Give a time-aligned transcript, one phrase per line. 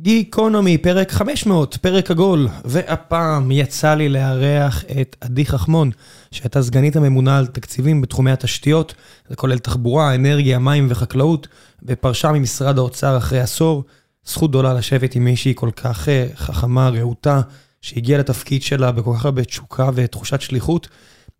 [0.00, 5.90] גיקונומי, פרק 500, פרק עגול, והפעם יצא לי לארח את עדי חכמון,
[6.30, 8.94] שהייתה סגנית הממונה על תקציבים בתחומי התשתיות,
[9.28, 11.48] זה כולל תחבורה, אנרגיה, מים וחקלאות,
[11.82, 13.84] ופרשה ממשרד האוצר אחרי עשור.
[14.24, 17.40] זכות גדולה לשבת עם מישהי כל כך אה, חכמה, רהוטה,
[17.82, 20.88] שהגיעה לתפקיד שלה בכל כך הרבה תשוקה ותחושת שליחות.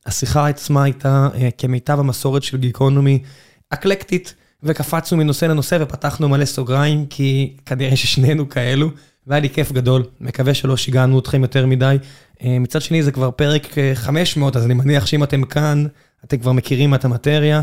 [0.06, 3.22] השיחה עצמה הייתה אה, כמיטב המסורת של גיקונומי,
[3.70, 4.34] אקלקטית.
[4.62, 8.90] וקפצנו מנושא לנושא ופתחנו מלא סוגריים, כי כנראה ששנינו כאלו,
[9.26, 10.04] והיה לי כיף גדול.
[10.20, 11.96] מקווה שלא שיגענו אתכם יותר מדי.
[12.42, 15.86] אה, מצד שני, זה כבר פרק 500, אה, אז אני מניח שאם אתם כאן,
[16.24, 17.62] אתם כבר מכירים את המטריה.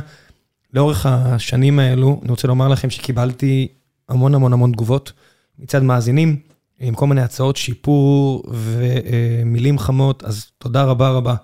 [0.73, 3.68] לאורך השנים האלו, אני רוצה לומר לכם שקיבלתי
[4.10, 5.12] המון המון המון תגובות
[5.60, 6.38] מצד מאזינים,
[6.80, 11.35] עם כל מיני הצעות שיפור ומילים חמות, אז תודה רבה רבה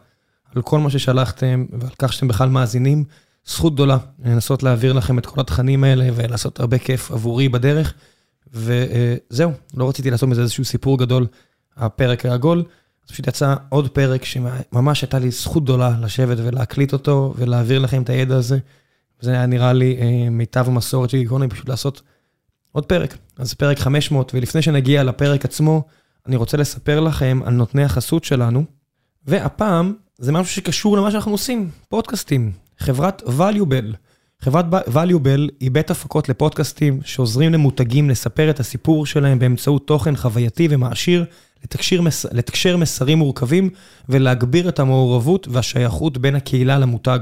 [0.55, 3.03] על כל מה ששלחתם ועל כך שאתם בכלל מאזינים.
[3.45, 7.93] זכות גדולה לנסות להעביר לכם את כל התכנים האלה ולעשות הרבה כיף עבורי בדרך.
[8.53, 11.27] וזהו, לא רציתי לעשות מזה איזשהו סיפור גדול,
[11.77, 12.63] הפרק העגול.
[13.05, 18.01] אז פשוט יצא עוד פרק שממש הייתה לי זכות גדולה לשבת ולהקליט אותו ולהעביר לכם
[18.01, 18.57] את הידע הזה.
[19.21, 22.01] זה היה נראה לי אה, מיטב המסורת של גיקוני, פשוט לעשות
[22.71, 23.17] עוד פרק.
[23.37, 25.83] אז פרק 500, ולפני שנגיע לפרק עצמו,
[26.27, 28.63] אני רוצה לספר לכם על נותני החסות שלנו,
[29.25, 32.51] והפעם זה משהו שקשור למה שאנחנו עושים, פודקאסטים.
[32.79, 33.95] חברת valuable.
[34.41, 40.67] חברת valuable היא בית הפקות לפודקאסטים שעוזרים למותגים לספר את הסיפור שלהם באמצעות תוכן חווייתי
[40.71, 41.25] ומעשיר,
[41.63, 42.25] לתקשר, מס...
[42.25, 43.69] לתקשר מסרים מורכבים
[44.09, 47.19] ולהגביר את המעורבות והשייכות בין הקהילה למותג.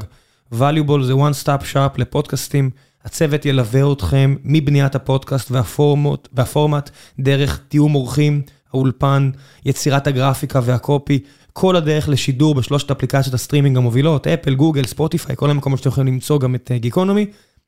[0.54, 2.70] valuable זה one stop shop לפודקאסטים.
[3.06, 8.42] הצוות ילווה אתכם מבניית הפודקאסט והפורמט, והפורמט דרך תיאום אורחים,
[8.74, 9.30] האולפן,
[9.66, 11.20] יצירת הגרפיקה וה copy,
[11.60, 16.40] כל הדרך לשידור בשלושת אפליקציות הסטרימינג המובילות, אפל, גוגל, ספוטיפיי, כל המקומות שאתם יכולים למצוא
[16.40, 17.26] גם את גיקונומי,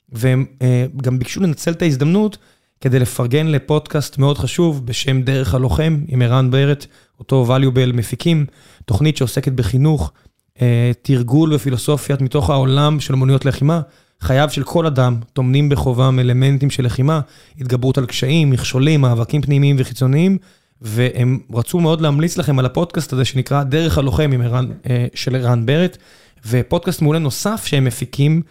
[0.09, 2.37] והם אה, גם ביקשו לנצל את ההזדמנות
[2.81, 6.85] כדי לפרגן לפודקאסט מאוד חשוב בשם דרך הלוחם, עם ערן ברט,
[7.19, 8.45] אותו valuable מפיקים,
[8.85, 10.11] תוכנית שעוסקת בחינוך,
[10.61, 13.81] אה, תרגול ופילוסופיית מתוך העולם של אמנויות לחימה.
[14.21, 17.19] חייו של כל אדם טומנים בחובם אלמנטים של לחימה,
[17.59, 20.37] התגברות על קשיים, מכשולים, מאבקים פנימיים וחיצוניים,
[20.81, 24.31] והם רצו מאוד להמליץ לכם על הפודקאסט הזה שנקרא דרך הלוחם
[24.89, 25.97] אה, של ערן ברט,
[26.47, 28.41] ופודקאסט מעולה נוסף שהם מפיקים,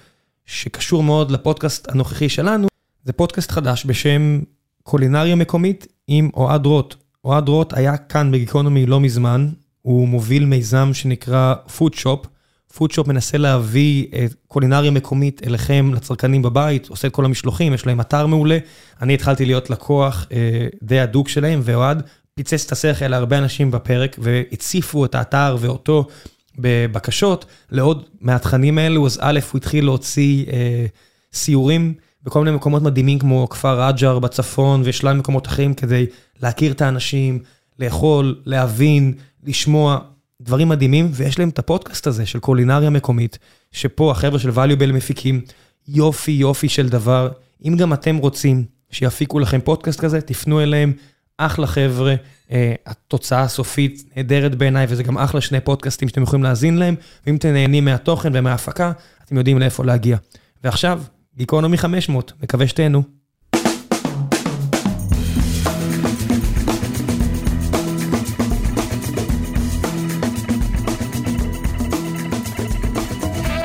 [0.47, 2.69] שקשור מאוד לפודקאסט הנוכחי שלנו,
[3.05, 4.41] זה פודקאסט חדש בשם
[4.83, 6.95] קולינריה מקומית עם אוהד רוט.
[7.25, 9.49] אוהד רוט היה כאן בגיקונומי לא מזמן,
[9.83, 12.27] הוא מוביל מיזם שנקרא פודשופ.
[12.75, 14.07] פודשופ מנסה להביא
[14.49, 18.59] קולינריה מקומית אליכם, לצרכנים בבית, עושה את כל המשלוחים, יש להם אתר מעולה.
[19.03, 22.03] אני התחלתי להיות לקוח אה, די הדוק שלהם, ואוהד
[22.39, 26.07] פיצץ את השכל להרבה אנשים בפרק, והציפו את האתר ואותו
[26.59, 30.87] בבקשות לעוד מהתכנים האלו, אז א', הוא התחיל להוציא אה,
[31.33, 36.07] סיורים בכל מיני מקומות מדהימים, כמו כפר רג'ר בצפון ושלל מקומות אחרים, כדי
[36.43, 37.39] להכיר את האנשים,
[37.79, 39.99] לאכול, להבין, לשמוע.
[40.43, 43.39] דברים מדהימים, ויש להם את הפודקאסט הזה של קולינריה מקומית,
[43.73, 45.41] שפה החבר'ה של valuable מפיקים
[45.89, 47.29] יופי יופי של דבר.
[47.65, 50.93] אם גם אתם רוצים שיפיקו לכם פודקאסט כזה, תפנו אליהם,
[51.39, 52.15] אחלה חבר'ה,
[52.49, 52.53] uh,
[52.87, 56.95] התוצאה הסופית נהדרת בעיניי, וזה גם אחלה שני פודקאסטים שאתם יכולים להאזין להם,
[57.27, 58.93] ואם אתם נהנים מהתוכן ומההפקה,
[59.25, 60.17] אתם יודעים לאיפה להגיע.
[60.65, 61.03] ועכשיו,
[61.37, 63.03] גיקונומי 500, מקווה שתהנו.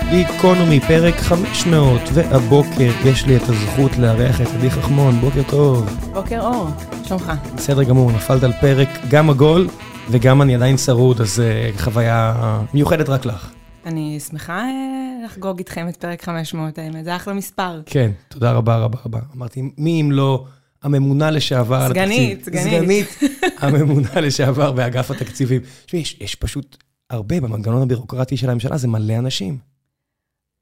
[0.10, 5.90] גיקונומי, פרק 500, והבוקר יש לי את הזכות לארח את עדי חכמון, בוקר טוב.
[6.14, 6.70] בוקר אור,
[7.04, 7.32] שלומך.
[7.56, 9.68] בסדר גמור, נפלת על פרק גם עגול
[10.12, 12.34] וגם אני עדיין שרוד, אז uh, חוויה
[12.74, 13.52] מיוחדת רק לך.
[13.86, 17.82] אני שמחה uh, לחגוג איתכם את פרק 500, האמת, זה אחלה מספר.
[17.86, 19.20] כן, תודה רבה רבה רבה.
[19.36, 20.46] אמרתי, מי אם לא
[20.84, 22.06] הממונה לשעבר על התקציב?
[22.06, 23.10] סגנית, סגנית.
[23.10, 25.62] סגנית, הממונה לשעבר באגף התקציבים.
[25.86, 26.78] תשמעי, יש, יש פשוט
[27.10, 29.58] הרבה במנגנון הבירוקרטי של הממשלה, זה מלא אנשים.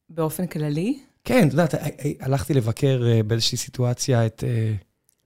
[0.09, 0.99] באופן כללי?
[1.23, 1.73] כן, את יודעת,
[2.19, 4.73] הלכתי לבקר אה, באיזושהי סיטואציה את אה,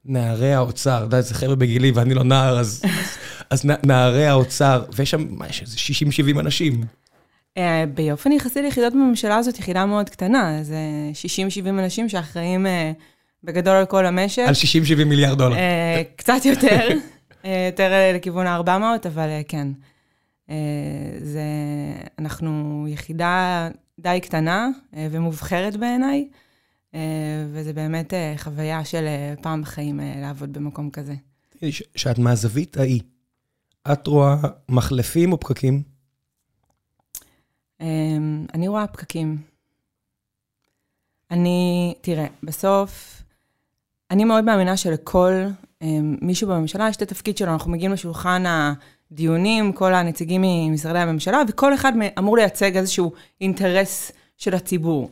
[0.05, 2.81] נערי האוצר, אתה יודע, זה חבר'ה בגילי ואני לא נער, אז,
[3.49, 5.77] אז נערי האוצר, ויש שם, מה יש, איזה
[6.35, 6.83] 60-70 אנשים.
[7.57, 10.77] אה, באופן יחסי ליחידות בממשלה הזאת, יחידה מאוד קטנה, זה
[11.65, 12.65] 60-70 אנשים שאחראים
[13.43, 14.43] בגדול על כל המשק.
[14.47, 14.53] על
[15.01, 15.55] 60-70 מיליארד דולר.
[16.15, 16.87] קצת יותר,
[17.67, 19.67] יותר לכיוון ה-400, אבל כן.
[21.21, 21.43] זה,
[22.19, 23.69] אנחנו יחידה
[23.99, 26.37] די קטנה אה, ומובחרת בעיניי, אה,
[27.51, 29.05] וזה באמת אה, חוויה של
[29.41, 31.13] פעם בחיים לעבוד במקום כזה.
[31.95, 33.01] שאת מהזווית ההיא,
[33.91, 34.35] את רואה
[34.69, 35.83] מחלפים או פקקים?
[38.53, 39.37] אני רואה פקקים.
[41.31, 43.23] אני, תראה, בסוף,
[44.11, 45.33] אני מאוד מאמינה שלכל
[46.21, 48.43] מישהו בממשלה, יש את התפקיד שלו, אנחנו מגיעים לשולחן
[49.11, 53.11] הדיונים, כל הנציגים ממשרדי הממשלה, וכל אחד אמור לייצג איזשהו
[53.41, 55.09] אינטרס של הציבור.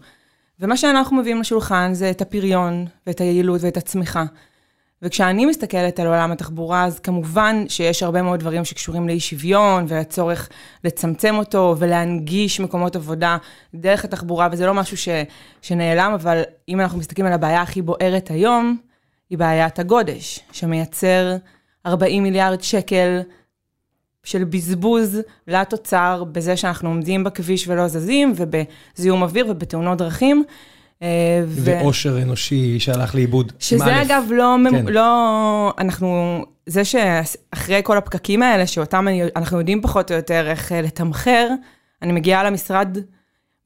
[0.59, 4.23] ומה שאנחנו מביאים לשולחן זה את הפריון ואת היעילות ואת הצמיחה.
[5.01, 10.49] וכשאני מסתכלת על עולם התחבורה, אז כמובן שיש הרבה מאוד דברים שקשורים לאי שוויון, והצורך
[10.83, 13.37] לצמצם אותו ולהנגיש מקומות עבודה
[13.75, 15.09] דרך התחבורה, וזה לא משהו ש,
[15.61, 18.77] שנעלם, אבל אם אנחנו מסתכלים על הבעיה הכי בוערת היום,
[19.29, 21.35] היא בעיית הגודש, שמייצר
[21.85, 23.21] 40 מיליארד שקל
[24.23, 30.43] של בזבוז לתוצר בזה שאנחנו עומדים בכביש ולא זזים, ובזיהום אוויר ובתאונות דרכים.
[31.01, 33.51] אה, ועושר אנושי שהלך לאיבוד.
[33.59, 34.85] שזה אגב לא, כן.
[34.85, 40.81] לא, אנחנו, זה שאחרי כל הפקקים האלה, שאותם אנחנו יודעים פחות או יותר איך אה,
[40.81, 41.49] לתמחר,
[42.01, 42.97] אני מגיעה למשרד,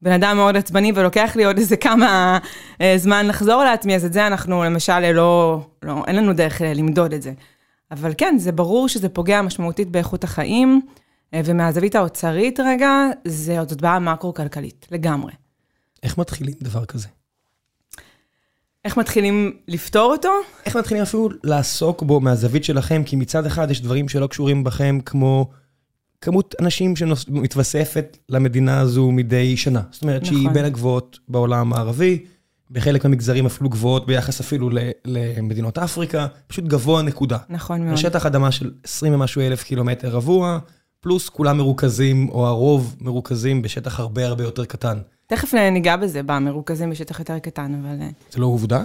[0.02, 2.38] בן אדם מאוד עצבני, ולוקח לי עוד איזה כמה
[2.80, 7.12] אה, זמן לחזור לעצמי, אז את זה אנחנו למשל לא, לא, אין לנו דרך למדוד
[7.12, 7.32] את זה.
[7.90, 10.80] אבל כן, זה ברור שזה פוגע משמעותית באיכות החיים,
[11.34, 12.90] ומהזווית האוצרית רגע,
[13.24, 15.32] זה עוד בעיה מקרו-כלכלית, לגמרי.
[16.02, 17.08] איך מתחילים דבר כזה?
[18.84, 20.28] איך מתחילים לפתור אותו?
[20.66, 23.02] איך מתחילים אפילו לעסוק בו מהזווית שלכם?
[23.06, 25.50] כי מצד אחד יש דברים שלא קשורים בכם, כמו
[26.20, 29.82] כמות אנשים שמתווספת למדינה הזו מדי שנה.
[29.90, 30.34] זאת אומרת נכון.
[30.34, 32.24] שהיא בין הגבוהות בעולם הערבי,
[32.70, 34.70] בחלק מהמגזרים אפילו גבוהות ביחס אפילו
[35.04, 37.38] למדינות אפריקה, פשוט גבוה נקודה.
[37.48, 37.96] נכון מאוד.
[37.96, 40.58] שטח אדמה של 20 ומשהו אלף קילומטר רבוע,
[41.00, 44.98] פלוס כולם מרוכזים, או הרוב מרוכזים בשטח הרבה הרבה יותר קטן.
[45.26, 48.02] תכף ניגע בזה, במרוכזים בשטח יותר קטן, אבל...
[48.02, 48.82] אה, זה לא עובדה?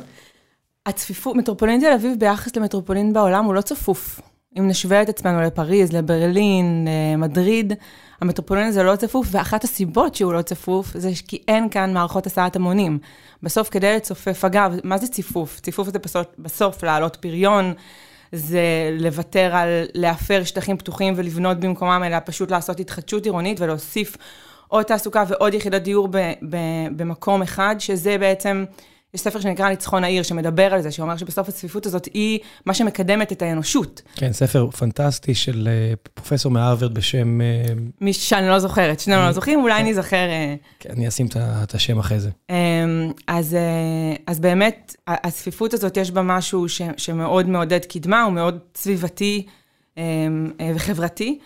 [0.86, 4.20] הצפיפות, מטרופולין תל אביב ביחס למטרופולין בעולם הוא לא צפוף.
[4.60, 7.74] אם נשווה את עצמנו לפריז, לברלין, למדריד,
[8.22, 12.56] המטרופולין הזה לא צפוף, ואחת הסיבות שהוא לא צפוף זה כי אין כאן מערכות הסעת
[12.56, 13.00] המונים.
[13.44, 15.60] בסוף, כדי לצופף, אגב, מה זה ציפוף?
[15.60, 17.74] ציפוף זה בסוף, בסוף להעלות פריון,
[18.32, 18.62] זה
[19.00, 24.18] לוותר על להפר שטחים פתוחים ולבנות במקומם, אלא פשוט לעשות התחדשות עירונית ולהוסיף
[24.68, 26.18] עוד תעסוקה ועוד יחידת דיור ב,
[26.50, 26.58] ב,
[26.96, 28.66] במקום אחד, שזה בעצם,
[29.14, 33.32] יש ספר שנקרא ניצחון העיר, שמדבר על זה, שאומר שבסוף הצפיפות הזאת היא מה שמקדמת
[33.32, 34.02] את האנושות.
[34.16, 37.42] כן, ספר פנטסטי של אה, פרופסור מהרווארד בשם...
[37.42, 37.46] אה,
[38.02, 40.16] מי שאני לא זוכרת, שנינו לא זוכרים, אולי אני אזכר...
[40.30, 41.28] אה, כן, אני אשים
[41.64, 42.30] את השם אחרי זה.
[42.50, 42.56] אמ,
[43.28, 43.58] אז,
[44.28, 49.46] אז באמת, הצפיפות הזאת, יש בה משהו ש, שמאוד מעודד קדמה, הוא מאוד סביבתי
[49.98, 51.40] אמ, וחברתי.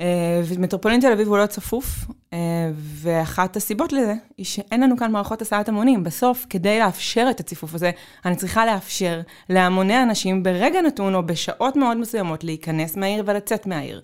[0.00, 2.38] אה, ומטרופולין תל אביב הוא לא צפוף, אה,
[2.74, 6.04] ואחת הסיבות לזה היא שאין לנו כאן מערכות הסעת המונים.
[6.04, 7.90] בסוף, כדי לאפשר את הציפוף הזה,
[8.24, 14.00] אני צריכה לאפשר להמוני אנשים ברגע נתון או בשעות מאוד מסוימות להיכנס מהעיר ולצאת מהעיר.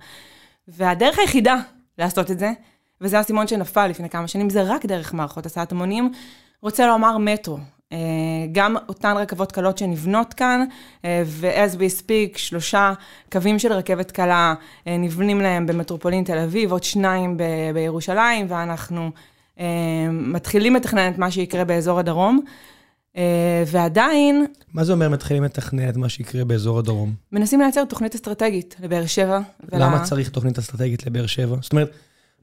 [0.68, 1.56] והדרך היחידה
[1.98, 2.52] לעשות את זה,
[3.00, 6.12] וזה הסימון שנפל לפני כמה שנים, זה רק דרך מערכות הסעת המונים,
[6.62, 7.58] רוצה לומר מטרו.
[7.94, 7.98] אה,
[8.52, 10.64] גם אותן רכבות קלות שנבנות כאן,
[11.04, 12.92] אה, ו-as we speak, שלושה
[13.32, 14.54] קווים של רכבת קלה
[14.86, 17.42] אה, נבנים להם במטרופולין תל אביב, עוד שניים ב-
[17.74, 19.10] בירושלים, ואנחנו
[20.10, 22.40] מתחילים לתכנן את מה שיקרה באזור הדרום.
[23.66, 24.46] ועדיין...
[24.72, 27.14] מה זה אומר מתחילים לתכנן את מה שיקרה באזור הדרום?
[27.32, 29.40] מנסים לייצר תוכנית אסטרטגית לבאר שבע.
[29.72, 30.04] למה ולה...
[30.04, 31.56] צריך תוכנית אסטרטגית לבאר שבע?
[31.60, 31.90] זאת אומרת,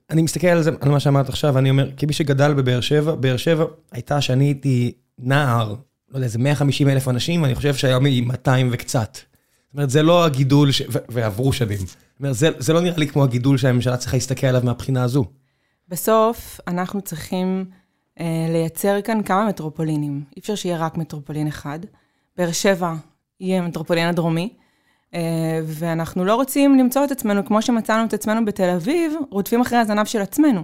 [0.10, 3.38] אני מסתכל על זה, על מה שאמרת עכשיו, ואני אומר, כמי שגדל בבאר שבע, באר
[3.38, 5.70] שבע הייתה שאני הייתי נער,
[6.10, 9.18] לא יודע, איזה 150 אלף אנשים, אני חושב שהיום היא 200 וקצת.
[9.72, 10.82] זאת אומרת, זה לא הגידול, ש...
[10.82, 11.78] ו- ועברו שנים.
[11.78, 15.26] זאת אומרת, זה, זה לא נראה לי כמו הגידול שהממשלה צריכה להסתכל עליו מהבחינה הזו.
[15.88, 17.66] בסוף, אנחנו צריכים
[18.20, 20.24] אה, לייצר כאן כמה מטרופולינים.
[20.36, 21.80] אי אפשר שיהיה רק מטרופולין אחד.
[22.38, 22.94] באר שבע
[23.40, 24.54] יהיה מטרופולין הדרומי,
[25.14, 29.78] אה, ואנחנו לא רוצים למצוא את עצמנו, כמו שמצאנו את עצמנו בתל אביב, רודפים אחרי
[29.78, 30.64] הזנב של עצמנו.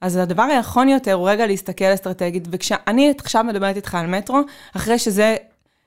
[0.00, 4.40] אז הדבר היכון יותר הוא רגע להסתכל אסטרטגית, וכשאני עכשיו מדברת איתך על מטרו,
[4.76, 5.36] אחרי שזה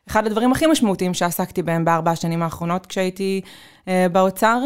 [0.09, 3.41] אחד הדברים הכי משמעותיים שעסקתי בהם בארבע השנים האחרונות כשהייתי
[3.87, 4.61] אה, באוצר,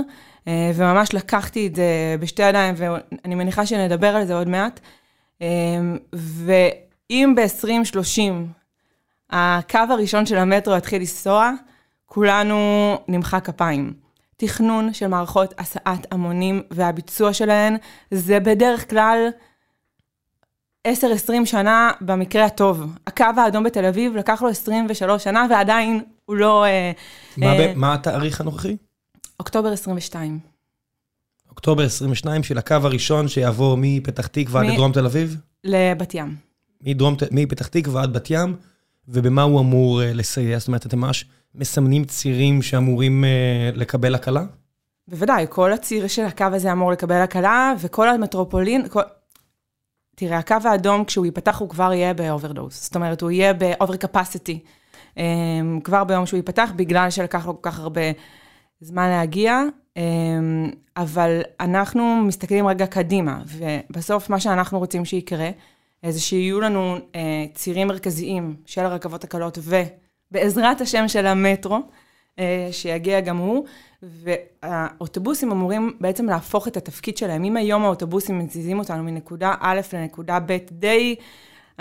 [0.47, 4.79] אה, וממש לקחתי את זה בשתי ידיים, ואני מניחה שנדבר על זה עוד מעט.
[5.41, 5.47] אה,
[6.13, 8.21] ואם ב-2030
[9.29, 11.51] הקו הראשון של המטרו יתחיל לנסוע,
[12.05, 14.00] כולנו נמחא כפיים.
[14.41, 17.77] תכנון של מערכות הסעת המונים והביצוע שלהן,
[18.11, 19.27] זה בדרך כלל
[20.87, 20.91] 10-20
[21.45, 22.85] שנה במקרה הטוב.
[23.07, 26.65] הקו האדום בתל אביב לקח לו 23 שנה ועדיין הוא לא...
[26.65, 26.91] אה,
[27.37, 28.77] מה, אה, מה התאריך הנוכחי?
[29.39, 30.39] אוקטובר 22.
[31.49, 35.37] אוקטובר 22 של הקו הראשון שיעבור מפתח תקווה עד לדרום תל אביב?
[35.63, 36.35] לבת ים.
[36.81, 38.55] מדרום, מפתח תקווה עד בת ים,
[39.07, 40.59] ובמה הוא אמור אה, לסייע?
[40.59, 44.43] זאת אומרת, אתם ממש מסמנים צירים שאמורים אה, לקבל הקלה?
[45.07, 49.01] בוודאי, כל הציר של הקו הזה אמור לקבל הקלה, וכל המטרופולין, כל...
[50.15, 52.83] תראה, הקו האדום, כשהוא ייפתח, הוא כבר יהיה ב overdose.
[52.83, 54.59] זאת אומרת, הוא יהיה ב over capacity.
[55.83, 58.01] כבר ביום שהוא ייפתח, בגלל שלקח לו כל כך הרבה
[58.79, 59.61] זמן להגיע,
[60.97, 65.49] אבל אנחנו מסתכלים רגע קדימה, ובסוף מה שאנחנו רוצים שיקרה,
[66.09, 66.97] זה שיהיו לנו
[67.53, 69.57] צירים מרכזיים של הרכבות הקלות,
[70.31, 71.79] ובעזרת השם של המטרו,
[72.71, 73.65] שיגיע גם הוא,
[74.03, 77.43] והאוטובוסים אמורים בעצם להפוך את התפקיד שלהם.
[77.43, 81.15] אם היום האוטובוסים מזיזים אותנו מנקודה א' לנקודה ב', די...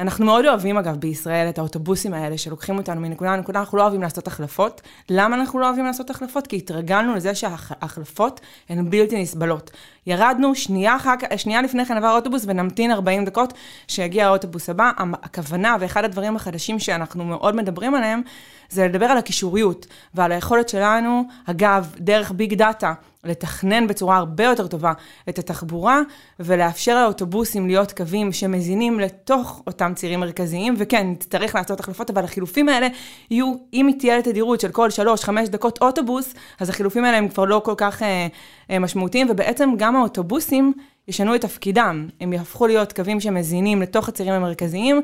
[0.01, 4.03] אנחנו מאוד אוהבים, אגב, בישראל את האוטובוסים האלה שלוקחים אותנו מנקודה לנקודה, אנחנו לא אוהבים
[4.03, 4.81] לעשות החלפות.
[5.11, 6.47] למה אנחנו לא אוהבים לעשות החלפות?
[6.47, 9.71] כי התרגלנו לזה שההחלפות הן בלתי נסבלות.
[10.07, 13.55] ירדנו, שנייה, אחר, שנייה לפני כן עבר אוטובוס ונמתין 40 דקות
[13.89, 14.91] שיגיע האוטובוס הבא.
[15.23, 18.23] הכוונה, ואחד הדברים החדשים שאנחנו מאוד מדברים עליהם,
[18.71, 22.93] זה לדבר על הקישוריות ועל היכולת שלנו, אגב, דרך ביג דאטה,
[23.25, 24.93] לתכנן בצורה הרבה יותר טובה
[25.29, 26.01] את התחבורה,
[26.41, 32.69] ולאפשר לאוטובוסים להיות קווים שמזינים לתוך אותם צירים מרכזיים, וכן, נצטרך לעשות החלפות, אבל החילופים
[32.69, 32.89] האלה
[33.31, 34.89] יהיו, אם היא תהיה לתדירות של כל
[35.27, 38.27] 3-5 דקות אוטובוס, אז החילופים האלה הם כבר לא כל כך אה,
[38.71, 40.73] אה, משמעותיים, ובעצם גם האוטובוסים
[41.09, 45.03] ישנו את תפקידם, הם יהפכו להיות קווים שמזינים לתוך הצירים המרכזיים.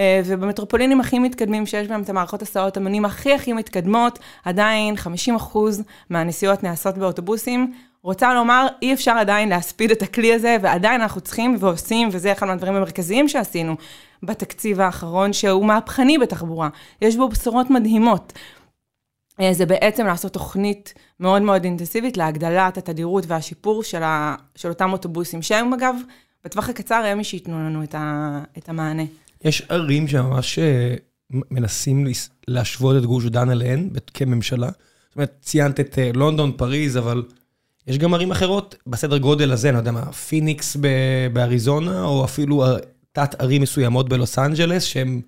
[0.00, 5.56] אה, ובמטרופולינים הכי מתקדמים שיש בהם את המערכות הסעות המונים הכי הכי מתקדמות, עדיין 50%
[6.10, 7.72] מהנסיעות נעשות באוטובוסים.
[8.02, 12.46] רוצה לומר, אי אפשר עדיין להספיד את הכלי הזה, ועדיין אנחנו צריכים ועושים, וזה אחד
[12.46, 13.76] מהדברים המרכזיים שעשינו
[14.22, 16.68] בתקציב האחרון, שהוא מהפכני בתחבורה.
[17.02, 18.32] יש בו בשורות מדהימות.
[19.40, 24.92] אה, זה בעצם לעשות תוכנית מאוד מאוד אינטנסיבית להגדלת התדירות והשיפור של, ה, של אותם
[24.92, 25.96] אוטובוסים, שהם אגב,
[26.44, 29.02] בטווח הקצר הם מי שייתנו לנו את, ה, את המענה.
[29.44, 30.94] יש ערים שממש אה,
[31.30, 32.06] מנסים
[32.48, 34.66] להשוות את גוש דן אליהן כממשלה.
[34.68, 37.22] זאת אומרת, ציינת את אה, לונדון, פריז, אבל
[37.86, 40.76] יש גם ערים אחרות בסדר גודל הזה, אני לא יודע מה, פיניקס
[41.32, 42.64] באריזונה, או אפילו
[43.12, 45.20] תת ערים מסוימות בלוס אנג'לס, שהן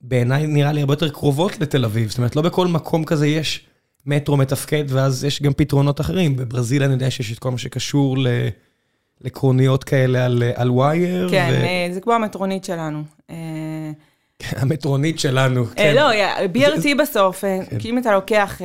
[0.00, 2.08] בעיניי נראה לי הרבה יותר קרובות לתל אביב.
[2.08, 3.66] זאת אומרת, לא בכל מקום כזה יש
[4.06, 6.36] מטרו מתפקד, ואז יש גם פתרונות אחרים.
[6.36, 8.26] בברזיל אני יודע שיש את כל מה שקשור ל...
[9.20, 11.28] לקרוניות כאלה על, על wire.
[11.30, 11.94] כן, ו...
[11.94, 13.02] זה כמו המטרונית שלנו.
[14.60, 15.94] המטרונית שלנו, כן.
[15.94, 16.10] לא,
[16.54, 17.78] BRT בסוף, כן.
[17.78, 18.60] כי אם אתה לוקח...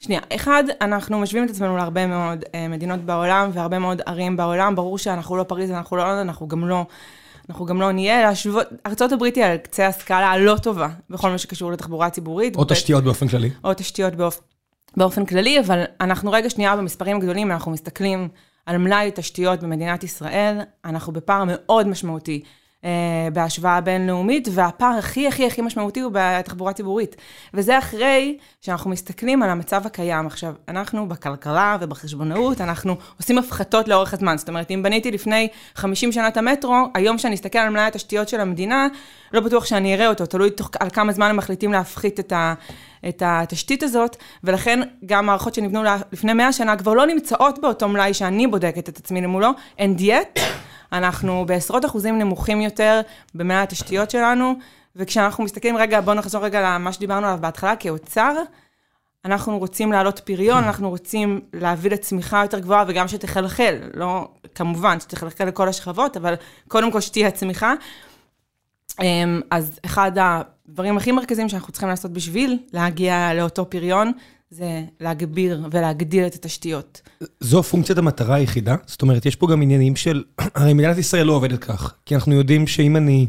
[0.00, 4.98] שנייה, אחד, אנחנו משווים את עצמנו להרבה מאוד מדינות בעולם והרבה מאוד ערים בעולם, ברור
[4.98, 6.84] שאנחנו לא פריז, אנחנו לא, אנחנו גם לא,
[7.48, 11.72] אנחנו גם לא נהיה, להשוות, ארה"ב היא על קצה הסקאלה הלא טובה בכל מה שקשור
[11.72, 12.56] לתחבורה ציבורית.
[12.56, 13.50] או תשתיות באופן כללי.
[13.64, 14.40] או תשתיות באופ...
[14.96, 18.28] באופן כללי, אבל אנחנו רגע שנייה במספרים גדולים, אנחנו מסתכלים
[18.66, 22.42] על מלאי תשתיות במדינת ישראל, אנחנו בפער מאוד משמעותי.
[22.84, 22.90] אה,
[23.32, 27.16] בהשוואה בינלאומית, והפער הכי הכי הכי משמעותי הוא בתחבורה ציבורית.
[27.54, 30.26] וזה אחרי שאנחנו מסתכלים על המצב הקיים.
[30.26, 34.38] עכשיו, אנחנו בכלכלה ובחשבונאות, אנחנו עושים הפחתות לאורך הזמן.
[34.38, 38.28] זאת אומרת, אם בניתי לפני 50 שנה את המטרו, היום כשאני אסתכל על מלאי התשתיות
[38.28, 38.86] של המדינה,
[39.32, 42.54] לא בטוח שאני אראה אותו, תלוי תוך, על כמה זמן הם מחליטים להפחית את, ה,
[43.08, 48.14] את התשתית הזאת, ולכן גם מערכות שנבנו לפני 100 שנה כבר לא נמצאות באותו מלאי
[48.14, 50.40] שאני בודקת את עצמי למולו, and yet,
[50.94, 53.00] אנחנו בעשרות אחוזים נמוכים יותר
[53.34, 54.54] במאה התשתיות שלנו,
[54.96, 58.34] וכשאנחנו מסתכלים רגע, בואו נחזור רגע למה שדיברנו עליו בהתחלה, כאוצר,
[59.24, 65.44] אנחנו רוצים להעלות פריון, אנחנו רוצים להביא לצמיחה יותר גבוהה וגם שתחלחל, לא, כמובן, שתחלחל
[65.44, 66.34] לכל השכבות, אבל
[66.68, 67.74] קודם כל שתהיה צמיחה.
[69.02, 74.12] אמ, אז אחד הדברים הכי מרכזיים שאנחנו צריכים לעשות בשביל להגיע לאותו פריון,
[74.54, 77.00] זה להגביר ולהגדיל את התשתיות.
[77.40, 78.76] זו פונקציית המטרה היחידה?
[78.86, 80.22] זאת אומרת, יש פה גם עניינים של...
[80.54, 83.26] הרי מדינת ישראל לא עובדת כך, כי אנחנו יודעים שאם אני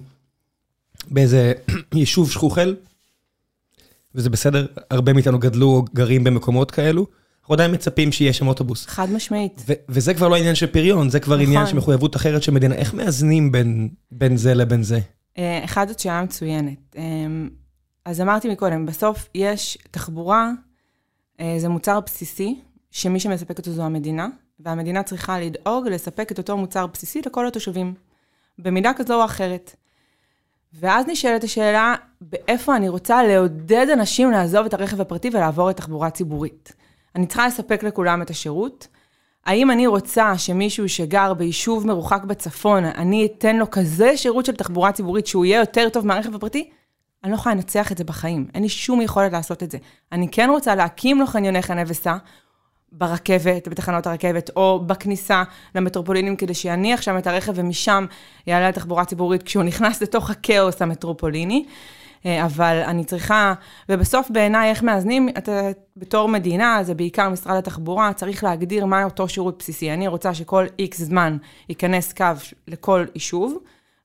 [1.11, 1.53] באיזה
[1.93, 2.75] יישוב שכוחל,
[4.15, 7.07] וזה בסדר, הרבה מאיתנו גדלו או גרים במקומות כאלו,
[7.41, 8.85] אנחנו עדיין מצפים שיהיה שם אוטובוס.
[8.87, 9.65] חד משמעית.
[9.89, 11.47] וזה כבר לא עניין של פריון, זה כבר נכון.
[11.47, 12.75] עניין של מחויבות אחרת של מדינה.
[12.75, 14.99] איך מאזנים בין, בין זה לבין זה?
[15.37, 16.95] אה, אחד, זאת שאלה מצוינת.
[16.97, 17.03] אה,
[18.05, 20.51] אז אמרתי מקודם, בסוף יש תחבורה
[21.57, 22.59] זה מוצר בסיסי,
[22.91, 24.27] שמי שמספק אותו זו המדינה,
[24.59, 27.93] והמדינה צריכה לדאוג לספק את אותו מוצר בסיסי לכל התושבים,
[28.59, 29.75] במידה כזו או אחרת.
[30.73, 36.73] ואז נשאלת השאלה, באיפה אני רוצה לעודד אנשים לעזוב את הרכב הפרטי ולעבור לתחבורה ציבורית?
[37.15, 38.87] אני צריכה לספק לכולם את השירות.
[39.45, 44.91] האם אני רוצה שמישהו שגר ביישוב מרוחק בצפון, אני אתן לו כזה שירות של תחבורה
[44.91, 46.69] ציבורית שהוא יהיה יותר טוב מהרכב הפרטי?
[47.25, 49.77] אני לא יכולה לנצח את זה בחיים, אין לי שום יכולת לעשות את זה.
[50.11, 52.17] אני כן רוצה להקים לו חניוני חנה וסע
[52.91, 55.43] ברכבת, בתחנות הרכבת, או בכניסה
[55.75, 58.05] למטרופולינים, כדי שיניח שם את הרכב ומשם
[58.47, 61.65] יעלה לתחבורה ציבורית כשהוא נכנס לתוך הכאוס המטרופוליני.
[62.25, 63.53] אה, אבל אני צריכה,
[63.89, 69.27] ובסוף בעיניי איך מאזנים, אתה בתור מדינה, זה בעיקר משרד התחבורה, צריך להגדיר מה אותו
[69.29, 69.91] שירות בסיסי.
[69.91, 71.37] אני רוצה שכל איקס זמן
[71.69, 72.25] ייכנס קו
[72.67, 73.57] לכל יישוב,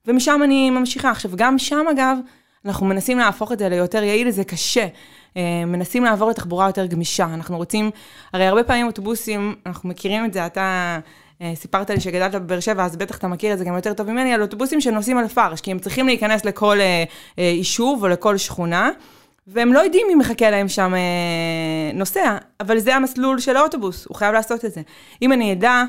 [0.07, 1.11] ומשם אני ממשיכה.
[1.11, 2.17] עכשיו, גם שם אגב,
[2.65, 4.87] אנחנו מנסים להפוך את זה ליותר יעיל, זה קשה.
[5.37, 7.27] אה, מנסים לעבור לתחבורה יותר גמישה.
[7.33, 7.91] אנחנו רוצים,
[8.33, 10.99] הרי הרבה פעמים אוטובוסים, אנחנו מכירים את זה, אתה
[11.41, 14.11] אה, סיפרת לי שגדלת בבאר שבע, אז בטח אתה מכיר את זה גם יותר טוב
[14.11, 16.77] ממני, על אוטובוסים שנוסעים על פרש, כי הם צריכים להיכנס לכל
[17.37, 18.91] יישוב או לכל שכונה.
[19.47, 24.15] והם לא יודעים מי מחכה להם שם אה, נוסע, אבל זה המסלול של האוטובוס, הוא
[24.15, 24.81] חייב לעשות את זה.
[25.21, 25.83] אם אני אדע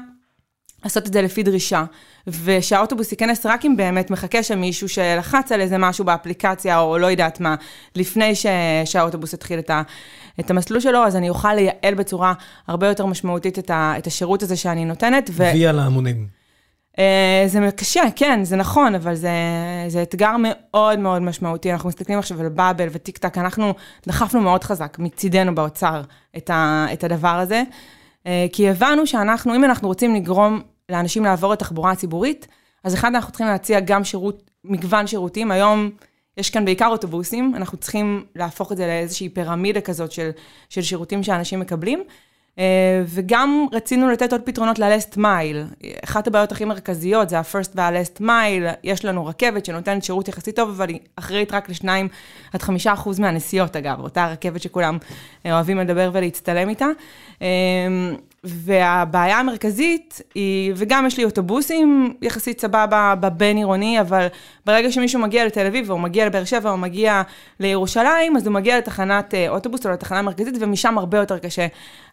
[0.84, 1.84] לעשות את זה לפי דרישה,
[2.26, 7.06] ושהאוטובוס ייכנס רק אם באמת מחכה שם מישהו שלחץ על איזה משהו באפליקציה, או לא
[7.06, 7.54] יודעת מה,
[7.96, 8.46] לפני ש...
[8.84, 9.82] שהאוטובוס יתחיל את, ה...
[10.40, 12.32] את המסלול שלו, אז אני אוכל לייעל בצורה
[12.68, 13.94] הרבה יותר משמעותית את, ה...
[13.98, 15.30] את השירות הזה שאני נותנת.
[15.32, 15.42] ו...
[15.42, 16.42] ויה להמונים.
[16.96, 17.00] Uh,
[17.46, 19.30] זה קשה, כן, זה נכון, אבל זה,
[19.88, 21.72] זה אתגר מאוד מאוד משמעותי.
[21.72, 23.74] אנחנו מסתכלים עכשיו על באבל וטיק טק, אנחנו
[24.06, 26.02] דחפנו מאוד חזק מצידנו באוצר
[26.36, 27.62] את, ה, את הדבר הזה,
[28.24, 30.60] uh, כי הבנו שאנחנו, אם אנחנו רוצים לגרום
[30.92, 32.46] לאנשים לעבור לתחבורה הציבורית,
[32.84, 35.50] אז אחד, אנחנו צריכים להציע גם שירות, מגוון שירותים.
[35.50, 35.90] היום
[36.36, 40.30] יש כאן בעיקר אוטובוסים, אנחנו צריכים להפוך את זה לאיזושהי פירמידה כזאת של,
[40.68, 42.04] של שירותים שאנשים מקבלים.
[42.58, 45.86] אה, וגם רצינו לתת עוד פתרונות ל-last mile.
[46.04, 48.76] אחת הבעיות הכי מרכזיות זה ה-first וה-last mile.
[48.84, 51.88] יש לנו רכבת שנותנת שירות יחסית טוב, אבל היא אחראית רק ל-2
[52.52, 54.98] עד 5 אחוז מהנסיעות, אגב, אותה רכבת שכולם
[55.46, 56.86] אה, אוהבים לדבר ולהצטלם איתה.
[58.44, 64.26] והבעיה המרכזית היא, וגם יש לי אוטובוסים יחסית סבבה בבין-עירוני, אבל
[64.66, 67.22] ברגע שמישהו מגיע לתל אביב, או מגיע לבאר שבע, או מגיע
[67.60, 71.66] לירושלים, אז הוא מגיע לתחנת אה, אוטובוס או לתחנה המרכזית, ומשם הרבה יותר קשה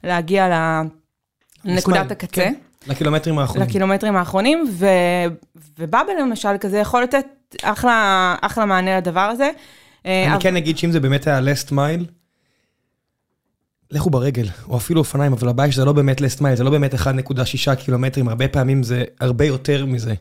[0.04, 0.48] להגיע
[1.66, 2.28] לנקודת הקצה.
[2.42, 2.54] כן,
[2.88, 3.68] לקילומטרים האחרונים.
[3.68, 4.86] לקילומטרים האחרונים, ו,
[5.80, 7.26] ובאבל למשל כזה יכול לתת
[7.64, 9.52] אחלה, אחלה מענה לדבר הזה.
[10.06, 10.42] אה, אני אבל...
[10.42, 12.19] כן אגיד שאם זה באמת היה last mile,
[13.92, 16.94] לכו ברגל, או אפילו אופניים, אבל הבעיה שזה לא באמת לסט מייל, זה לא באמת
[16.94, 20.14] 1.6 קילומטרים, הרבה פעמים זה הרבה יותר מזה.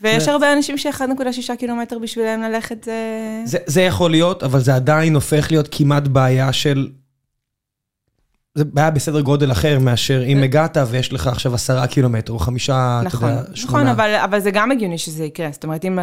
[0.00, 3.42] ויש הרבה אנשים ש-1.6 קילומטר בשבילם ללכת זה...
[3.44, 3.58] זה...
[3.66, 6.88] זה יכול להיות, אבל זה עדיין הופך להיות כמעט בעיה של...
[8.54, 13.00] זה בעיה בסדר גודל אחר מאשר אם הגעת ויש לך עכשיו עשרה קילומטר או חמישה,
[13.04, 13.82] נכון, אתה יודע, נכון, שמונה.
[13.82, 15.48] נכון, אבל, אבל זה גם הגיוני שזה יקרה.
[15.52, 15.98] זאת אומרת, אם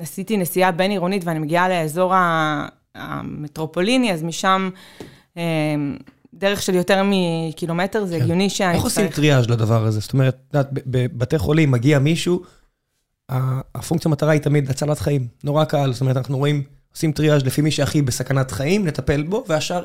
[0.00, 2.14] עשיתי נסיעה בין-עירונית ואני מגיעה לאזור
[2.94, 4.70] המטרופוליני, אז משם...
[6.38, 8.22] דרך של יותר מקילומטר, זה כן.
[8.22, 8.76] הגיוני שאני צריך...
[8.76, 10.00] איך עושים טריאז' לדבר הזה?
[10.00, 12.42] זאת אומרת, את יודעת, בבתי חולים מגיע מישהו,
[13.74, 16.62] הפונקציה מטרה היא תמיד הצלת חיים, נורא קל, זאת אומרת, אנחנו רואים,
[16.94, 19.82] עושים טריאז' לפי מי שהכי בסכנת חיים, נטפל בו, והשאר...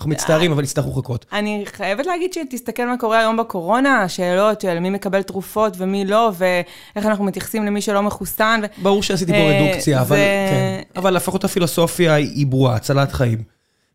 [0.00, 1.26] אנחנו מצטערים, אבל יצטרכו לחכות.
[1.32, 6.32] אני חייבת להגיד שתסתכל מה קורה היום בקורונה, השאלות של מי מקבל תרופות ומי לא,
[6.34, 8.60] ואיך אנחנו מתייחסים למי שלא מחוסן.
[8.82, 10.82] ברור שעשיתי פה אה, רדוקציה, אבל כן.
[10.96, 13.42] אבל לפחות הפילוסופיה היא ברורה, הצלת חיים.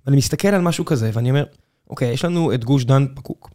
[0.06, 1.44] ואני מסתכל על משהו כזה, ואני אומר,
[1.90, 3.50] אוקיי, יש לנו את גוש דן פקוק.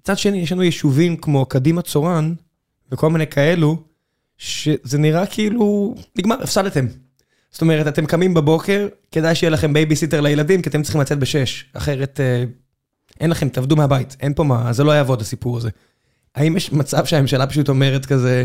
[0.00, 2.34] מצד שני, יש לנו יישובים כמו קדימה צורן,
[2.92, 3.82] וכל מיני כאלו,
[4.38, 6.86] שזה נראה כאילו, נגמר, הפסדתם.
[7.50, 11.64] זאת אומרת, אתם קמים בבוקר, כדאי שיהיה לכם בייביסיטר לילדים, כי אתם צריכים לצאת בשש,
[11.72, 12.44] אחרת אה,
[13.20, 15.70] אין לכם, תעבדו מהבית, אין פה מה, זה לא יעבוד הסיפור הזה.
[16.34, 18.44] האם יש מצב שהממשלה פשוט אומרת כזה,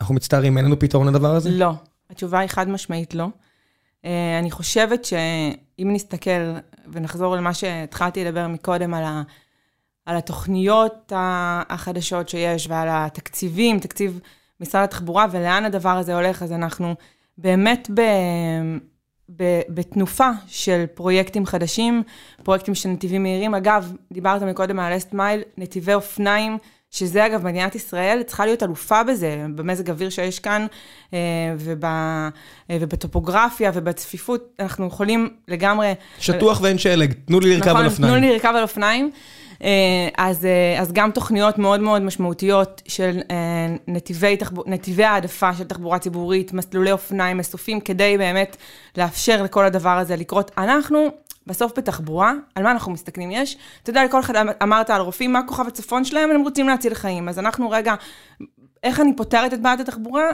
[0.00, 1.50] אנחנו מצטערים, אין לנו פתרון לדבר הזה?
[1.50, 1.74] לא.
[2.10, 3.28] התשובה היא חד משמעית לא.
[4.04, 6.54] אה, אני חושבת שאם נסתכל
[6.92, 9.22] ונחזור למה שהתחלתי לדבר מקודם, על, ה,
[10.06, 11.12] על התוכניות
[11.68, 14.20] החדשות שיש ועל התקציבים, תקציב
[14.60, 16.94] משרד התחבורה ולאן הדבר הזה הולך, אז אנחנו
[17.38, 18.00] באמת ב,
[19.36, 22.02] ב, בתנופה של פרויקטים חדשים,
[22.42, 23.54] פרויקטים של נתיבים מהירים.
[23.54, 26.58] אגב, דיברת מקודם על אסט מייל, נתיבי אופניים.
[26.94, 30.66] שזה אגב, מדינת ישראל צריכה להיות אלופה בזה, במזג אוויר שיש כאן,
[31.14, 31.18] אה,
[31.58, 32.28] וב, אה,
[32.70, 35.92] ובטופוגרפיה ובצפיפות, אנחנו יכולים לגמרי...
[36.18, 38.12] שטוח ואין שלג, תנו לי לרכב נכון, על אופניים.
[38.12, 39.10] תנו לי לרכב על אופניים.
[39.64, 40.46] אה, אז,
[40.78, 43.20] אז גם תוכניות מאוד מאוד משמעותיות של
[43.88, 48.56] נתיבי, תחבור, נתיבי העדפה של תחבורה ציבורית, מסלולי אופניים מסופים, כדי באמת
[48.96, 50.50] לאפשר לכל הדבר הזה לקרות.
[50.58, 51.08] אנחנו
[51.46, 53.30] בסוף בתחבורה, על מה אנחנו מסתכלים?
[53.30, 56.30] יש, אתה יודע, לכל אחד אמרת על רופאים, מה כוכב הצפון שלהם?
[56.30, 57.28] הם רוצים להציל חיים.
[57.28, 57.94] אז אנחנו רגע,
[58.82, 60.24] איך אני פותרת את בעיית התחבורה?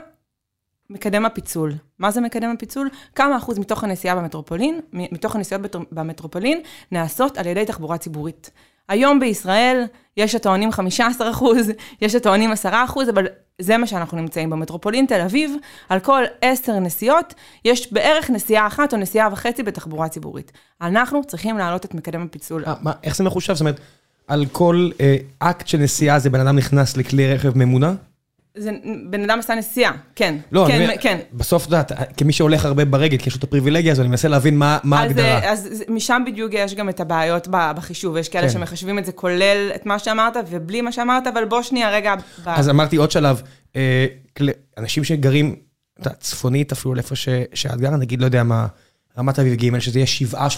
[0.90, 1.75] מקדם הפיצול.
[1.99, 2.88] מה זה מקדם הפיצול?
[3.14, 6.61] כמה אחוז מתוך הנסיעה במטרופולין, מתוך הנסיעות במטרופולין,
[6.92, 8.51] נעשות על ידי תחבורה ציבורית.
[8.88, 9.85] היום בישראל
[10.16, 11.70] יש הטוענים 15 אחוז,
[12.03, 13.27] יש הטוענים 10 אחוז, אבל
[13.59, 15.55] זה מה שאנחנו נמצאים במטרופולין תל אביב,
[15.88, 20.53] על כל 10 נסיעות, יש בערך נסיעה אחת או נסיעה וחצי בתחבורה ציבורית.
[20.81, 22.64] אנחנו צריכים להעלות את מקדם הפיצול.
[22.64, 23.55] 아, אה, מה, איך זה מחושב?
[23.55, 23.81] זאת אומרת,
[24.29, 27.92] על כל אה, אקט של נסיעה זה בן אדם נכנס לכלי רכב ממונע?
[28.57, 28.71] זה
[29.11, 30.37] בן אדם עשה נסיעה, כן.
[30.53, 31.19] לא, כן, אני כן.
[31.33, 34.29] בסוף, את יודעת, כמי שהולך הרבה ברגל, כי יש לו את הפריבילגיה הזו, אני מנסה
[34.29, 35.53] להבין מה ההגדרה.
[35.53, 38.17] אז, אז משם בדיוק יש גם את הבעיות בחישוב.
[38.17, 38.53] יש כאלה כן.
[38.53, 42.15] שמחשבים את זה כולל את מה שאמרת ובלי מה שאמרת, אבל בוא שנייה רגע...
[42.47, 42.71] אז ב...
[42.71, 43.43] אמרתי עוד שלב,
[43.77, 44.07] אה,
[44.79, 45.57] אנשים שגרים,
[46.01, 47.15] את יודעת, צפונית אפילו לאיפה
[47.55, 48.67] שאת גרה, נגיד, לא יודע מה,
[49.19, 50.07] רמת אביב ג', שזה יהיה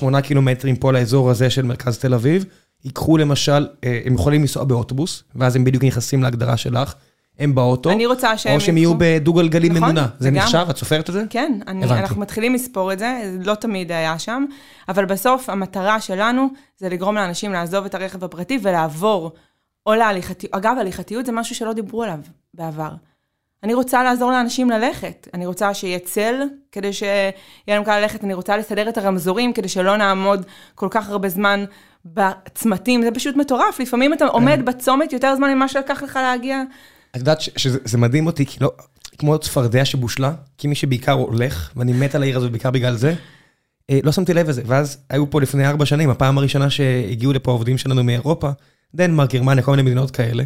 [0.00, 2.44] 7-8 קילומטרים פה לאזור הזה של מרכז תל אביב,
[2.85, 6.94] ייקחו למשל, אה, הם יכולים לנסוע באוטובוס, ואז הם בדיוק נכנסים להגדרה שלך,
[7.42, 10.07] הם באוטו, אני רוצה שהם או שהם יהיו יקחו- בדו-גלגלי נכון, ממונע.
[10.18, 10.66] זה וגם- נחשב?
[10.70, 11.24] את סופרת את זה?
[11.31, 12.00] כן, אני, הבנתי.
[12.00, 14.44] אנחנו מתחילים לספור את זה, זה לא תמיד היה שם,
[14.88, 19.33] אבל בסוף המטרה שלנו זה לגרום לאנשים לעזוב את הרכב הפרטי ולעבור
[19.87, 20.55] או להליכתיות.
[20.55, 22.18] אגב, הליכתיות זה משהו שלא דיברו עליו
[22.55, 22.90] בעבר.
[23.62, 26.35] אני רוצה לעזור לאנשים ללכת, אני רוצה שיהיה צל
[26.72, 27.31] כדי שיהיה
[27.68, 31.64] להם קל ללכת, אני רוצה לסדר את הרמזורים כדי שלא נעמוד כל כך הרבה זמן
[32.05, 36.62] בצמתים, זה פשוט מטורף, לפעמים אתה עומד בצומת יותר זמן ממה שלקח לך להגיע.
[37.12, 38.72] את יודעת שזה זה מדהים אותי, כי לא,
[39.18, 43.14] כמו צפרדע שבושלה, כמי שבעיקר הולך, ואני מת על העיר הזאת בעיקר בגלל זה,
[43.90, 44.62] אה, לא שמתי לב לזה.
[44.66, 48.51] ואז היו פה לפני ארבע שנים, הפעם הראשונה שהגיעו לפה עובדים שלנו מאירופה,
[48.94, 50.44] דנמרק, גרמניה, כל מיני מדינות כאלה,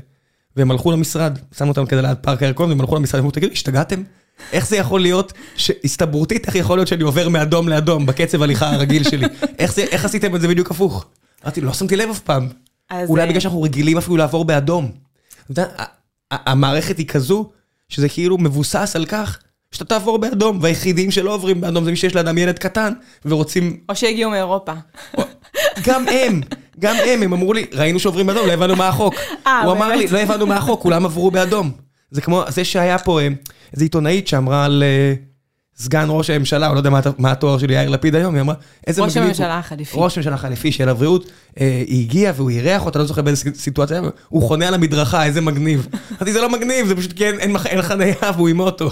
[0.56, 4.02] והם הלכו למשרד, שמו אותם כזה ליד פארק הירקון, והם הלכו למשרד, ואמרו, תגידו, השתגעתם?
[4.52, 9.02] איך זה יכול להיות, שהסתברותית, איך יכול להיות שאני עובר מאדום לאדום בקצב הליכה הרגיל
[9.08, 9.26] שלי?
[9.58, 11.06] איך זה- איך עשיתם את זה בדיוק הפוך?
[11.44, 12.48] אמרתי, לא שמתי לב אף פעם.
[13.08, 14.90] אולי אה, בגלל שאנחנו רגילים אפילו לעבור באדום.
[16.30, 17.50] המערכת היא כזו,
[17.88, 19.38] שזה כאילו מבוסס על כך
[19.72, 22.92] שאתה תעבור באדום, והיחידים שלא עוברים באדום זה מי שיש לאדם ילד קטן,
[23.24, 23.80] ורוצים...
[23.88, 24.72] או שהגיעו מאירופה.
[25.86, 26.40] גם הם,
[26.78, 29.14] גם הם, הם אמרו לי, ראינו שעוברים באדום, לא הבנו מה החוק.
[29.46, 30.06] אה, הוא אמר לי?
[30.06, 31.72] לא הבנו מה החוק, כולם עברו באדום.
[32.10, 33.28] זה כמו זה שהיה פה אה,
[33.72, 35.14] איזו עיתונאית שאמרה על אה,
[35.78, 38.54] סגן ראש הממשלה, או לא יודע מה- מה התואר של יאיר לפיד היום, היא אמרה,
[38.86, 39.96] איזה ראש מגניב הוא." הממשלה החליפי.
[40.00, 41.24] ראש הממשלה החליפי של הבריאות,
[41.60, 45.40] אה, היא הגיעה והוא אירח אותה, לא זוכר באיזה סיטואציה, הוא חונה על המדרכה, איזה
[45.40, 45.86] מגניב.
[46.10, 48.90] אמרתי, זה לא מגניב, זה פשוט כי אין- אין אין חניה והוא עם אוטו.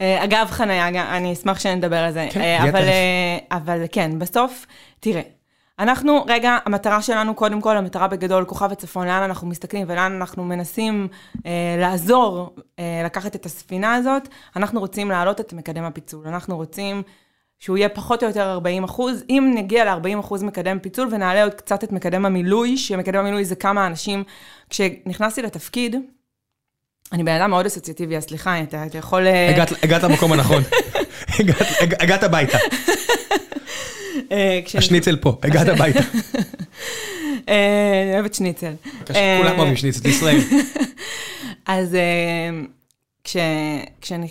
[0.00, 2.26] אה, אגב, חניה, אני אשמח שנדבר על זה.
[2.30, 2.82] כן, אה, אבל,
[3.52, 4.66] אבל כן, בסוף,
[5.00, 5.20] תראה,
[5.78, 10.44] אנחנו, רגע, המטרה שלנו, קודם כל, המטרה בגדול, כוכב הצפון, לאן אנחנו מסתכלים ולאן אנחנו
[10.44, 11.08] מנסים
[11.46, 16.28] אה, לעזור אה, לקחת את הספינה הזאת, אנחנו רוצים להעלות את מקדם הפיצול.
[16.28, 17.02] אנחנו רוצים
[17.58, 19.24] שהוא יהיה פחות או יותר 40 אחוז.
[19.30, 23.54] אם נגיע ל-40 אחוז מקדם פיצול ונעלה עוד קצת את מקדם המילוי, שמקדם המילוי זה
[23.54, 24.24] כמה אנשים,
[24.70, 25.96] כשנכנסתי לתפקיד,
[27.12, 29.26] אני בן אדם מאוד אסוציאטיבי, אז סליחה, אתה, אתה יכול...
[29.26, 30.62] אה, הגעת- הגעת למקום הנכון.
[31.38, 32.58] הגעת- הג- הגעת הביתה,
[34.78, 36.00] השניצל פה, הגעת הביתה.
[37.48, 38.72] אה, אני אוהבת שניצל.
[39.14, 40.38] אה, כולם אוהבים שניצל, ישראל.
[41.66, 42.50] אז אה,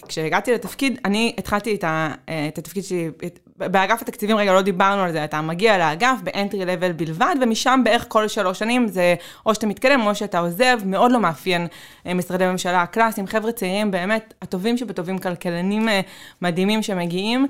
[0.07, 4.61] כשהגעתי לתפקיד, אני התחלתי את, ה, אה, את התפקיד שלי, את, באגף התקציבים, רגע, לא
[4.61, 9.15] דיברנו על זה, אתה מגיע לאגף באנטרי לבל בלבד, ומשם בערך כל שלוש שנים זה
[9.45, 11.67] או שאתה מתקדם או שאתה עוזב, מאוד לא מאפיין
[12.05, 16.01] אה, משרדי ממשלה הקלאסיים, חבר'ה צעירים, באמת, הטובים שבטובים, כלכלנים אה,
[16.41, 17.47] מדהימים שמגיעים.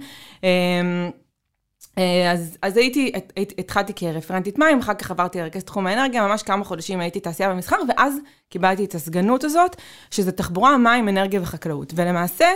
[1.97, 6.27] אה, אז, אז הייתי, הת- הת- התחלתי כרפרנטית מים, אחר כך עברתי לרכז תחום האנרגיה,
[6.27, 8.13] ממש כמה חודשים הייתי תעשייה ומסחר, ואז
[8.49, 9.75] קיבלתי את הסגנות הזאת,
[10.11, 11.93] שזה תחבורה, מים, אנרגיה וחקלאות.
[11.95, 12.47] ולמעשה,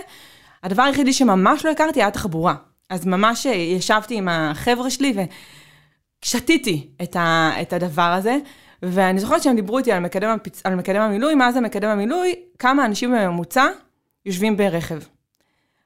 [0.63, 2.55] הדבר היחידי שממש לא הכרתי היה תחבורה.
[2.89, 5.13] אז ממש אה, ישבתי עם החבר'ה שלי
[6.25, 8.37] ושתיתי את, ה, את הדבר הזה,
[8.83, 10.61] ואני זוכרת שהם דיברו איתי על מקדם, הפיצ...
[10.63, 13.65] על מקדם המילוי, מה זה מקדם המילוי, כמה אנשים בממוצע
[14.25, 14.99] יושבים ברכב.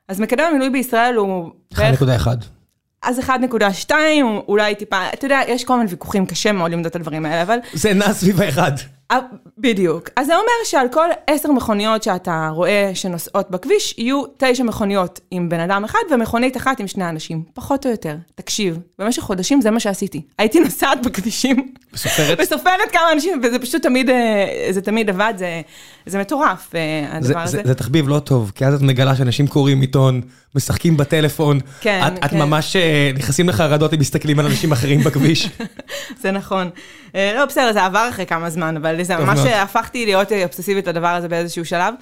[0.07, 2.27] אז מקדם המילוי בישראל הוא בערך 1.1.
[3.05, 3.91] אז 1.2,
[4.47, 7.57] אולי טיפה, אתה יודע, יש כל מיני ויכוחים, קשה מאוד למדוד את הדברים האלה, אבל
[7.73, 8.71] זה נע סביב האחד.
[9.11, 9.19] אה,
[9.57, 10.09] בדיוק.
[10.15, 15.49] אז זה אומר שעל כל עשר מכוניות שאתה רואה שנוסעות בכביש, יהיו תשע מכוניות עם
[15.49, 18.15] בן אדם אחד ומכונית אחת עם שני אנשים, פחות או יותר.
[18.35, 20.21] תקשיב, במשך חודשים זה מה שעשיתי.
[20.39, 22.39] הייתי נוסעת בכבישים וסופרת.
[22.41, 25.61] וסופרת כמה אנשים, וזה פשוט תמיד, אה, זה תמיד עבד, זה,
[26.05, 26.79] זה מטורף, אה,
[27.11, 27.61] זה- הדבר זה- הזה.
[27.65, 30.21] זה תחביב לא טוב, כי אז את מגלה שאנשים קוראים עיתון,
[30.55, 31.59] משחקים בטלפון.
[31.81, 32.39] כן, את- את כן.
[32.39, 35.49] ממש אה, נכנסים לחרדות אם מסתכלים על אנשים אחרים בכביש.
[36.21, 36.69] זה נכון.
[37.15, 39.47] אה, לא, בסדר, זה עבר אחרי כמה זמן, אבל זה ממש מאוד.
[39.47, 41.93] הפכתי להיות אובססיבית לדבר הזה באיזשהו שלב.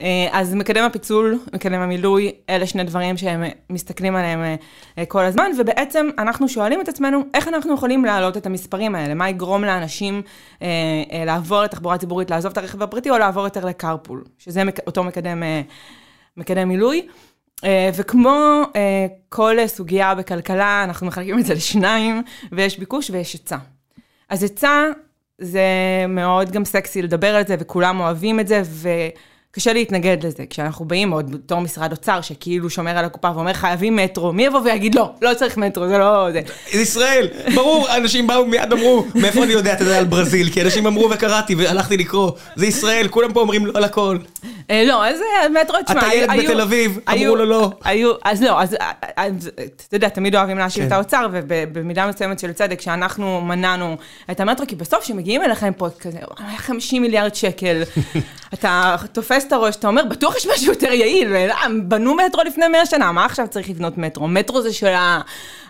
[0.00, 4.54] אה, אז מקדם הפיצול, מקדם המילוי, אלה שני דברים שהם מסתכלים עליהם אה,
[4.98, 9.14] אה, כל הזמן, ובעצם אנחנו שואלים את עצמנו, איך אנחנו יכולים להעלות את המספרים האלה?
[9.14, 10.22] מה יגרום לאנשים
[11.26, 15.42] לעבור לתחבורה ציבורית, לעזוב את הרכב הפרטי, או לעבור יותר לקרפול, שזה אותו מקדם,
[16.36, 17.06] מקדם מילוי.
[17.94, 18.62] וכמו
[19.28, 23.56] כל סוגיה בכלכלה, אנחנו מחלקים את זה לשניים, ויש ביקוש ויש היצע.
[24.28, 24.84] אז היצע
[25.38, 25.66] זה
[26.08, 28.62] מאוד גם סקסי לדבר על זה, וכולם אוהבים את זה,
[29.52, 30.42] וקשה להתנגד לזה.
[30.50, 34.60] כשאנחנו באים עוד בתור משרד אוצר, שכאילו שומר על הקופה ואומר חייבים מטרו, מי יבוא
[34.64, 36.28] ויגיד לא, לא צריך מטרו, זה לא...
[36.32, 36.40] זה.
[36.80, 40.50] ישראל, ברור, אנשים באו מיד אמרו, מאיפה אני יודע את זה על ברזיל?
[40.50, 44.18] כי אנשים אמרו וקראתי והלכתי לקרוא, זה ישראל, כולם פה אומרים לא על הכל.
[44.70, 47.70] אה, לא, אז אה, מטרו, תשמע, אתה היו- בתל אביב, אמרו לו לא.
[47.84, 48.76] היו, אז לא, אז,
[49.18, 49.26] אה,
[49.86, 50.86] אתה יודע, תמיד אוהבים להאשים כן.
[50.86, 53.96] את האוצר, ובמידה מסוימת של צדק, שאנחנו מנענו
[54.30, 57.82] את המטרו, כי בסוף כשמגיעים אליכם פה כזה, וואי, היה 50 מיליארד שקל,
[58.54, 61.32] אתה תופס תופס את הראש, אתה אומר, בטוח יש משהו יותר יעיל,
[61.88, 64.28] בנו מטרו לפני 100 שנה, מה עכשיו צריך לבנות מטרו?
[64.28, 65.20] מטרו זה של ה...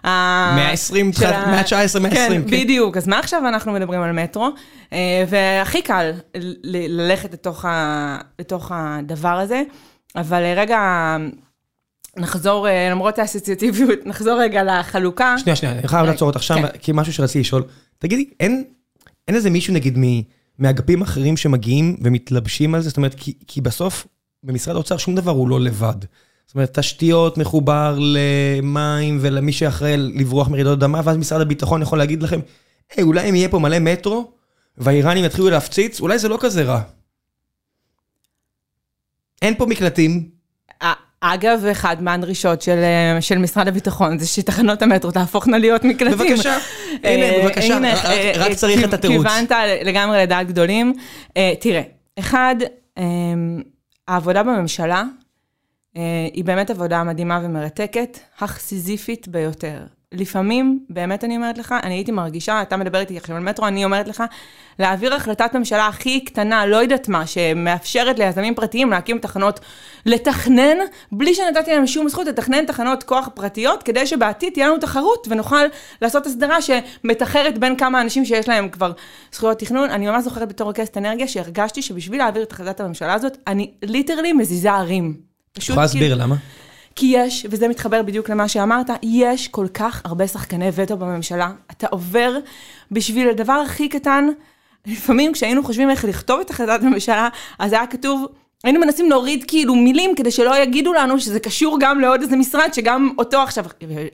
[0.04, 2.14] מאה ה-20, מאה ה-19, מאה ה-20.
[2.14, 4.48] כן, בדיוק, אז מה עכשיו אנחנו מדברים על מטרו?
[5.28, 6.11] והכי קל
[6.64, 7.46] ללכת
[8.38, 9.62] לתוך הדבר הזה,
[10.16, 11.16] אבל רגע...
[12.16, 15.35] נחזור, למרות האסוציאטיביות, נחזור רגע לחלוקה.
[15.38, 17.62] שנייה, שנייה, אני חייב לעצור אותך שם, כי משהו שרציתי לשאול.
[17.98, 18.64] תגידי, אין
[19.28, 19.98] איזה מישהו, נגיד,
[20.58, 22.88] מאגפים אחרים שמגיעים ומתלבשים על זה?
[22.88, 23.14] זאת אומרת,
[23.46, 24.06] כי בסוף,
[24.44, 25.96] במשרד האוצר שום דבר הוא לא לבד.
[26.46, 32.22] זאת אומרת, תשתיות מחובר למים ולמי שאחראי לברוח מרעידות אדמה, ואז משרד הביטחון יכול להגיד
[32.22, 32.40] לכם,
[32.96, 34.32] היי, אולי אם יהיה פה מלא מטרו,
[34.78, 36.82] והאיראנים יתחילו להפציץ, אולי זה לא כזה רע.
[39.42, 40.30] אין פה מקלטים.
[41.24, 42.78] אגב, אחד מהדרישות של,
[43.20, 46.18] של משרד הביטחון זה שתחנות המטרו תהפוכנה להיות מקלטים.
[46.18, 46.58] בבקשה,
[47.02, 49.26] הנה, בבקשה, הנה, רק, רק רק צריך את התירוץ.
[49.26, 49.52] כיוונת
[49.85, 50.94] לגמרי לדעת גדולים.
[51.61, 51.82] תראה,
[52.18, 52.56] אחד,
[54.08, 55.02] העבודה בממשלה
[56.32, 59.78] היא באמת עבודה מדהימה ומרתקת, אך סיזיפית ביותר.
[60.12, 63.85] לפעמים, באמת אני אומרת לך, אני הייתי מרגישה, אתה מדבר איתי עכשיו על מטרו, אני
[63.85, 64.22] אומרת לך,
[64.79, 69.61] להעביר החלטת ממשלה הכי קטנה, לא יודעת מה, שמאפשרת ליזמים פרטיים להקים תחנות,
[70.07, 70.77] לתכנן,
[71.12, 75.64] בלי שנתתי להם שום זכות, לתכנן תחנות כוח פרטיות, כדי שבעתיד תהיה לנו תחרות ונוכל
[76.03, 78.92] לעשות הסדרה שמתחרת בין כמה אנשים שיש להם כבר
[79.33, 79.90] זכויות תכנון.
[79.90, 84.33] אני ממש זוכרת בתור רכזת אנרגיה, שהרגשתי שבשביל להעביר את החלטת הממשלה הזאת, אני ליטרלי
[84.33, 85.16] מזיזה ערים.
[85.59, 86.37] יכולה להסביר למה?
[86.96, 91.50] כי יש, וזה מתחבר בדיוק למה שאמרת, יש כל כך הרבה שחקני וטו בממשלה.
[91.70, 92.38] אתה עובר
[92.90, 94.28] בשביל הדבר הכי קטן,
[94.87, 97.28] לפעמים כשהיינו חושבים איך לכתוב את החלטת הממשלה,
[97.59, 98.26] אז היה כתוב,
[98.64, 102.74] היינו מנסים להוריד כאילו מילים כדי שלא יגידו לנו שזה קשור גם לעוד איזה משרד,
[102.74, 103.64] שגם אותו עכשיו,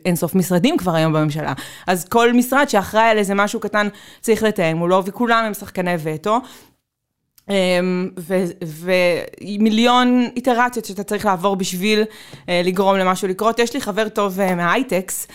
[0.04, 1.52] אין סוף משרדים כבר היום בממשלה.
[1.86, 3.88] אז כל משרד שאחראי על איזה משהו קטן
[4.20, 6.40] צריך לתאם מולו, וכולם הם שחקני וטו.
[9.40, 12.02] ומיליון איטרציות שאתה צריך לעבור בשביל
[12.48, 13.58] לגרום למשהו לקרות.
[13.58, 15.26] יש לי חבר טוב מההייטקס,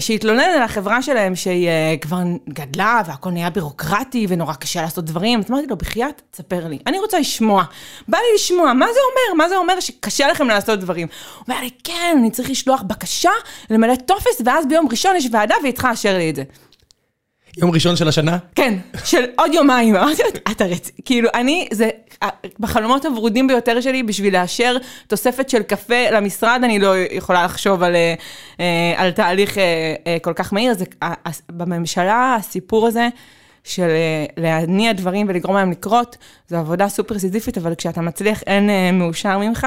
[0.00, 1.68] שהתלונן על החברה שלהם שהיא
[2.00, 5.38] כבר גדלה והכל נהיה בירוקרטי ונורא קשה לעשות דברים.
[5.38, 6.78] אז אמרתי לו, בחייאת, תספר לי.
[6.86, 7.64] אני רוצה לשמוע.
[8.08, 9.44] בא לי לשמוע, מה זה אומר?
[9.44, 11.08] מה זה אומר שקשה לכם לעשות דברים?
[11.38, 13.30] הוא אומר לי, כן, אני צריך לשלוח בקשה,
[13.70, 16.42] למלא טופס, ואז ביום ראשון יש ועדה והיא צריכה לאשר לי את זה.
[17.56, 18.38] יום ראשון של השנה?
[18.54, 19.96] כן, של עוד יומיים.
[19.96, 21.88] אמרתי לו, אתה רציני, כאילו, אני, זה
[22.60, 27.94] בחלומות הוורודים ביותר שלי, בשביל לאשר תוספת של קפה למשרד, אני לא יכולה לחשוב על,
[28.96, 29.56] על תהליך
[30.22, 30.72] כל כך מהיר.
[31.24, 33.08] אז בממשלה, הסיפור הזה,
[33.64, 33.88] של
[34.36, 36.16] להניע דברים ולגרום להם לקרות,
[36.48, 39.66] זו עבודה סופר סיזיפית, אבל כשאתה מצליח, אין מאושר ממך.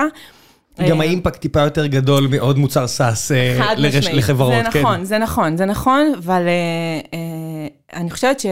[0.89, 3.31] גם האימפקט טיפה יותר גדול מעוד מוצר SaaS
[4.13, 4.53] לחברות.
[4.73, 6.41] זה נכון, זה נכון, זה נכון, אבל
[7.93, 8.45] אני חושבת ש...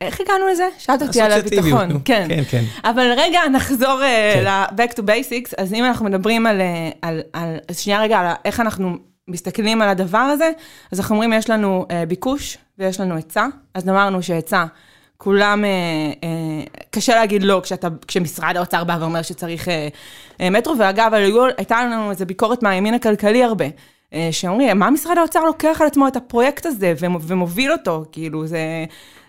[0.00, 0.68] איך הגענו לזה?
[0.78, 2.00] שאלת אותי על הביטחון.
[2.04, 2.64] כן, כן, כן.
[2.84, 4.00] אבל רגע, נחזור
[4.44, 6.46] ל back to basics, אז אם אנחנו מדברים
[7.02, 7.20] על,
[7.68, 8.96] אז שנייה רגע, על איך אנחנו
[9.28, 10.50] מסתכלים על הדבר הזה,
[10.92, 14.64] אז אנחנו אומרים, יש לנו ביקוש ויש לנו היצע, אז אמרנו שהיצע,
[15.16, 15.64] כולם,
[16.90, 17.62] קשה להגיד לא
[18.06, 19.68] כשמשרד האוצר בא ואומר שצריך
[20.40, 21.12] מטרו, ואגב,
[21.56, 23.66] הייתה לנו איזו ביקורת מהימין הכלכלי הרבה.
[24.30, 28.84] שאומרים, מה משרד האוצר לוקח על עצמו את הפרויקט הזה ומוביל אותו, כאילו, זה,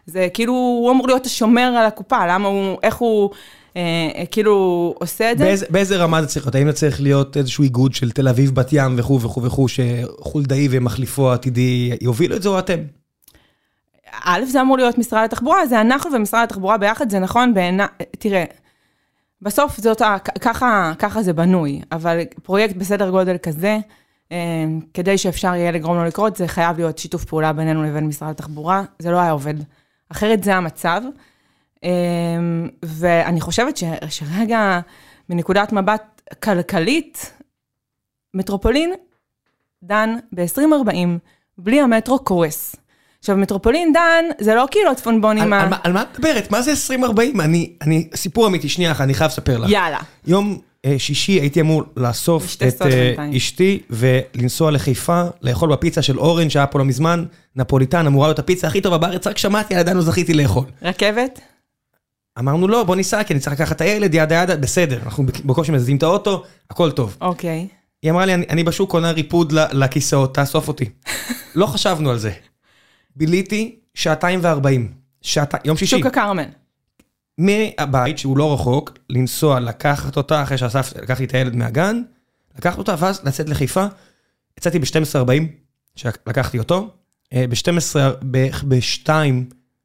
[0.05, 3.29] זה כאילו, הוא אמור להיות השומר על הקופה, למה הוא, איך הוא,
[3.77, 5.43] אה, כאילו, עושה את זה?
[5.43, 6.55] באיזה, באיזה רמה זה צריך להיות?
[6.55, 10.67] האם זה צריך להיות איזשהו איגוד של תל אביב, בת ים וכו' וכו' וכו', שחולדאי
[10.71, 12.79] ומחליפו העתידי יובילו את זה או אתם?
[14.23, 17.87] א', זה אמור להיות משרד התחבורה, זה אנחנו ומשרד התחבורה ביחד, זה נכון בעיניי,
[18.19, 18.43] תראה,
[19.41, 20.01] בסוף זאת,
[20.41, 23.77] ככה, ככה זה בנוי, אבל פרויקט בסדר גודל כזה,
[24.93, 28.83] כדי שאפשר יהיה לגרום לו לקרות, זה חייב להיות שיתוף פעולה בינינו לבין משרד התחבורה,
[28.99, 29.53] זה לא היה עובד.
[30.09, 31.01] אחרת זה המצב.
[32.85, 34.79] ואני חושבת ש, שרגע,
[35.29, 37.33] מנקודת מבט כלכלית,
[38.33, 38.93] מטרופולין
[39.83, 40.95] דן ב-2040,
[41.57, 42.75] בלי המטרו קורס.
[43.19, 45.69] עכשיו, מטרופולין דן, זה לא כאילו הצפונבונים ה...
[45.83, 46.51] על מה את מדברת?
[46.51, 47.41] מה זה 2040?
[47.41, 49.69] אני, סיפור אמיתי, שנייה אחת, אני חייב לספר לך.
[49.69, 49.99] יאללה.
[50.27, 50.59] יום
[50.97, 52.81] שישי הייתי אמור לאסוף את
[53.37, 58.67] אשתי ולנסוע לחיפה, לאכול בפיצה של אורן שהיה פה לא מזמן, נפוליטן, אמורה להיות הפיצה
[58.67, 60.65] הכי טובה בארץ, רק שמעתי, עדיין לא זכיתי לאכול.
[60.81, 61.39] רכבת?
[62.39, 65.71] אמרנו לא, בוא ניסע, כי אני צריך לקחת את הילד, ידה ידה, בסדר, אנחנו בקושי
[65.71, 67.17] מזיזים את האוטו, הכל טוב.
[67.21, 67.67] אוקיי.
[68.03, 70.89] היא אמרה לי, אני בשוק קונה ריפוד לכיסאות, תאסוף אותי.
[71.55, 72.31] לא חשבנו על זה.
[73.15, 74.91] ביליתי שעתיים וארבעים,
[75.65, 75.97] יום שישי.
[75.97, 76.45] שוק הכרמל.
[77.39, 82.01] מהבית, שהוא לא רחוק, לנסוע, לקחת אותה, אחרי שלקחתי את הילד מהגן,
[82.57, 83.85] לקחת אותה, ואז לצאת לחיפה.
[84.57, 85.43] יצאתי ב-12.40,
[85.95, 86.89] שלקחתי אותו.
[87.33, 89.09] ב-12, בערך ב-2,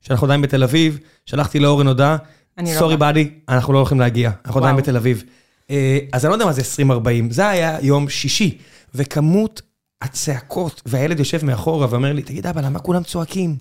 [0.01, 2.17] שאנחנו עדיין בתל אביב, שלחתי לאורן הודעה,
[2.59, 3.09] לא סורי באה.
[3.12, 4.77] באדי, אנחנו לא הולכים להגיע, אנחנו עדיין.
[4.77, 5.25] בתל אביב.
[5.71, 8.59] אה, אז אני לא יודע מה זה 2040, זה היה יום שישי,
[8.95, 9.62] וכמות
[10.03, 13.57] הצעקות, והילד יושב מאחורה ואומר לי, תגיד אבא, למה כולם צועקים?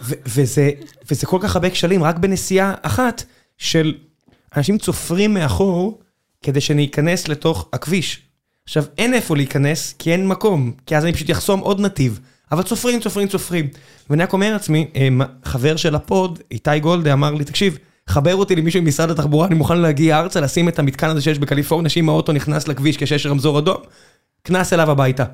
[0.00, 0.70] וזה,
[1.10, 3.24] וזה כל כך הרבה כשלים, רק בנסיעה אחת
[3.58, 3.94] של
[4.56, 5.98] אנשים צופרים מאחור
[6.42, 8.22] כדי שאני אכנס לתוך הכביש.
[8.64, 12.20] עכשיו, אין איפה להיכנס, כי אין מקום, כי אז אני פשוט אחסום עוד נתיב.
[12.52, 13.68] אבל צופרים, צופרים, צופרים.
[14.10, 15.08] ואני רק אומר לעצמי, אה,
[15.44, 19.54] חבר של ה pod, איתי גולדה, אמר לי, תקשיב, חבר אותי למישהו ממשרד התחבורה, אני
[19.54, 23.58] מוכן להגיע ארצה, לשים את המתקן הזה שיש בקליפורניה, שאם האוטו נכנס לכביש כשיש רמזור
[23.58, 23.76] אדום,
[24.42, 25.24] קנס אליו הביתה.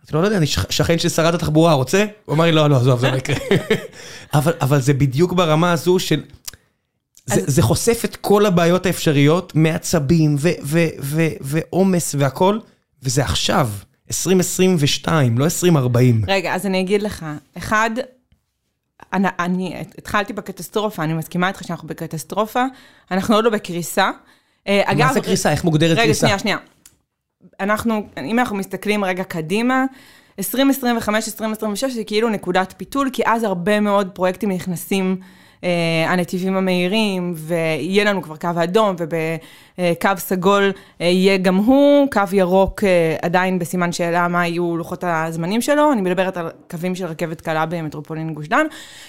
[0.00, 2.06] אמרתי לו, לא יודע, אני שכ- שכן של שרת התחבורה, רוצה?
[2.24, 3.36] הוא אמר לי, לא, לא, עזוב, זה לא יקרה.
[4.34, 6.22] אבל, אבל זה בדיוק ברמה הזו של...
[7.26, 10.36] זה, זה חושף את כל הבעיות האפשריות מעצבים
[11.40, 12.58] ועומס והכל,
[13.02, 13.68] וזה עכשיו,
[14.10, 16.22] 2022, לא 2040.
[16.28, 17.26] רגע, אז אני אגיד לך,
[17.58, 17.90] אחד,
[19.12, 22.64] אני, אני התחלתי בקטסטרופה, אני מסכימה איתך שאנחנו בקטסטרופה,
[23.10, 24.10] אנחנו עוד לא בקריסה.
[24.68, 25.50] אה, אגב, מה זה קריסה?
[25.50, 26.20] איך מוגדרת רגע, קריסה?
[26.26, 26.56] שנייה, שנייה.
[27.60, 29.84] אנחנו, אם אנחנו מסתכלים רגע קדימה,
[30.38, 35.16] 2025, 2026 זה כאילו נקודת פיתול, כי אז הרבה מאוד פרויקטים נכנסים,
[35.64, 42.22] אה, הנתיבים המהירים, ויהיה לנו כבר קו אדום, ובקו סגול אה, יהיה גם הוא, קו
[42.32, 47.06] ירוק אה, עדיין בסימן שאלה מה יהיו לוחות הזמנים שלו, אני מדברת על קווים של
[47.06, 48.66] רכבת קלה במטרופולין גוש דן,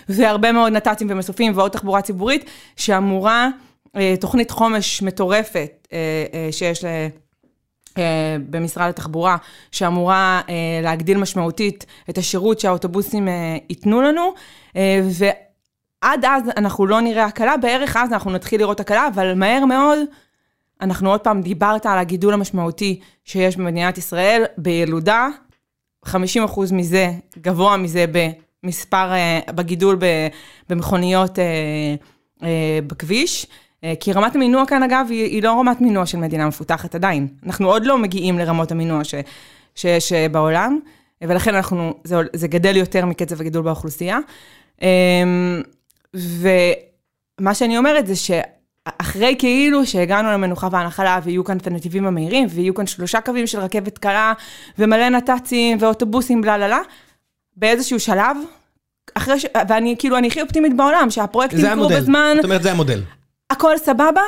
[0.09, 3.49] והרבה מאוד נת"צים ומסופים ועוד תחבורה ציבורית, שאמורה,
[3.95, 5.97] אה, תוכנית חומש מטורפת אה,
[6.33, 6.87] אה, שיש ל...
[7.97, 9.37] אה, במשרד התחבורה,
[9.71, 14.33] שאמורה אה, להגדיל משמעותית את השירות שהאוטובוסים אה, ייתנו לנו,
[15.11, 19.99] ועד אז אנחנו לא נראה הקלה, בערך אז אנחנו נתחיל לראות הקלה, אבל מהר מאוד,
[20.81, 25.27] אנחנו עוד פעם, דיברת על הגידול המשמעותי שיש במדינת ישראל בילודה,
[26.05, 26.09] 50%
[26.71, 28.05] מזה, גבוה מזה
[28.63, 29.11] במספר,
[29.55, 29.97] בגידול
[30.69, 31.39] במכוניות
[32.87, 33.47] בכביש.
[33.83, 37.27] אה, כי רמת המינוע כאן, אגב, היא, היא לא רמת מינוע של מדינה מפותחת עדיין.
[37.45, 39.15] אנחנו עוד לא מגיעים לרמות המינוע ש,
[39.75, 40.79] שיש אה, בעולם,
[41.23, 44.19] אה, ולכן אנחנו, זה, זה גדל יותר מקצב הגידול באוכלוסייה.
[44.81, 45.23] אה,
[46.13, 52.73] ומה שאני אומרת זה שאחרי כאילו שהגענו למנוחה והנחלה ויהיו כאן את הנתיבים המהירים, ויהיו
[52.73, 54.33] כאן שלושה קווים של רכבת קלה,
[54.79, 56.79] ומלא נת"צים ואוטובוסים, בלה לה לה,
[57.57, 58.37] באיזשהו שלב,
[59.13, 59.45] אחרי ש...
[59.69, 61.89] ואני כאילו, אני הכי אופטימית בעולם, שהפרויקטים יקרו.
[61.89, 63.01] בזמן, זאת אומרת, זה המודל.
[63.51, 64.21] הכל סבבה,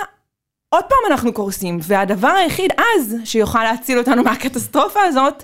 [0.69, 5.43] עוד פעם אנחנו קורסים, והדבר היחיד אז שיוכל להציל אותנו מהקטסטרופה הזאת,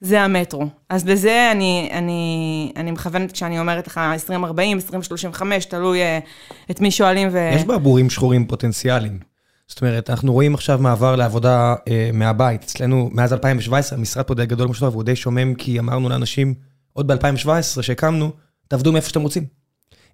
[0.00, 0.66] זה המטרו.
[0.88, 6.18] אז לזה אני, אני, אני מכוונת כשאני אומרת לך 2040, 2035, תלוי אה,
[6.70, 7.50] את מי שואלים ו...
[7.54, 9.18] יש בה בורים שחורים פוטנציאליים.
[9.68, 12.62] זאת אומרת, אנחנו רואים עכשיו מעבר לעבודה אה, מהבית.
[12.62, 16.54] אצלנו, מאז 2017, המשרד פה די גדול משותף, והוא די שומם, כי אמרנו לאנשים,
[16.92, 18.30] עוד ב-2017, שהקמנו,
[18.68, 19.44] תעבדו מאיפה שאתם רוצים.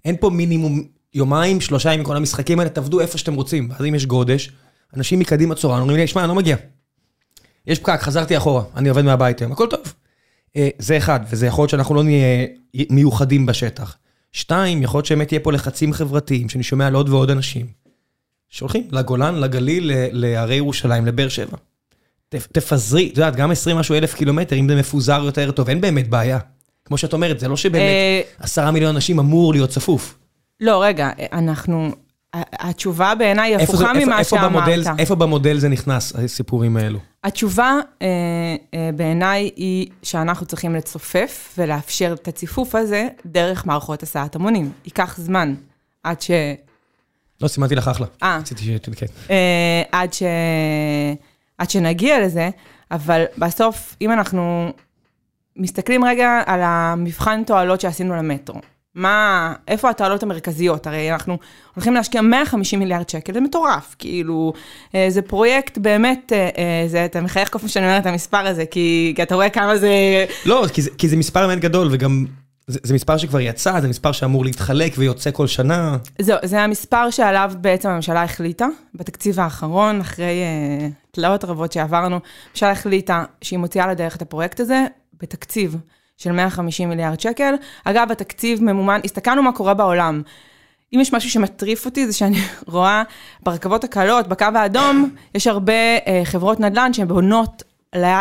[0.05, 0.83] אין פה מינימום
[1.15, 3.69] יומיים, שלושה ימים, כל המשחקים האלה, תעבדו איפה שאתם רוצים.
[3.79, 4.51] אז אם יש גודש,
[4.97, 6.57] אנשים מקדימה צורה, אומרים לי, שמע, אני לא מגיע.
[7.67, 9.81] יש פקק, חזרתי אחורה, אני עובד מהבית היום, הכל טוב.
[10.57, 12.47] אה, זה אחד, וזה יכול להיות שאנחנו לא נהיה
[12.91, 13.97] מיוחדים בשטח.
[14.33, 17.67] שתיים, יכול להיות שבאמת יהיה פה לחצים חברתיים, שאני שומע על עוד ועוד אנשים,
[18.49, 21.57] שהולכים לגולן, לגליל, להרי ירושלים, לבאר שבע.
[22.29, 26.09] תפזרי, את יודעת, גם 20 משהו אלף קילומטר, אם זה מפוזר יותר טוב, אין באמת
[26.09, 26.39] בעיה.
[26.85, 30.19] כמו שאת אומרת, זה לא שבאמת אה, עשרה מיליון אנשים אמור להיות צפוף.
[30.61, 31.91] לא, רגע, אנחנו...
[32.53, 35.01] התשובה בעיניי זה- הפוכה ממה איפה במודל- שאמרת.
[35.01, 36.99] איפה במודל זה נכנס, הסיפורים האלו?
[37.25, 38.07] התשובה אה,
[38.75, 44.73] אה, בעיניי היא שאנחנו צריכים לצופף ולאפשר את הציפוף הזה דרך מערכות הסעת המונים.
[44.85, 45.55] ייקח זמן
[46.03, 46.31] עד ש...
[47.41, 48.07] לא, סימנתי לך אחלה.
[48.23, 48.69] אה, רציתי ש...
[48.97, 49.07] כן.
[49.31, 50.23] אה, עד, ש...
[51.59, 52.51] עד שנגיע לזה,
[52.91, 54.73] אבל בסוף, אם אנחנו
[55.57, 58.61] מסתכלים רגע על המבחן תועלות שעשינו למטרו,
[58.95, 60.87] מה, איפה התועלות המרכזיות?
[60.87, 61.39] הרי אנחנו
[61.75, 64.53] הולכים להשקיע 150 מיליארד שקל, זה מטורף, כאילו,
[64.95, 68.47] אה, זה פרויקט באמת, אה, אה, זה, אתה מחייך כל פעם שאני אומרת את המספר
[68.47, 70.25] הזה, כי, כי אתה רואה כמה זה...
[70.47, 72.27] לא, כי זה, כי זה מספר באמת גדול, וגם
[72.67, 75.97] זה, זה מספר שכבר יצא, זה מספר שאמור להתחלק ויוצא כל שנה.
[76.19, 80.43] זהו, זה המספר שעליו בעצם הממשלה החליטה, בתקציב האחרון, אחרי
[80.81, 84.85] uh, תלאות רבות שעברנו, הממשלה החליטה שהיא מוציאה לדרך את הפרויקט הזה
[85.21, 85.77] בתקציב
[86.17, 87.55] של 150 מיליארד שקל.
[87.85, 90.23] אגב, התקציב ממומן, הסתכלנו מה קורה בעולם.
[90.95, 92.37] אם יש משהו שמטריף אותי, זה שאני
[92.67, 93.03] רואה
[93.43, 97.63] ברכבות הקלות, בקו האדום, יש הרבה uh, חברות נדל"ן שהן בונות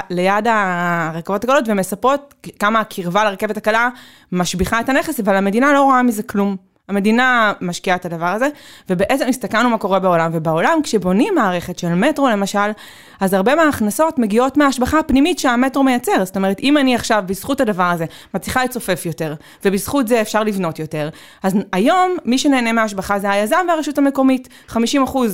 [0.09, 3.89] ליד הרכבות הקלות ומספרות כמה הקרבה לרכבת הקלה
[4.31, 6.72] משביחה את הנכס, אבל המדינה לא רואה מזה כלום.
[6.89, 8.47] המדינה משקיעה את הדבר הזה,
[8.89, 12.71] ובעצם הסתכלנו מה קורה בעולם, ובעולם כשבונים מערכת של מטרו למשל,
[13.19, 16.25] אז הרבה מההכנסות מגיעות מההשבחה הפנימית שהמטרו מייצר.
[16.25, 19.33] זאת אומרת, אם אני עכשיו, בזכות הדבר הזה, מצליחה לצופף יותר,
[19.65, 21.09] ובזכות זה אפשר לבנות יותר,
[21.43, 24.49] אז היום מי שנהנה מההשבחה זה היזם והרשות המקומית.
[24.69, 24.75] 50%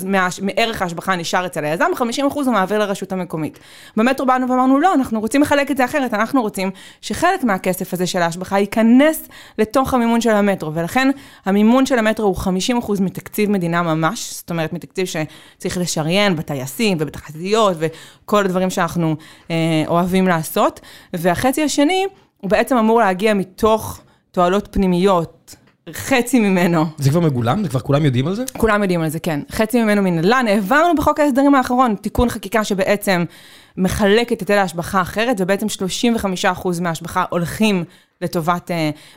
[0.06, 2.02] מה, מערך ההשבחה נשאר אצל היזם, 50%
[2.34, 3.60] הוא מעביר לרשות המקומית.
[3.98, 6.72] במטרו באנו ואמרנו, לא, אנחנו רוצים לחלק את זה אחרת, אנחנו רוצים
[7.02, 9.28] שחלק מהכסף הזה של ההשבחה ייכנס
[9.58, 11.10] לתוך המימון של המטרו, ולכן
[11.46, 12.36] המימון של המטרו הוא
[12.88, 19.16] 50% מתקציב מדינה ממש, זאת אומרת, מתקציב שצריך לשריין בטייסים ובתחזיות וכל הדברים שאנחנו
[19.52, 19.56] אה,
[19.88, 20.80] אוהבים לעשות.
[21.14, 22.06] והחצי השני,
[22.38, 25.56] הוא בעצם אמור להגיע מתוך תועלות פנימיות.
[25.94, 26.86] חצי ממנו.
[26.98, 27.64] זה כבר מגולם?
[27.64, 28.44] זה כבר כולם יודעים על זה?
[28.58, 29.40] כולם יודעים על זה, כן.
[29.52, 30.46] חצי ממנו מנדל"ן.
[30.48, 33.26] העברנו בחוק ההסדרים האחרון תיקון חקיקה שבעצם
[33.78, 35.66] מחלק את היטל ההשבחה אחרת, ובעצם
[36.56, 37.84] 35% מההשבחה הולכים
[38.22, 38.74] לטובת uh,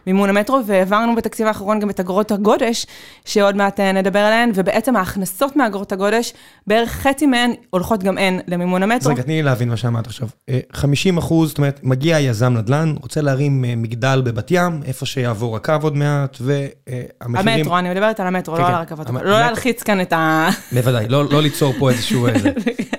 [0.06, 2.86] מימון המטרו, והעברנו בתקציב האחרון גם את אגרות הגודש,
[3.24, 6.32] שעוד מעט uh, נדבר עליהן, ובעצם ההכנסות מאגרות הגודש,
[6.66, 9.10] בערך חצי מהן הולכות גם הן למימון המטרו.
[9.10, 10.28] אז רגע, תני לי להבין מה שאמרת עכשיו.
[10.72, 15.56] 50 אה, אחוז, זאת אומרת, מגיע יזם נדל"ן, רוצה להרים מגדל בבת ים, איפה שיעבור
[15.56, 17.58] הקו עוד מעט, והמחירים...
[17.58, 18.72] המטרו, אני מדברת על המטרו, כן, לא כן.
[18.72, 19.08] על הרכבות.
[19.08, 19.16] המ...
[19.16, 20.48] לא להלחיץ כאן את ה...
[20.72, 22.26] בוודאי, לא, לא ליצור פה איזשהו...
[22.26, 22.36] אין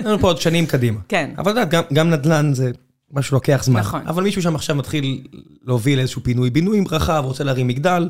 [0.06, 1.00] לנו פה עוד שנים קדימה.
[1.08, 1.30] כן.
[1.38, 2.72] אבל את יודעת, גם, גם נדל"ן זה
[3.14, 3.80] משהו שלוקח זמן.
[3.80, 4.08] נכון.
[4.08, 5.24] אבל מישהו שם עכשיו מתחיל
[5.64, 8.10] להוביל איזשהו פינוי-בינוי רחב, רוצה להרים מגדל,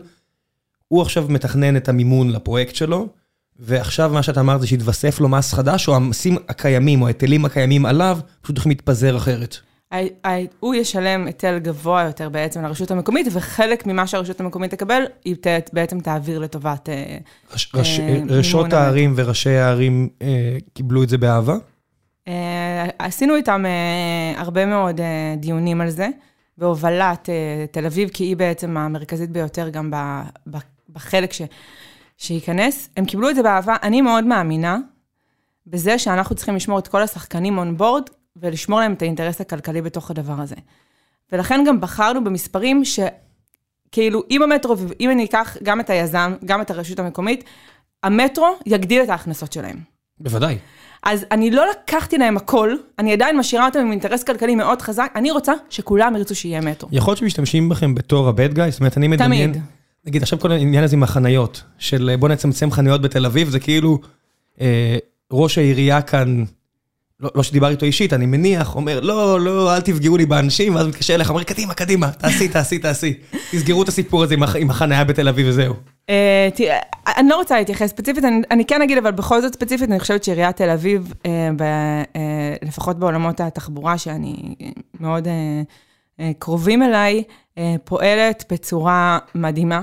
[0.88, 3.08] הוא עכשיו מתכנן את המימון לפרויקט שלו,
[3.60, 7.86] ועכשיו מה שאתה אמרת זה שהתווסף לו מס חדש, או המסים הקיימים, או ההיטלים הקיימים
[7.86, 9.58] עליו, פשוט הולכים להתפזר אחרת.
[10.60, 15.36] הוא ישלם היטל גבוה יותר בעצם לרשות המקומית, וחלק ממה שהרשות המקומית תקבל, היא
[15.74, 17.18] בעצם תעביר לטובת אה,
[17.74, 18.30] מימון.
[18.30, 21.56] ראשות הערים וראשי הערים אה, קיבלו את זה באהבה?
[22.28, 26.09] אה, עשינו איתם אה, הרבה מאוד אה, דיונים על זה,
[26.57, 27.30] בהובלת
[27.71, 29.91] תל אביב, כי היא בעצם המרכזית ביותר גם
[30.89, 31.41] בחלק ש...
[32.17, 32.89] שייכנס.
[32.97, 33.76] הם קיבלו את זה באהבה.
[33.84, 34.78] אני מאוד מאמינה
[35.67, 38.03] בזה שאנחנו צריכים לשמור את כל השחקנים און בורד,
[38.36, 40.55] ולשמור להם את האינטרס הכלכלי בתוך הדבר הזה.
[41.32, 46.71] ולכן גם בחרנו במספרים שכאילו, אם המטרו, אם אני אקח גם את היזם, גם את
[46.71, 47.43] הרשות המקומית,
[48.03, 49.80] המטרו יגדיל את ההכנסות שלהם.
[50.19, 50.57] בוודאי.
[51.04, 55.12] אז אני לא לקחתי להם הכל, אני עדיין משאירה אותם עם אינטרס כלכלי מאוד חזק,
[55.16, 56.89] אני רוצה שכולם ירצו שיהיה מטרו.
[56.91, 58.72] יכול להיות שמשתמשים בכם בתור הבד גאי?
[58.72, 59.51] זאת אומרת, אני מדמיין...
[59.51, 59.64] תמיד.
[60.06, 63.99] נגיד, עכשיו כל העניין הזה עם החניות, של בוא נצמצם חניות בתל אביב, זה כאילו
[64.62, 64.97] אה,
[65.32, 66.43] ראש העירייה כאן,
[67.20, 70.88] לא, לא שדיבר איתו אישית, אני מניח, אומר, לא, לא, אל תפגעו לי באנשים, ואז
[70.88, 73.14] מתקשר אליך, אומר, קדימה, קדימה, תעשי, תעשי, תעשי.
[73.51, 75.74] תסגרו את הסיפור הזה עם החניה בתל אביב וזהו.
[76.09, 79.99] אה, תראה, אני לא רוצה להתייחס ספציפית, אני כן אגיד, אבל בכל זאת ספציפית, אני
[79.99, 81.49] חושבת שעיריית תל אביב, אה,
[82.16, 84.55] אה, לפחות בעולמות התחבורה, שאני
[84.99, 85.28] מאוד
[86.39, 87.24] קרובים אליי,
[87.84, 89.82] פועלת בצורה מדהימה.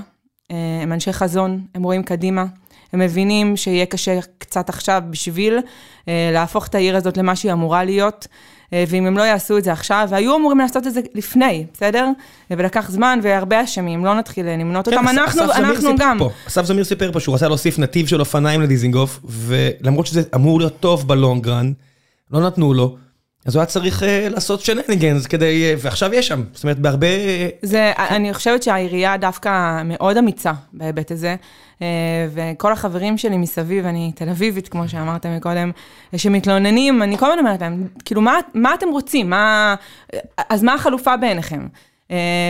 [0.83, 2.45] הם אנשי חזון, הם רואים קדימה.
[2.93, 5.59] הם מבינים שיהיה קשה קצת עכשיו בשביל
[6.07, 8.27] להפוך את העיר הזאת למה שהיא אמורה להיות.
[8.73, 12.07] אה, ואם הם לא יעשו את זה עכשיו, והיו אמורים לעשות את זה לפני, בסדר?
[12.51, 16.19] ולקח זמן והרבה אשמים, לא נתחיל למנות אותם, כן, אנחנו, אנחנו גם.
[16.49, 20.81] אסף זמיר סיפר פה שהוא רצה להוסיף נתיב של אופניים לדיזינגוף, ולמרות שזה אמור להיות
[20.81, 21.73] טוב בלונגרן,
[22.31, 22.97] לא נתנו לו.
[23.45, 27.07] אז הוא היה צריך uh, לעשות שנניגנס כדי, uh, ועכשיו יש שם, זאת אומרת, בהרבה...
[27.63, 31.37] זה, אני חושבת שהעירייה דווקא מאוד אמיצה בהיבט הזה,
[31.79, 31.83] uh,
[32.35, 35.71] וכל החברים שלי מסביב, אני תל אביבית, כמו שאמרתם מקודם,
[36.17, 39.31] שמתלוננים, אני כל הזמן אומרת להם, כאילו, מה, מה אתם רוצים?
[39.31, 39.75] מה,
[40.49, 41.67] אז מה החלופה בעיניכם?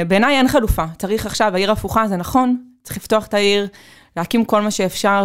[0.09, 3.69] בעיניי אין חלופה, צריך עכשיו, העיר הפוכה, זה נכון, צריך לפתוח את העיר.
[4.17, 5.25] להקים כל מה שאפשר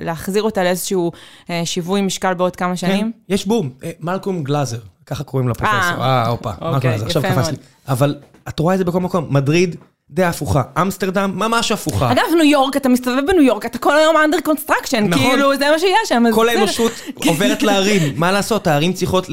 [0.00, 1.12] ולהחזיר אותה לאיזשהו
[1.50, 3.12] אה, שיווי משקל בעוד כמה כן, שנים?
[3.28, 3.70] כן, יש בום.
[3.84, 5.78] אה, מלקום גלאזר, ככה קוראים לפרופסור.
[5.80, 7.56] אה, אה הופה, מלקום אוקיי, גלאזר, עכשיו קפץ לי.
[7.88, 8.16] אבל
[8.48, 9.76] את רואה את זה בכל מקום, מדריד,
[10.10, 10.62] די הפוכה.
[10.80, 12.12] אמסטרדם, ממש הפוכה.
[12.12, 15.22] אגב, ניו יורק, אתה מסתובב בניו יורק, אתה כל היום under construction, נכון.
[15.22, 16.24] כאילו, זה מה שיש שם.
[16.34, 16.92] כל האנושות
[17.28, 18.12] עוברת לערים.
[18.16, 19.26] מה לעשות, הערים צריכות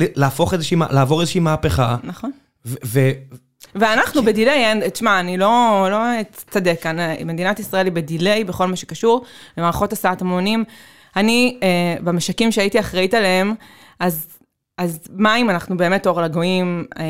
[0.91, 1.95] לעבור איזושהי מהפכה.
[2.03, 2.32] נכון.
[3.76, 4.28] ואנחנו כן.
[4.27, 9.26] ב delay, תשמע, אני לא, לא אצטדק כאן, מדינת ישראל היא בדיליי בכל מה שקשור
[9.57, 10.63] למערכות הסעת המונים.
[11.15, 13.53] אני, אה, במשקים שהייתי אחראית עליהם,
[13.99, 14.28] אז,
[14.78, 17.03] אז מה אם אנחנו באמת אור לגויים, אה,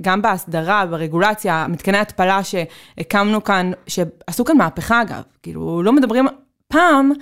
[0.00, 6.26] גם בהסדרה, ברגולציה, מתקני התפלה שהקמנו כאן, שעשו כאן מהפכה אגב, כאילו, לא מדברים
[6.72, 7.12] פעם,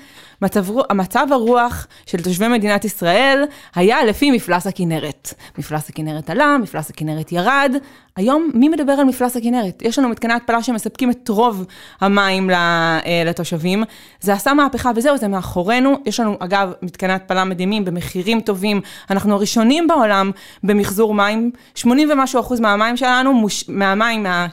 [0.42, 3.44] מצב, מצב הרוח של תושבי מדינת ישראל
[3.74, 5.34] היה לפי מפלס הכנרת.
[5.59, 7.74] מפלס הכנרת עלה, מפלס הכנרת ירד.
[8.16, 9.82] היום, מי מדבר על מפלס הכנרת?
[9.82, 11.64] יש לנו מתקני התפלה שמספקים את רוב
[12.01, 13.84] המים אה, לתושבים.
[14.20, 15.96] זה עשה מהפכה וזהו, זה מאחורינו.
[16.07, 18.80] יש לנו, אגב, מתקני התפלה מדהימים במחירים טובים.
[19.11, 20.30] אנחנו הראשונים בעולם
[20.62, 21.51] במחזור מים.
[21.74, 23.64] 80 ומשהו אחוז מהמים שלנו, מוש...
[23.68, 24.46] מהמים, מה...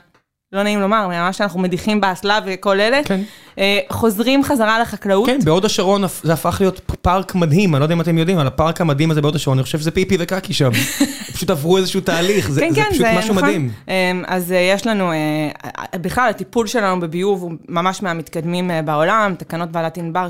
[0.54, 3.22] לא נעים לומר, ממש אנחנו מדיחים באסלה וכל אלה, כן.
[3.60, 5.26] אה, חוזרים חזרה לחקלאות.
[5.26, 8.48] כן, בהוד השרון זה הפך להיות פארק מדהים, אני לא יודע אם אתם יודעים, על
[8.48, 10.70] הפארק המדהים הזה בהוד השרון, אני חושב שזה פיפי וקקי שם.
[11.34, 13.50] פשוט עברו איזשהו תהליך, זה כן, זה כן, פשוט משהו נכון.
[13.50, 13.72] מדהים.
[13.88, 15.50] אמ, אז אה, יש לנו, אה,
[15.96, 20.28] בכלל הטיפול שלנו בביוב הוא ממש מהמתקדמים בעולם, תקנות ועדת ענבר,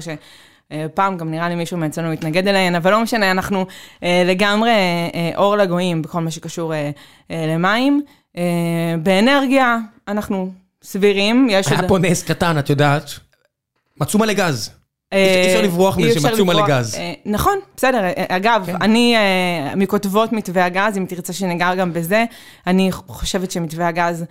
[0.74, 3.66] שפעם גם נראה לי מישהו מאצלנו מתנגד אליהן, אבל לא משנה, אנחנו
[4.04, 6.92] אה, לגמרי אה, אור לגויים בכל מה שקשור אה,
[7.32, 8.02] אה, למים.
[8.38, 8.44] אה,
[9.04, 10.52] באנרגיה, אנחנו
[10.84, 13.10] סבירים, יש היה פה נס קטן, את יודעת,
[14.02, 14.77] מצאו מלא גז.
[15.14, 16.68] אה, אי אפשר לברוח מזה שמצאו מלא.
[16.68, 16.96] גז.
[16.96, 18.04] אה, נכון, בסדר.
[18.04, 18.76] אה, אגב, כן.
[18.82, 19.16] אני
[19.76, 22.26] מכותבות מתווה הגז, אם תרצה שניגע גם בזה,
[22.68, 24.26] אני חושבת שמתווה הגז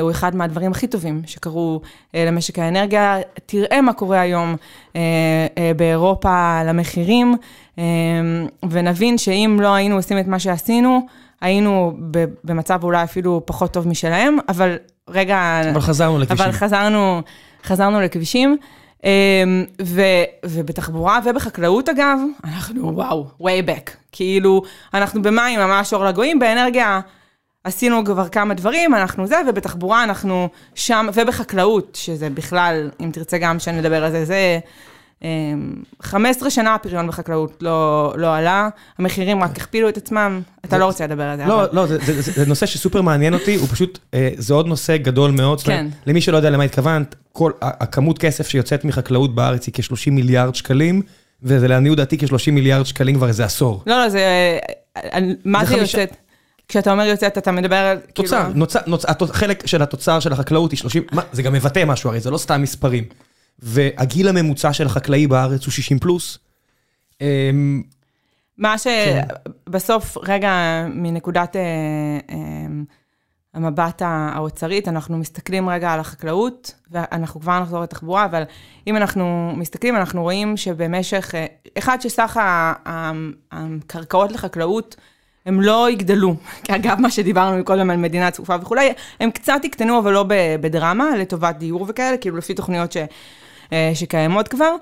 [0.00, 1.80] הוא אחד מהדברים הכי טובים שקרו
[2.14, 3.18] למשק האנרגיה.
[3.46, 4.56] תראה מה קורה היום
[5.76, 7.36] באירופה למחירים,
[8.70, 11.06] ונבין שאם לא היינו עושים את מה שעשינו,
[11.40, 11.92] היינו
[12.44, 14.76] במצב אולי אפילו פחות טוב משלהם, אבל
[15.08, 15.60] רגע...
[15.72, 16.44] אבל חזרנו לכבישים.
[16.44, 17.22] אבל חזרנו,
[17.64, 18.56] חזרנו לכבישים.
[19.04, 20.02] אמ, ו,
[20.46, 23.90] ובתחבורה ובחקלאות אגב, אנחנו וואו, way back.
[24.12, 24.62] כאילו,
[24.94, 27.00] אנחנו במים ממש אור לגויים, באנרגיה
[27.64, 33.58] עשינו כבר כמה דברים, אנחנו זה, ובתחבורה אנחנו שם, ובחקלאות, שזה בכלל, אם תרצה גם
[33.58, 34.58] שנדבר על זה, זה...
[35.24, 38.68] אמ, 15 שנה הפריון בחקלאות לא, לא עלה,
[38.98, 41.68] המחירים רק הכפילו את עצמם, אתה לא רוצה לדבר על זה, לא, אבל...
[41.72, 44.96] לא, זה- זה זה- זה נושא שסופר מעניין אותי, הוא פשוט, אה, זה עוד נושא
[44.96, 45.58] גדול מאוד.
[45.58, 45.86] זאת אומרת, כן.
[46.06, 51.02] למי שלא יודע למה התכוונת, כל הכמות כסף שיוצאת מחקלאות בארץ היא כ-30 מיליארד שקלים,
[51.42, 53.82] וזה לעניות דעתי כ-30 מיליארד שקלים כבר איזה עשור.
[53.86, 54.58] לא, לא, זה...
[54.96, 56.16] אה, מה זה זה חמישה- יוצאת?
[56.68, 57.98] כשאתה אומר יוצאת, אתה מדבר על...
[58.12, 61.52] תוצר, כאילו- נוצר, נוצר, התוצ- חלק של התוצר של החקלאות היא 30, מה, זה גם
[61.52, 63.04] מבטא משהו הרי, זה לא סתם מספרים.
[63.58, 66.38] והגיל הממוצע של החקלאי בארץ הוא 60 פלוס.
[67.20, 67.82] אמ,
[68.58, 69.20] מה כן.
[69.68, 71.62] שבסוף, רגע, מנקודת אה,
[72.30, 72.36] אה,
[73.54, 78.42] המבט האוצרית, אנחנו מסתכלים רגע על החקלאות, ואנחנו כבר נחזור לתחבורה, אבל
[78.86, 81.46] אם אנחנו מסתכלים, אנחנו רואים שבמשך, אה,
[81.78, 82.40] אחד, שסך
[83.52, 84.96] הקרקעות לחקלאות,
[85.46, 86.34] הם לא יגדלו.
[86.76, 90.24] אגב, מה שדיברנו קודם על מדינה צפופה וכולי, הם קצת יקטנו, אבל לא
[90.60, 92.96] בדרמה, לטובת דיור וכאלה, כאילו לפי תוכניות ש,
[93.94, 94.74] שקיימות כבר.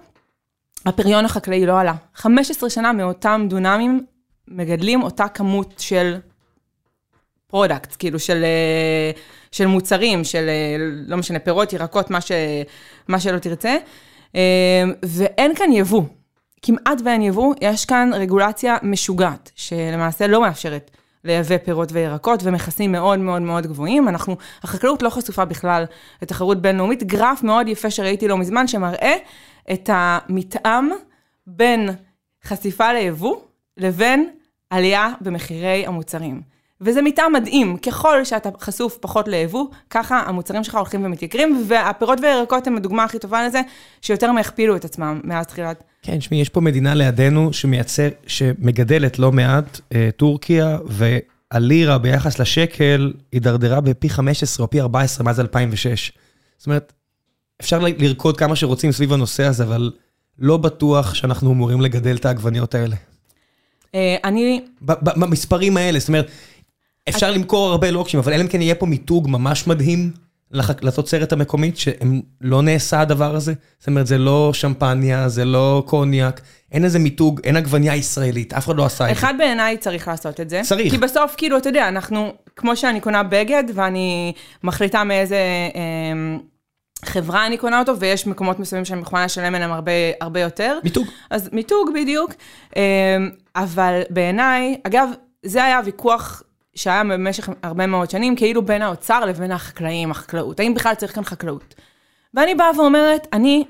[0.86, 1.94] הפריון החקלאי לא עלה.
[2.14, 4.06] 15 שנה מאותם דונמים
[4.48, 6.16] מגדלים אותה כמות של
[7.46, 9.10] product, כאילו של, אה,
[9.52, 10.76] של מוצרים, של אה,
[11.06, 12.32] לא משנה, פירות, ירקות, מה, ש,
[13.08, 13.76] מה שלא תרצה,
[14.36, 16.02] אה, ואין כאן יבוא.
[16.62, 20.90] כמעט ואין יבוא, יש כאן רגולציה משוגעת, שלמעשה לא מאפשרת
[21.24, 24.08] לייבא פירות וירקות, ומכסים מאוד מאוד מאוד גבוהים.
[24.08, 25.84] אנחנו, החקלאות לא חשופה בכלל
[26.22, 27.02] לתחרות בינלאומית.
[27.02, 29.16] גרף מאוד יפה שראיתי לא מזמן, שמראה
[29.72, 30.90] את המתאם
[31.46, 31.90] בין
[32.44, 33.36] חשיפה ליבוא
[33.76, 34.30] לבין
[34.70, 36.42] עלייה במחירי המוצרים.
[36.80, 42.66] וזה מתאם מדהים, ככל שאתה חשוף פחות ליבוא, ככה המוצרים שלך הולכים ומתייקרים, והפירות והירקות
[42.66, 43.60] הם הדוגמה הכי טובה לזה,
[44.02, 49.32] שיותר מהכפילו את עצמם מאז תחילת כן, תשמעי, יש פה מדינה לידינו שמייצר, שמגדלת לא
[49.32, 56.12] מעט, אה, טורקיה, והלירה ביחס לשקל הידרדרה בפי 15 או פי 14 מאז 2006.
[56.58, 56.92] זאת אומרת,
[57.60, 59.92] אפשר לרקוד כמה שרוצים סביב הנושא הזה, אבל
[60.38, 62.96] לא בטוח שאנחנו אמורים לגדל את העגבניות האלה.
[63.94, 66.30] אה, אני, במספרים האלה, זאת אומרת,
[67.10, 70.10] אפשר למכור הרבה לוקשים, אבל אלא אם כן יהיה פה מיתוג ממש מדהים
[70.82, 73.54] לתוצרת המקומית, שלא נעשה הדבר הזה.
[73.78, 76.40] זאת אומרת, זה לא שמפניה, זה לא קוניאק,
[76.72, 79.12] אין איזה מיתוג, אין עגבניה ישראלית, אף אחד לא עשה את זה.
[79.12, 80.60] אחד בעיניי צריך לעשות את זה.
[80.64, 80.92] צריך.
[80.92, 84.32] כי בסוף, כאילו, אתה יודע, אנחנו, כמו שאני קונה בגד, ואני
[84.64, 85.36] מחליטה מאיזה
[85.74, 86.38] אה,
[87.04, 90.78] חברה אני קונה אותו, ויש מקומות מסוימים שאני מוכנה לשלם עליהם הרבה, הרבה יותר.
[90.84, 91.06] מיתוג.
[91.30, 92.32] אז מיתוג בדיוק.
[92.76, 93.16] אה,
[93.56, 95.08] אבל בעיניי, אגב,
[95.46, 96.42] זה היה ויכוח
[96.74, 100.60] שהיה במשך הרבה מאוד שנים, כאילו בין האוצר לבין החקלאים, החקלאות.
[100.60, 101.74] האם בכלל צריך כאן חקלאות?
[102.34, 103.64] ואני באה ואומרת, אני,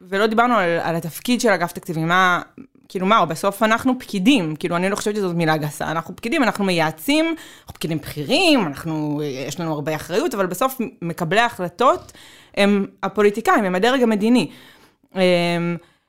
[0.00, 2.42] ולא דיברנו על, על התפקיד של אגף תקציבים, מה,
[2.88, 6.64] כאילו מה, בסוף אנחנו פקידים, כאילו אני לא חושבת שזאת מילה גסה, אנחנו פקידים, אנחנו
[6.64, 12.12] מייעצים, אנחנו פקידים בכירים, אנחנו, יש לנו הרבה אחריות, אבל בסוף מקבלי ההחלטות
[12.56, 14.50] הם הפוליטיקאים, הם הדרג המדיני.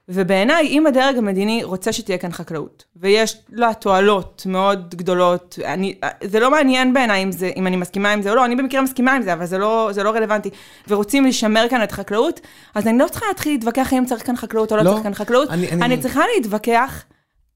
[0.10, 5.96] אמ, ובעיניי, אם הדרג המדיני רוצה שתהיה כאן חקלאות, ויש לה תועלות מאוד גדולות, אני,
[6.24, 8.82] זה לא מעניין בעיניי אם, זה, אם אני מסכימה עם זה או לא, אני במקרה
[8.82, 10.50] מסכימה עם זה, אבל זה לא, זה לא רלוונטי,
[10.88, 12.40] ורוצים לשמר כאן את חקלאות,
[12.76, 15.14] אז אני לא צריכה להתחיל להתווכח אם צריך כאן חקלאות או לא, לא, צריך כאן
[15.14, 17.04] חקלאות, אני- אני, אני- צריכה להתווכח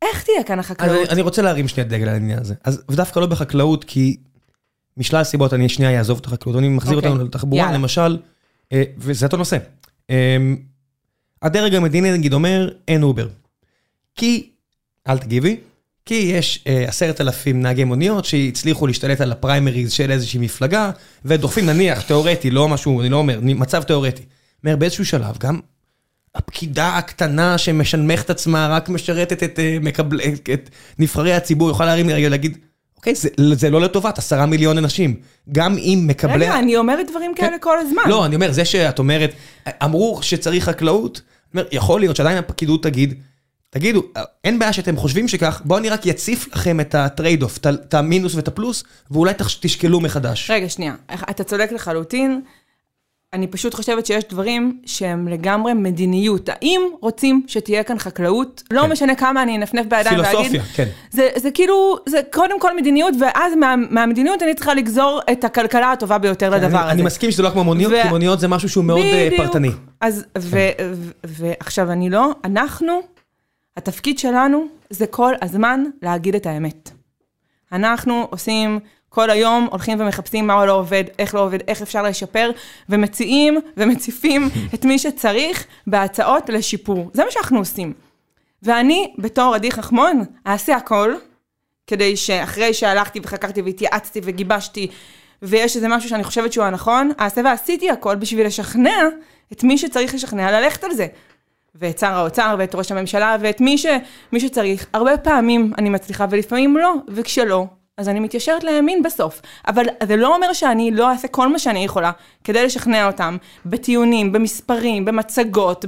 [0.01, 0.91] איך תהיה כאן החקלאות.
[0.91, 2.53] אני, אני רוצה להרים שנייה דגל על העניין הזה.
[2.63, 4.17] אז ודווקא לא בחקלאות, כי
[4.97, 7.77] משלל סיבות אני שנייה אעזוב את החקלאות, אני מחזיר אוקיי, אותנו לתחבורה, יאללה.
[7.77, 8.17] למשל,
[8.73, 9.57] אה, וזה אותו נושא.
[11.43, 13.27] אה, הדרג המדיני נגיד אומר, אין אובר.
[14.15, 14.49] כי,
[15.07, 15.57] אל תגיבי,
[16.05, 20.91] כי יש אה, עשרת אלפים נהגי מוניות שהצליחו להשתלט על הפריימריז של איזושהי מפלגה,
[21.25, 24.23] ודוחפים נניח, תיאורטי, לא משהו, אני לא אומר, מצב תיאורטי.
[24.63, 25.59] אומר, באיזשהו שלב, גם
[26.35, 30.19] הפקידה הקטנה שמשנמכת עצמה, רק משרתת את, אה, מקבל,
[30.53, 30.69] את
[30.99, 32.57] נבחרי הציבור, יכולה להרים לי רגע ולהגיד,
[32.97, 35.15] אוקיי, זה, זה לא לטובת עשרה מיליון אנשים.
[35.51, 36.45] גם אם מקבלי...
[36.45, 38.03] רגע, אני אומרת דברים כאלה כל הזמן.
[38.07, 39.33] לא, אני אומר, זה שאת אומרת,
[39.83, 41.21] אמרו שצריך חקלאות,
[41.71, 43.13] יכול להיות שעדיין הפקידות תגיד,
[43.69, 44.03] תגידו,
[44.43, 48.35] אין בעיה שאתם חושבים שכך, בואו אני רק יציף לכם את ה trade-off, את המינוס
[48.35, 50.51] ואת הפלוס, ואולי תשקלו מחדש.
[50.51, 50.95] רגע, שנייה,
[51.29, 52.41] אתה צודק לחלוטין.
[53.33, 56.49] אני פשוט חושבת שיש דברים שהם לגמרי מדיניות.
[56.49, 58.63] האם רוצים שתהיה כאן חקלאות?
[58.71, 58.91] לא כן.
[58.91, 60.31] משנה כמה אני אנפנף בידיים ואגיד...
[60.31, 60.87] פילוסופיה, כן.
[61.11, 65.91] זה, זה כאילו, זה קודם כל מדיניות, ואז מה, מהמדיניות אני צריכה לגזור את הכלכלה
[65.91, 66.91] הטובה ביותר כן, לדבר אני, הזה.
[66.91, 68.01] אני מסכים שזה לא כמו מוניות, ו...
[68.03, 69.41] כי מוניות זה משהו שהוא מאוד אה, בדיוק.
[69.41, 69.71] פרטני.
[70.01, 70.59] אז, כן.
[71.23, 72.99] ועכשיו אני לא, אנחנו,
[73.77, 76.91] התפקיד שלנו זה כל הזמן להגיד את האמת.
[77.71, 78.79] אנחנו עושים
[79.13, 82.51] כל היום הולכים ומחפשים מה לא עובד, איך לא עובד, איך אפשר לשפר,
[82.89, 87.09] ומציעים ומציפים את מי שצריך בהצעות לשיפור.
[87.13, 87.93] זה מה שאנחנו עושים.
[88.63, 91.13] ואני, בתור עדי חכמון, אעשה הכל,
[91.87, 94.87] כדי שאחרי שהלכתי וחקרתי והתייעצתי וגיבשתי,
[95.41, 99.07] ויש איזה משהו שאני חושבת שהוא הנכון, אעשה ועשיתי הכל בשביל לשכנע
[99.53, 101.07] את מי שצריך לשכנע ללכת על זה.
[101.75, 103.85] ואת שר האוצר ואת ראש הממשלה ואת מי, ש,
[104.31, 104.85] מי שצריך.
[104.93, 107.67] הרבה פעמים אני מצליחה ולפעמים לא, וכשלא,
[107.97, 109.41] אז אני מתיישרת לימין בסוף.
[109.67, 112.11] אבל זה לא אומר שאני לא אעשה כל מה שאני יכולה
[112.43, 115.85] כדי לשכנע אותם בטיעונים, במספרים, במצגות,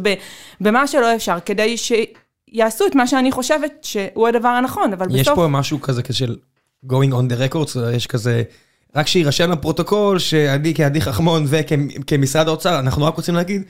[0.61, 5.19] במה שלא אפשר, כדי שיעשו את מה שאני חושבת שהוא הדבר הנכון, אבל בסוף...
[5.19, 6.37] יש פה משהו כזה של
[6.87, 8.43] going on the records, יש כזה...
[8.95, 13.61] רק שיירשם לפרוטוקול שאני כעדי חכמון וכמשרד האוצר, אנחנו רק רוצים להגיד,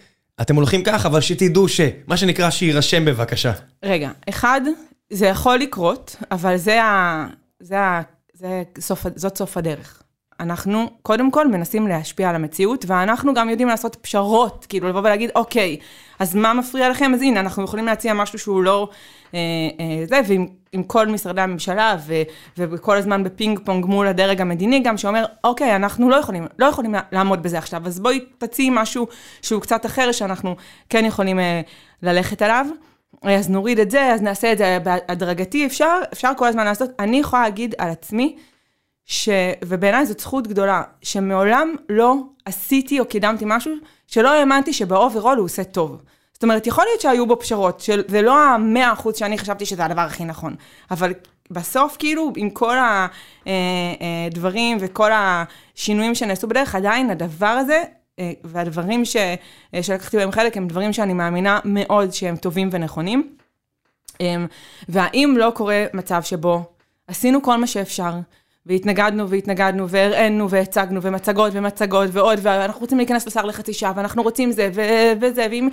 [0.42, 1.82] אתם הולכים כך, אבל שתדעו ש...
[2.08, 3.52] מה שנקרא, שיירשם בבקשה.
[3.84, 4.62] רגע, אחד,
[5.10, 7.28] זה יכול לקרות, אבל זה ה...
[7.60, 8.02] זה ה...
[8.38, 10.02] זה סוף, זאת סוף הדרך.
[10.40, 15.30] אנחנו קודם כל מנסים להשפיע על המציאות, ואנחנו גם יודעים לעשות פשרות, כאילו לבוא ולהגיד,
[15.36, 15.78] אוקיי,
[16.20, 17.12] אז מה מפריע לכם?
[17.14, 18.90] אז הנה, אנחנו יכולים להציע משהו שהוא לא
[19.34, 19.40] אה,
[19.80, 22.14] אה, זה, ועם עם כל משרדי הממשלה, ו,
[22.58, 26.96] וכל הזמן בפינג פונג מול הדרג המדיני גם, שאומר, אוקיי, אנחנו לא יכולים, לא יכולים
[27.12, 29.08] לעמוד בזה עכשיו, אז בואי תציעי משהו
[29.42, 30.56] שהוא קצת אחר, שאנחנו
[30.90, 31.62] כן יכולים אה,
[32.02, 32.66] ללכת עליו.
[33.22, 36.90] אז נוריד את זה, אז נעשה את זה בהדרגתי, אפשר, אפשר כל הזמן לעשות.
[37.00, 38.36] אני יכולה להגיד על עצמי,
[39.06, 39.30] ש...
[39.66, 43.74] ובעיניי זאת זכות גדולה, שמעולם לא עשיתי או קידמתי משהו
[44.08, 46.02] שלא האמנתי שבאוברול הוא עושה טוב.
[46.34, 50.02] זאת אומרת, יכול להיות שהיו בו פשרות, שזה לא המאה אחוז שאני חשבתי שזה הדבר
[50.02, 50.56] הכי נכון,
[50.92, 51.14] אבל
[51.52, 52.78] בסוף, כאילו, עם כל
[54.32, 57.84] הדברים אה, אה, וכל השינויים שנעשו בדרך, עדיין הדבר הזה
[58.44, 59.16] והדברים ש,
[59.74, 63.36] אה, שלקחתי בהם חלק הם דברים שאני מאמינה מאוד שהם טובים ונכונים.
[64.22, 64.48] אמ,
[64.90, 66.64] והאם לא קורה מצב שבו
[67.08, 68.12] עשינו כל מה שאפשר,
[68.66, 74.52] והתנגדנו והתנגדנו והראינו והצגנו ומצגות ומצגות ועוד, ואנחנו רוצים להיכנס לשר לחצי שעה, ואנחנו רוצים
[74.52, 75.70] זה ו- וזה, ואם...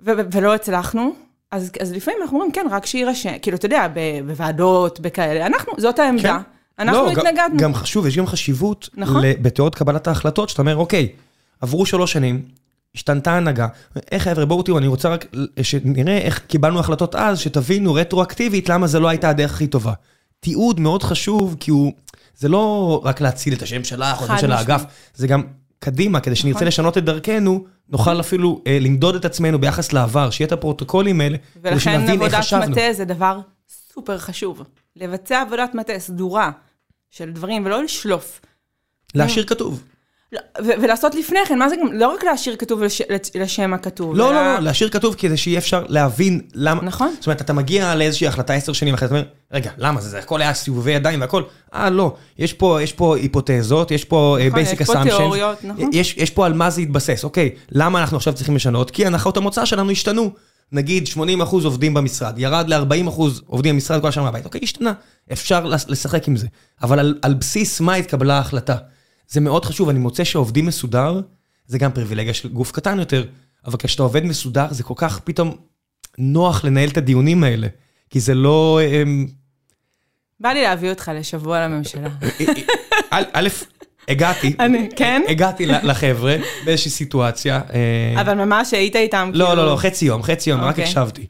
[0.00, 1.12] ו- ו- ולא הצלחנו,
[1.50, 3.86] אז, אז לפעמים אנחנו אומרים, כן, רק שיירשם, כאילו, אתה יודע,
[4.26, 6.38] בוועדות, בכאלה, אנחנו, זאת העמדה.
[6.38, 6.82] כן.
[6.82, 7.50] אנחנו לא, התנגדנו.
[7.50, 9.22] גם, גם חשוב, יש גם חשיבות נכון?
[9.42, 11.08] בתיאוריות קבלת ההחלטות, שאתה אומר, אוקיי,
[11.60, 12.42] עברו שלוש שנים,
[12.94, 13.68] השתנתה הנהגה.
[14.10, 15.26] איך חבר'ה, בואו תראו, אני רוצה רק
[15.62, 19.92] שנראה איך קיבלנו החלטות אז, שתבינו רטרואקטיבית למה זה לא הייתה הדרך הכי טובה.
[20.40, 21.92] תיעוד מאוד חשוב, כי הוא,
[22.36, 24.84] זה לא רק להציל את השם שלך או את השם של האגף,
[25.14, 25.42] זה גם
[25.78, 26.66] קדימה, כדי שנרצה נכון.
[26.66, 31.36] לשנות את דרכנו, נוכל אפילו אה, למדוד את עצמנו ביחס לעבר, שיהיה את הפרוטוקולים האלה,
[31.62, 32.62] כדי שנבין איך חשבנו.
[32.62, 33.40] ולכן עבודת מטה זה דבר
[33.94, 34.62] סופר חשוב.
[34.96, 36.50] לבצע עבודת מטה סדורה
[37.10, 38.40] של דברים, ולא לשלוף.
[39.14, 39.82] להשאיר כתוב.
[40.32, 43.02] לא, ולעשות לפני כן, מה זה גם, לא רק להשאיר כתוב לש,
[43.34, 44.16] לשם הכתוב.
[44.16, 46.82] לא, לא, לא, להשאיר כתוב כדי שיהיה אפשר להבין למה.
[46.82, 47.12] נכון.
[47.18, 50.18] זאת אומרת, אתה מגיע לאיזושהי החלטה עשר שנים אחרי, אתה אומר, רגע, למה זה, זה
[50.18, 51.42] הכל היה סיבובי ידיים והכל.
[51.74, 54.82] אה, לא, יש פה, יש פה היפותזות, יש פה נכון, basic assumptions.
[54.82, 55.90] יש פה תיאוריות, נכון.
[55.92, 58.90] יש, יש פה על מה זה יתבסס, אוקיי, למה אנחנו עכשיו צריכים לשנות?
[58.90, 60.30] כי הנחות המוצא שלנו השתנו.
[60.72, 64.92] נגיד 80% אחוז עובדים במשרד, ירד ל-40% אחוז עובדים במשרד כל השאר מהבית, אוקיי, השתנה,
[65.32, 66.46] אפשר לשחק עם זה.
[66.82, 68.76] אבל על, על בסיס מה התקבלה ההחלטה?
[69.30, 71.20] זה מאוד חשוב, אני מוצא שעובדים מסודר,
[71.66, 73.24] זה גם פריבילגיה של גוף קטן יותר,
[73.66, 75.56] אבל כשאתה עובד מסודר, זה כל כך פתאום
[76.18, 77.66] נוח לנהל את הדיונים האלה,
[78.10, 78.80] כי זה לא...
[78.86, 79.26] אמ,
[80.40, 82.08] בא לי להביא אותך לשבוע לממשלה.
[83.10, 83.48] א',
[84.08, 85.22] הגעתי, אני, כן?
[85.28, 87.60] הגעתי לחבר'ה באיזושהי סיטואציה.
[87.72, 89.62] אה, אבל ממש היית איתם לא, כאילו...
[89.62, 90.84] לא, לא, חצי יום, חצי יום, רק אוקיי.
[90.84, 91.26] הקשבתי.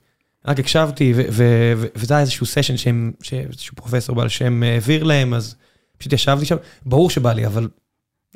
[0.46, 2.74] רק הקשבתי, וזה היה איזשהו סשן
[3.22, 5.54] שאיזשהו פרופסור בעל שם העביר להם, אז
[5.98, 7.68] פשוט ישבתי שם, ברור שבא לי, אבל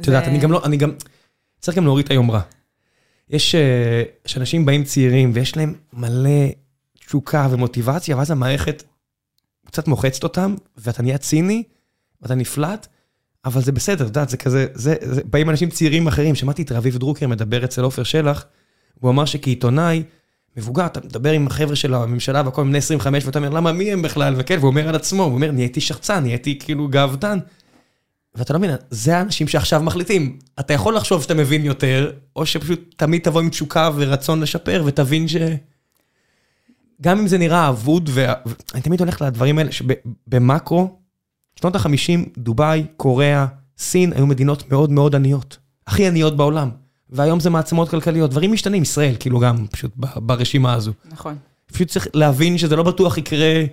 [0.01, 0.93] את יודעת, אני גם לא, אני גם,
[1.61, 2.41] צריך גם להוריד את היומרה.
[3.31, 4.03] יש, אה,
[4.37, 6.49] אנשים באים צעירים ויש להם מלא
[7.07, 8.83] תשוקה ומוטיבציה, ואז המערכת
[9.67, 11.63] קצת מוחצת אותם, ואתה נהיה ציני,
[12.23, 12.87] ואתה נפלט,
[13.45, 16.73] אבל זה בסדר, את יודעת, זה כזה, זה, זה, באים אנשים צעירים אחרים, שמעתי את
[16.73, 18.47] רביב דרוקר מדבר אצל עופר שלח,
[19.01, 20.03] הוא אמר שכעיתונאי,
[20.57, 24.03] מבוגר, אתה מדבר עם החבר'ה של הממשלה והכל בני 25, ואתה אומר, למה מי הם
[24.03, 24.35] בכלל?
[24.37, 27.39] וכן, והוא אומר על עצמו, הוא אומר, נהייתי שחצן, נהייתי כאילו גאוותן.
[28.35, 30.39] ואתה לא מבין, זה האנשים שעכשיו מחליטים.
[30.61, 35.29] אתה יכול לחשוב שאתה מבין יותר, או שפשוט תמיד תבוא עם תשוקה ורצון לשפר, ותבין
[35.29, 35.37] ש...
[37.01, 40.99] גם אם זה נראה אבוד, ואני תמיד הולך לדברים האלה, שבמקרו,
[41.61, 43.47] שנות ה-50, דובאי, קוריאה,
[43.79, 45.59] סין, היו מדינות מאוד מאוד עניות.
[45.87, 46.71] הכי עניות בעולם.
[47.11, 48.31] והיום זה מעצמות כלכליות.
[48.31, 50.93] דברים משתנים, ישראל, כאילו גם, פשוט ברשימה הזו.
[51.13, 51.37] נכון.
[51.73, 53.65] פשוט צריך להבין שזה לא בטוח יקרה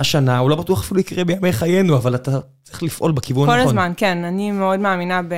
[0.00, 2.30] השנה, הוא לא בטוח אפילו יקרה בימי חיינו, אבל אתה
[2.62, 3.64] צריך לפעול בכיוון כל הנכון.
[3.64, 4.24] כל הזמן, כן.
[4.24, 5.34] אני מאוד מאמינה ב...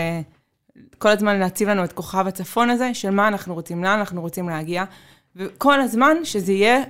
[0.99, 4.49] כל הזמן להציב לנו את כוכב הצפון הזה, של מה אנחנו רוצים, לאן אנחנו רוצים
[4.49, 4.85] להגיע.
[5.37, 6.83] וכל הזמן שזה יהיה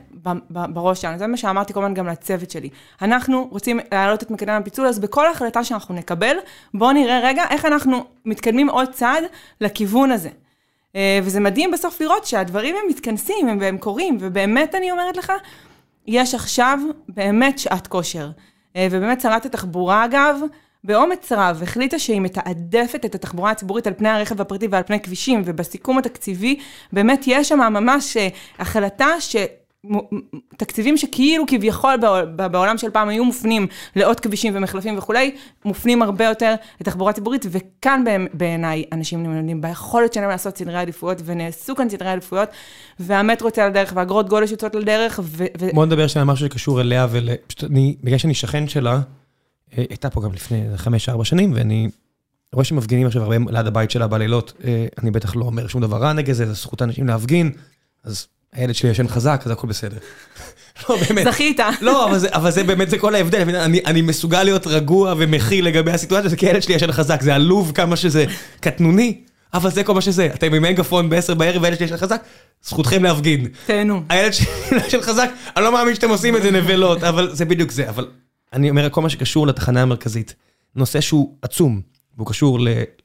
[0.51, 1.19] בראש שלנו.
[1.19, 2.69] זה מה שאמרתי כל הזמן גם לצוות שלי.
[3.03, 6.37] אנחנו רוצים להעלות את מקדם הפיצול, אז בכל החלטה שאנחנו נקבל,
[6.75, 9.25] בואו נראה רגע איך אנחנו מתקדמים עוד צעד
[9.61, 10.29] לכיוון הזה.
[10.97, 15.33] אה, וזה מדהים בסוף לראות שהדברים הם מתכנסים והם קורים, ובאמת אני אומרת לך,
[16.07, 16.79] יש עכשיו
[17.09, 18.31] באמת שעת כושר.
[18.77, 20.41] אה, ובאמת שרת התחבורה אגב,
[20.85, 25.43] באומץ רב החליטה שהיא מתעדפת את התחבורה הציבורית על פני הרכב הפרטי ועל פני כבישים,
[25.45, 26.59] ובסיכום התקציבי
[26.93, 28.29] באמת יש שם ממש אה,
[28.59, 29.37] החלטה ש...
[30.57, 31.95] תקציבים שכאילו כביכול
[32.37, 33.67] בעולם של פעם היו מופנים
[33.97, 40.29] לעוד כבישים ומחלפים וכולי, מופנים הרבה יותר לתחבורה ציבורית, וכאן בעיניי אנשים נמדדים ביכולת שלהם
[40.29, 42.49] לעשות סדרי עדיפויות, ונעשו כאן סדרי עדיפויות,
[43.01, 45.45] והמטרו יוצא לדרך, ואגרות גודש יוצאות לדרך, ו...
[45.75, 49.01] בוא נדבר שנייה משהו שקשור אליה, ופשוט אני, בגלל שאני שכן שלה,
[49.79, 51.89] אה, הייתה פה גם לפני חמש-ארבע שנים, ואני
[52.53, 55.97] רואה שמפגינים עכשיו הרבה ליד הבית שלה בלילות, אה, אני בטח לא אומר שום דבר
[55.97, 57.53] רע נגד זה, זה זכות האנשים להפגין,
[58.05, 59.97] אז הילד שלי ישן חזק, אז הכל בסדר.
[60.89, 61.25] לא, באמת.
[61.25, 61.61] זכית.
[61.81, 63.57] לא, אבל זה, אבל זה באמת, זה כל ההבדל.
[63.57, 67.35] אני, אני מסוגל להיות רגוע ומכיל לגבי הסיטואציה, זה כי הילד שלי ישן חזק, זה
[67.35, 68.25] עלוב כמה שזה
[68.61, 69.21] קטנוני,
[69.55, 70.29] אבל זה כל מה שזה.
[70.35, 72.23] אתם עם מגפון ב-10 בערב והילד שלי ישן חזק,
[72.65, 73.47] זכותכם להפגין.
[73.67, 74.03] תהנו.
[74.09, 74.47] הילד שלי
[74.87, 77.89] ישן חזק, אני לא מאמין שאתם עושים את זה נבלות, אבל זה בדיוק זה.
[77.89, 78.09] אבל
[78.53, 80.35] אני אומר, כל מה שקשור לתחנה המרכזית,
[80.77, 81.81] נושא שהוא עצום,
[82.17, 82.59] והוא קשור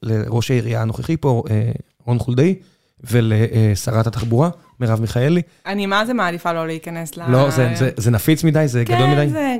[0.03, 1.71] לראש העירייה הנוכחי פה, אה,
[2.05, 2.55] רון חולדאי,
[3.03, 4.49] ולשרת התחבורה,
[4.79, 5.41] מרב מיכאלי.
[5.65, 7.31] אני מה זה מעדיפה לא להיכנס ל...
[7.31, 7.49] לא,
[7.97, 9.27] זה נפיץ מדי, זה גדול מדי.
[9.33, 9.55] כן, זה...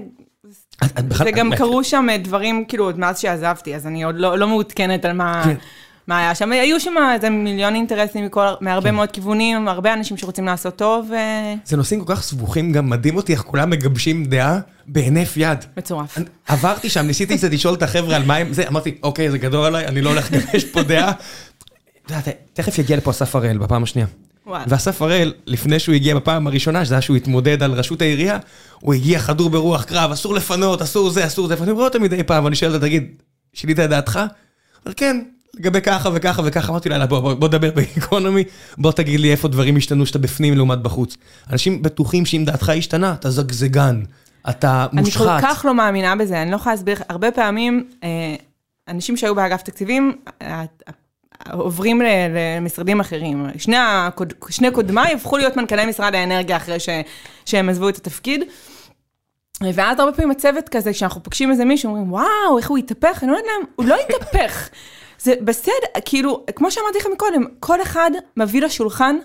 [1.24, 5.06] זה גם קרו שם דברים, כאילו, עוד מאז שעזבתי, אז אני עוד לא, לא מעודכנת
[5.06, 5.42] על מה...
[5.46, 5.56] כן.
[6.08, 8.96] מה היה שם, היו שם איזה מיליון אינטרסים מכל, מהרבה כן.
[8.96, 11.12] מאוד כיוונים, הרבה אנשים שרוצים לעשות טוב.
[11.12, 11.16] ו...
[11.66, 15.66] זה נושאים כל כך סבוכים, גם מדהים אותי איך כולם מגבשים דעה בהינף יד.
[15.78, 16.18] מצורף.
[16.48, 19.66] עברתי שם, ניסיתי קצת לשאול את החבר'ה על מה הם, זה, אמרתי, אוקיי, זה גדול
[19.66, 21.12] עליי, אני לא הולך לגבש פה דעה.
[22.54, 24.08] תכף יגיע לפה אסף הראל בפעם השנייה.
[24.68, 28.38] ואסף הראל, לפני שהוא הגיע בפעם הראשונה, שזה היה שהוא התמודד על ראשות העירייה,
[28.80, 32.24] הוא הגיע חדור ברוח קרב, אסור לפנות, אסור זה, אסור זה, ואני רואה אותו מדי
[32.24, 33.22] פעם, ואני שואל אותו, תגיד,
[33.54, 34.20] שינית את דעתך?
[34.86, 35.22] אומר, כן,
[35.60, 38.44] לגבי ככה וככה וככה, אמרתי לה, בוא, בוא, בוא דבר באקונומי,
[38.78, 41.18] בוא תגיד לי איפה דברים השתנו שאתה בפנים לעומת בחוץ.
[41.52, 44.04] אנשים בטוחים שאם דעתך השתנה, אתה זגזגן,
[44.50, 45.28] אתה מושחת.
[45.28, 48.36] אני כל כך לא מאמינה בזה, אני לא יכולה להסביר, הרבה פעמים, אה,
[48.88, 50.16] אנשים שהיו באגף תקציבים,
[51.54, 53.46] עוברים למשרדים אחרים.
[53.58, 56.90] שני, הקוד, שני קודמיי הפכו להיות מנכ"לי משרד האנרגיה אחרי ש,
[57.46, 58.44] שהם עזבו את התפקיד.
[59.62, 63.20] ואז הרבה פעמים הצוות כזה, כשאנחנו פוגשים איזה מישהו, אומרים, וואו, איך הוא התהפך?
[63.24, 64.70] אני אומרת להם, הוא לא התהפך.
[65.24, 65.74] זה בסדר,
[66.06, 69.18] כאילו, כמו שאמרתי לכם קודם, כל אחד מביא לשולחן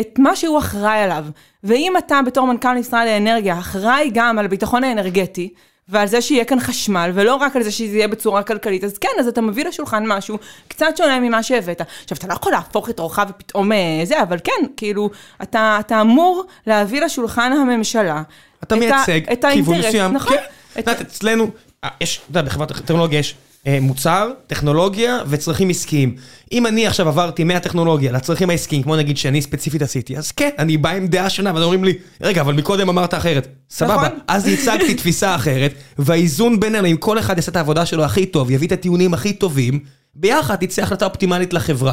[0.00, 1.24] את מה שהוא אחראי עליו.
[1.64, 5.54] ואם אתה בתור מנכ"ל משרד האנרגיה אחראי גם על הביטחון האנרגטי,
[5.88, 9.08] ועל זה שיהיה כאן חשמל, ולא רק על זה שזה יהיה בצורה כלכלית, אז כן,
[9.20, 11.80] אז אתה מביא לשולחן משהו קצת שונה ממה שהבאת.
[11.80, 15.10] עכשיו, אתה לא יכול להפוך את אורך ופתאום אה, זה, אבל כן, כאילו,
[15.42, 18.22] אתה, אתה אמור להביא לשולחן הממשלה
[18.62, 19.20] אתה מייצג
[19.52, 20.12] כיוון מסוים.
[20.12, 20.36] נכון.
[20.36, 20.42] כן.
[20.72, 21.50] את יודעת, אצלנו,
[21.84, 23.34] אה, יש, אתה יודע, בחברת הטכנולוגיה יש
[23.80, 26.16] מוצר, טכנולוגיה וצרכים עסקיים.
[26.52, 30.76] אם אני עכשיו עברתי מהטכנולוגיה לצרכים העסקיים, כמו נגיד שאני ספציפית עשיתי, אז כן, אני
[30.76, 33.48] בא עם דעה שונה, ואז אומרים לי, רגע, אבל מקודם אמרת אחרת.
[33.70, 34.18] סבבה, נכון.
[34.28, 38.50] אז הצגתי תפיסה אחרת, והאיזון בינינו, אם כל אחד יעשה את העבודה שלו הכי טוב,
[38.50, 39.80] יביא את הטיעונים הכי טובים,
[40.14, 41.92] ביחד תצא החלטה אופטימלית לחברה.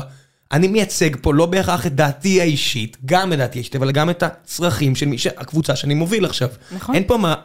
[0.52, 4.24] אני מייצג פה לא בהכרח את דעתי האישית, גם את דעתי האישית, אבל גם את
[4.24, 6.50] הצרכים של מי, הקבוצה שאני מוביל עכשיו.
[6.76, 6.96] נכון.
[6.96, 7.36] אין פה מה...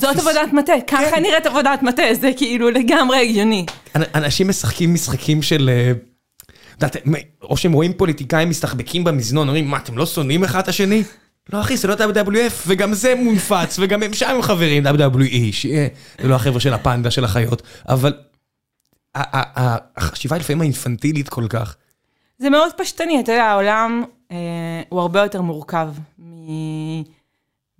[0.00, 1.22] זאת עבודת מטה, ככה כן.
[1.22, 3.66] נראית עבודת מטה, זה כאילו לגמרי הגיוני.
[4.14, 5.70] אנשים משחקים משחקים של...
[5.72, 5.92] אה,
[7.42, 11.02] או שהם רואים פוליטיקאים מסתחבקים במזנון, אומרים, מה, אתם לא שונאים אחד את השני?
[11.52, 15.88] לא אחי, זה לא WWF, וגם זה מונפץ, וגם הם שם חברים, WWE, שיהיה,
[16.22, 18.12] זה לא החבר'ה של הפנדה של החיות, אבל
[19.14, 21.76] החשיבה היא לפעמים האינפנטילית כל כך.
[22.38, 24.36] זה מאוד פשטני, אתה יודע, העולם אה,
[24.88, 25.88] הוא הרבה יותר מורכב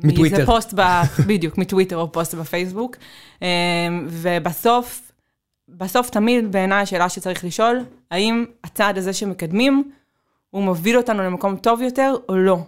[0.04, 0.36] מטוויטר.
[0.36, 0.82] מאיזה פוסט, ב,
[1.28, 2.96] בדיוק, מטוויטר או פוסט בפייסבוק.
[3.42, 3.46] אמ,
[4.08, 5.12] ובסוף,
[5.68, 9.90] בסוף תמיד בעיניי השאלה שצריך לשאול, האם הצעד הזה שמקדמים,
[10.50, 12.58] הוא מוביל אותנו למקום טוב יותר או לא.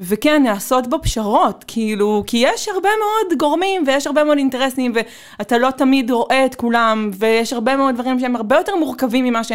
[0.00, 5.58] וכן, לעשות בו פשרות, כאילו, כי יש הרבה מאוד גורמים ויש הרבה מאוד אינטרסים, ואתה
[5.58, 9.52] לא תמיד רואה את כולם, ויש הרבה מאוד דברים שהם הרבה יותר מורכבים ממה ש...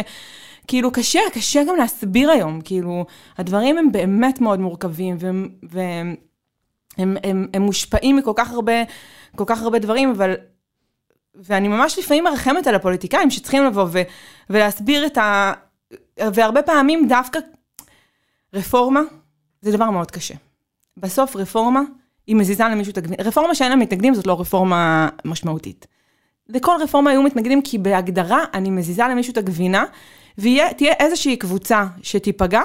[0.66, 3.04] כאילו, קשה, קשה גם להסביר היום, כאילו,
[3.38, 6.14] הדברים הם באמת מאוד מורכבים, והם, והם
[6.98, 8.72] הם, הם, הם מושפעים מכל כך הרבה,
[9.36, 10.34] כל כך הרבה דברים, אבל...
[11.34, 14.02] ואני ממש לפעמים מרחמת על הפוליטיקאים שצריכים לבוא ו,
[14.50, 15.52] ולהסביר את ה...
[16.20, 17.38] והרבה פעמים דווקא
[18.54, 19.00] רפורמה
[19.62, 20.34] זה דבר מאוד קשה.
[20.96, 21.80] בסוף רפורמה
[22.26, 23.22] היא מזיזה למישהו את הגבינה.
[23.22, 25.86] רפורמה שאין לה מתנגדים זאת לא רפורמה משמעותית.
[26.48, 29.84] לכל רפורמה היו מתנגדים כי בהגדרה אני מזיזה למישהו את הגבינה,
[30.38, 32.62] ותהיה איזושהי קבוצה שתיפגע,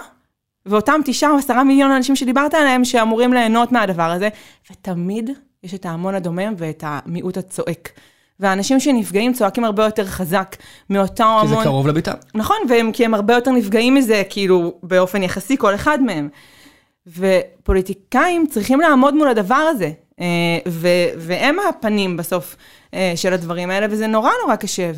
[0.66, 4.30] ואותם תשעה או עשרה מיליון אנשים שדיברת עליהם שאמורים ליהנות מהדבר הזה,
[4.72, 5.30] ותמיד
[5.64, 7.89] יש את ההמון הדומם ואת המיעוט הצועק.
[8.39, 10.55] והאנשים שנפגעים צועקים הרבה יותר חזק
[10.89, 11.41] מאותו המון...
[11.41, 12.14] כי זה קרוב לביתם.
[12.36, 16.30] נכון, והם, כי הם הרבה יותר נפגעים מזה, כאילו, באופן יחסי, כל אחד מהם.
[17.07, 20.26] ופוליטיקאים צריכים לעמוד מול הדבר הזה, אה,
[20.68, 22.55] ו- והם הפנים בסוף
[22.93, 24.91] אה, של הדברים האלה, וזה נורא נורא קשה,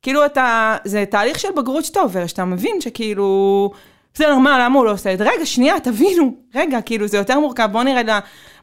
[0.00, 3.70] וכאילו אתה, זה תהליך של בגרות שאתה עובר, שאתה מבין שכאילו,
[4.14, 5.24] בסדר, מה, למה הוא לא עושה את זה?
[5.24, 8.08] רגע, שנייה, תבינו, רגע, כאילו, זה יותר מורכב, בוא נרד,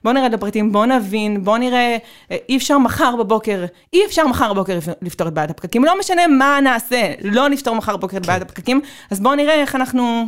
[0.03, 1.97] בוא נרד לפרטים, בוא נבין, בוא נראה,
[2.31, 6.27] אה, אי אפשר מחר בבוקר, אי אפשר מחר בבוקר לפתור את בעיית הפקקים, לא משנה
[6.27, 8.81] מה נעשה, לא נפתור מחר בבוקר את בעיית הפקקים,
[9.11, 10.25] אז בואו נראה איך אנחנו...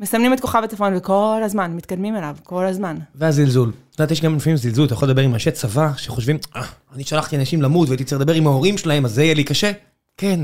[0.00, 2.96] מסמנים את כוכב הצפון וכל הזמן, מתקדמים אליו, כל הזמן.
[3.14, 3.72] והזלזול.
[3.90, 6.62] את יודעת, יש גם לפעמים זלזול, אתה יכול לדבר עם אנשי צבא שחושבים, אה,
[6.94, 9.72] אני שלחתי אנשים למות והייתי צריך לדבר עם ההורים שלהם, אז זה יהיה לי קשה.
[10.16, 10.40] כן,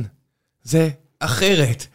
[0.63, 0.89] זה
[1.21, 1.87] אחרת.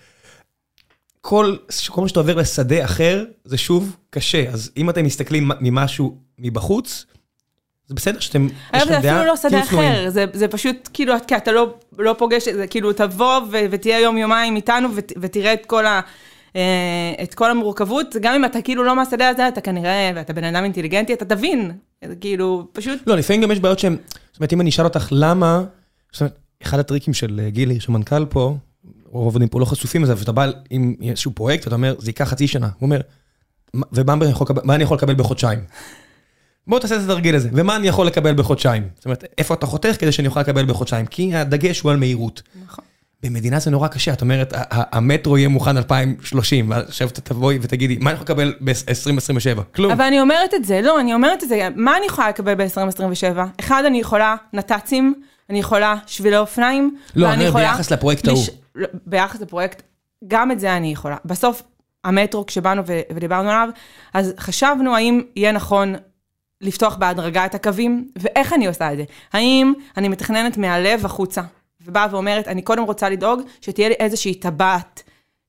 [1.27, 1.55] כל,
[1.89, 4.49] כל מה שאתה עובר לשדה אחר, זה שוב קשה.
[4.49, 7.05] אז אם אתם מסתכלים ממשהו מבחוץ,
[7.87, 11.13] זה בסדר שאתם, יש לכם דעה, זה אפילו לא שדה אחר, זה, זה פשוט כאילו,
[11.27, 15.53] כי אתה לא, לא פוגש, זה כאילו תבוא ו, ותהיה יום יומיים איתנו ות, ותראה
[15.53, 16.01] את כל ה...
[16.55, 20.43] אה, את כל המורכבות, גם אם אתה כאילו לא מהשדה הזה, אתה כנראה, ואתה בן
[20.43, 21.71] אדם אינטליגנטי, אתה תבין,
[22.21, 22.99] כאילו, פשוט...
[23.07, 23.97] לא, לפעמים גם יש בעיות שהן,
[24.31, 25.63] זאת אומרת, אם אני אשאל אותך למה,
[26.11, 28.55] זאת אומרת, אחד הטריקים של אה, גילי, שמנכ"ל פה,
[29.15, 32.29] רוב העובדים פה לא חשופים לזה, ואתה בא עם איזשהו פרויקט, ואתה אומר, זה ייקח
[32.29, 32.67] חצי שנה.
[32.67, 33.01] הוא אומר,
[33.93, 34.13] ומה
[34.75, 35.59] אני יכול לקבל בחודשיים?
[36.67, 38.87] בוא תעשה את התרגיל הזה, ומה אני יכול לקבל בחודשיים?
[38.95, 41.05] זאת אומרת, איפה אתה חותך כדי שאני אוכל לקבל בחודשיים?
[41.05, 42.41] כי הדגש הוא על מהירות.
[42.65, 42.85] נכון.
[43.23, 48.15] במדינה זה נורא קשה, את אומרת, המטרו יהיה מוכן 2030, ועכשיו תבואי ותגידי, מה אני
[48.15, 49.61] יכול לקבל ב-2027?
[49.75, 49.91] כלום.
[49.91, 53.39] אבל אני אומרת את זה, לא, אני אומרת את זה, מה אני יכולה לקבל ב-2027?
[53.59, 55.13] אחד, אני יכולה נת"צים,
[55.49, 58.43] אני יכולה שבילי אופניים, לא, אני אומר ביחס לפרויקט ההוא.
[59.05, 59.81] ביחס לפרויקט,
[60.27, 61.17] גם את זה אני יכולה.
[61.25, 61.63] בסוף,
[62.03, 63.69] המטרו, כשבאנו ודיברנו עליו,
[64.13, 65.95] אז חשבנו האם יהיה נכון
[66.61, 69.03] לפתוח בהדרגה את הקווים, ואיך אני עושה את זה?
[69.33, 71.41] האם אני מתכננת מהלב החוצה?
[71.81, 75.03] ובאה ואומרת, אני קודם רוצה לדאוג שתהיה לי איזושהי טבעת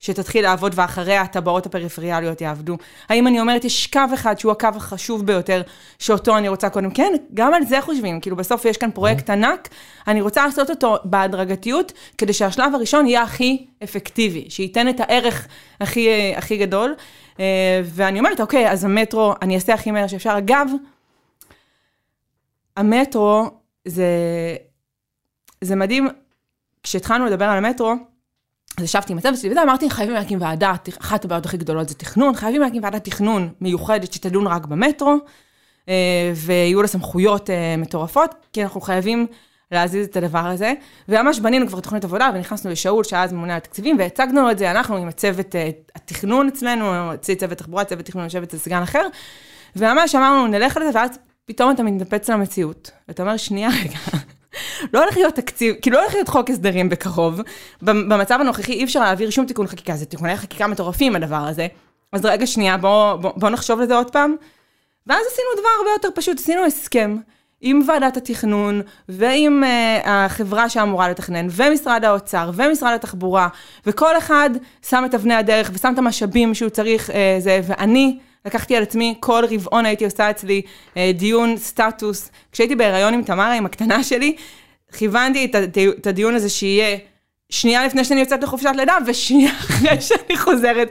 [0.07, 2.77] שתתחיל לעבוד ואחריה הטבעות הפריפריאליות יעבדו.
[3.09, 5.63] האם אני אומרת, יש קו אחד שהוא הקו החשוב ביותר,
[5.99, 9.69] שאותו אני רוצה קודם, כן, גם על זה חושבים, כאילו בסוף יש כאן פרויקט ענק,
[10.09, 15.47] אני רוצה לעשות אותו בהדרגתיות, כדי שהשלב הראשון יהיה הכי אפקטיבי, שייתן את הערך
[15.81, 16.95] הכי, הכי גדול.
[17.41, 20.39] אה, ואני אומרת, אוקיי, אז המטרו, אני אעשה הכי מהר שאפשר.
[20.39, 20.69] אגב,
[22.77, 23.51] המטרו
[23.85, 24.07] זה,
[25.61, 26.09] זה מדהים,
[26.83, 27.95] כשהתחלנו לדבר על המטרו,
[28.77, 32.35] אז ישבתי עם הצוות שלי ואמרתי, חייבים להקים ועדה, אחת הבעיות הכי גדולות זה תכנון,
[32.35, 35.17] חייבים להקים ועדת תכנון מיוחדת שתדון רק במטרו,
[35.89, 39.27] אה, ויהיו לה סמכויות אה, מטורפות, כי אנחנו חייבים
[39.73, 40.73] להזיז את הדבר הזה.
[41.09, 44.71] וממש בנינו כבר תוכנית עבודה, ונכנסנו לשאול, שאז ממונה על תקציבים, והצגנו לו את זה,
[44.71, 49.07] אנחנו עם הצוות אה, התכנון אצלנו, אצלי צוות תחבורה, צוות תכנון יושב אצל סגן אחר,
[49.77, 51.11] וממש אמרנו, נלך על זה, ואז
[51.45, 53.99] פתאום אתה מתנפץ למציאות, ואתה אומר, שנייה רגע.
[54.93, 57.41] לא הולך להיות תקציב, כאילו לא הולך להיות חוק הסדרים בקרוב.
[57.83, 61.67] במצב הנוכחי אי אפשר להעביר שום תיקון חקיקה, זה תיקוני חקיקה מטורפים הדבר הזה.
[62.13, 64.37] אז רגע שנייה, בואו בוא, בוא נחשוב לזה עוד פעם.
[65.07, 67.17] ואז עשינו דבר הרבה יותר פשוט, עשינו הסכם
[67.61, 73.49] עם ועדת התכנון ועם uh, החברה שאמורה לתכנן ומשרד האוצר ומשרד התחבורה
[73.87, 74.51] וכל אחד
[74.89, 79.15] שם את אבני הדרך ושם את המשאבים שהוא צריך uh, זה ואני לקחתי על עצמי,
[79.21, 80.63] כל רבעון הייתי עושה אצלי
[80.97, 82.31] אה, דיון סטטוס.
[82.53, 84.37] כשהייתי בהיריון עם תמרה, עם הקטנה שלי,
[84.97, 85.51] כיוונתי
[85.99, 86.99] את, הדיון הזה שיהיה
[87.51, 90.91] שנייה לפני שאני יוצאת לחופשת לידה, ושנייה אחרי שאני חוזרת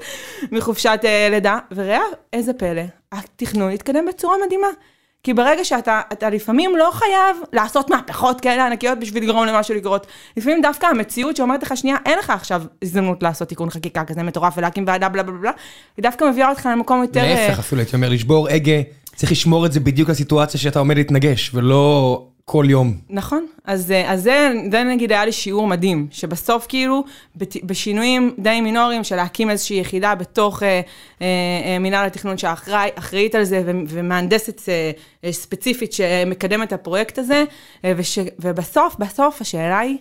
[0.52, 1.58] מחופשת אה, לידה.
[1.76, 2.02] וראה,
[2.34, 2.82] איזה פלא,
[3.12, 4.68] התכנון התקדם בצורה מדהימה.
[5.26, 10.08] כי ברגע שאתה אתה לפעמים לא חייב לעשות מהפכות כאלה ענקיות בשביל לגרום למשהו לקרות.
[10.38, 14.54] לפעמים דווקא המציאות שאומרת לך, שנייה, אין לך עכשיו הזדמנות לעשות תיקון חקיקה כזה מטורף
[14.58, 15.52] ולהקים ועדה בלה בלה בלה,
[15.98, 17.24] היא דווקא מביאה אותך למקום יותר...
[17.24, 18.82] להפך אפילו, הייתי אומר, לשבור הגה
[19.16, 22.98] צריך לשמור את זה בדיוק לסיטואציה שאתה עומד להתנגש, ולא כל יום.
[23.10, 27.04] נכון, אז, אז זה, זה נגיד היה לי שיעור מדהים, שבסוף כאילו,
[27.64, 30.68] בשינויים די מינוריים של להקים איזושהי יחידה בתוך אה,
[31.22, 31.28] אה,
[31.66, 37.44] אה, מנהל התכנון שאחראית על זה ומהנדסת אה, ספציפית שמקדמת את הפרויקט הזה,
[37.86, 39.98] אה, וש, ובסוף, בסוף השאלה היא,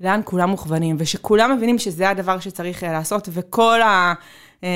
[0.00, 4.14] לאן כולם מוכוונים, ושכולם מבינים שזה הדבר שצריך אה, לעשות, וכל ה...
[4.64, 4.68] אה,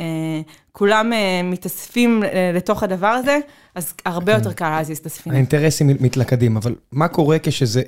[0.00, 0.40] אה,
[0.72, 1.12] כולם
[1.44, 2.22] מתאספים
[2.54, 3.38] לתוך הדבר הזה,
[3.74, 5.36] אז הרבה יותר קל להזיז את הספינה.
[5.36, 7.36] האינטרסים מתלכדים, אבל מה קורה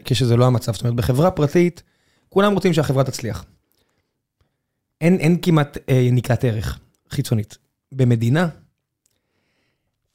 [0.04, 0.72] כשזה, לא המצב?
[0.72, 1.82] זאת אומרת, בחברה פרטית,
[2.28, 3.44] כולם רוצים שהחברה תצליח.
[5.00, 6.78] אין, אין כמעט אה, יניקת ערך
[7.10, 7.58] חיצונית.
[7.92, 8.48] במדינה,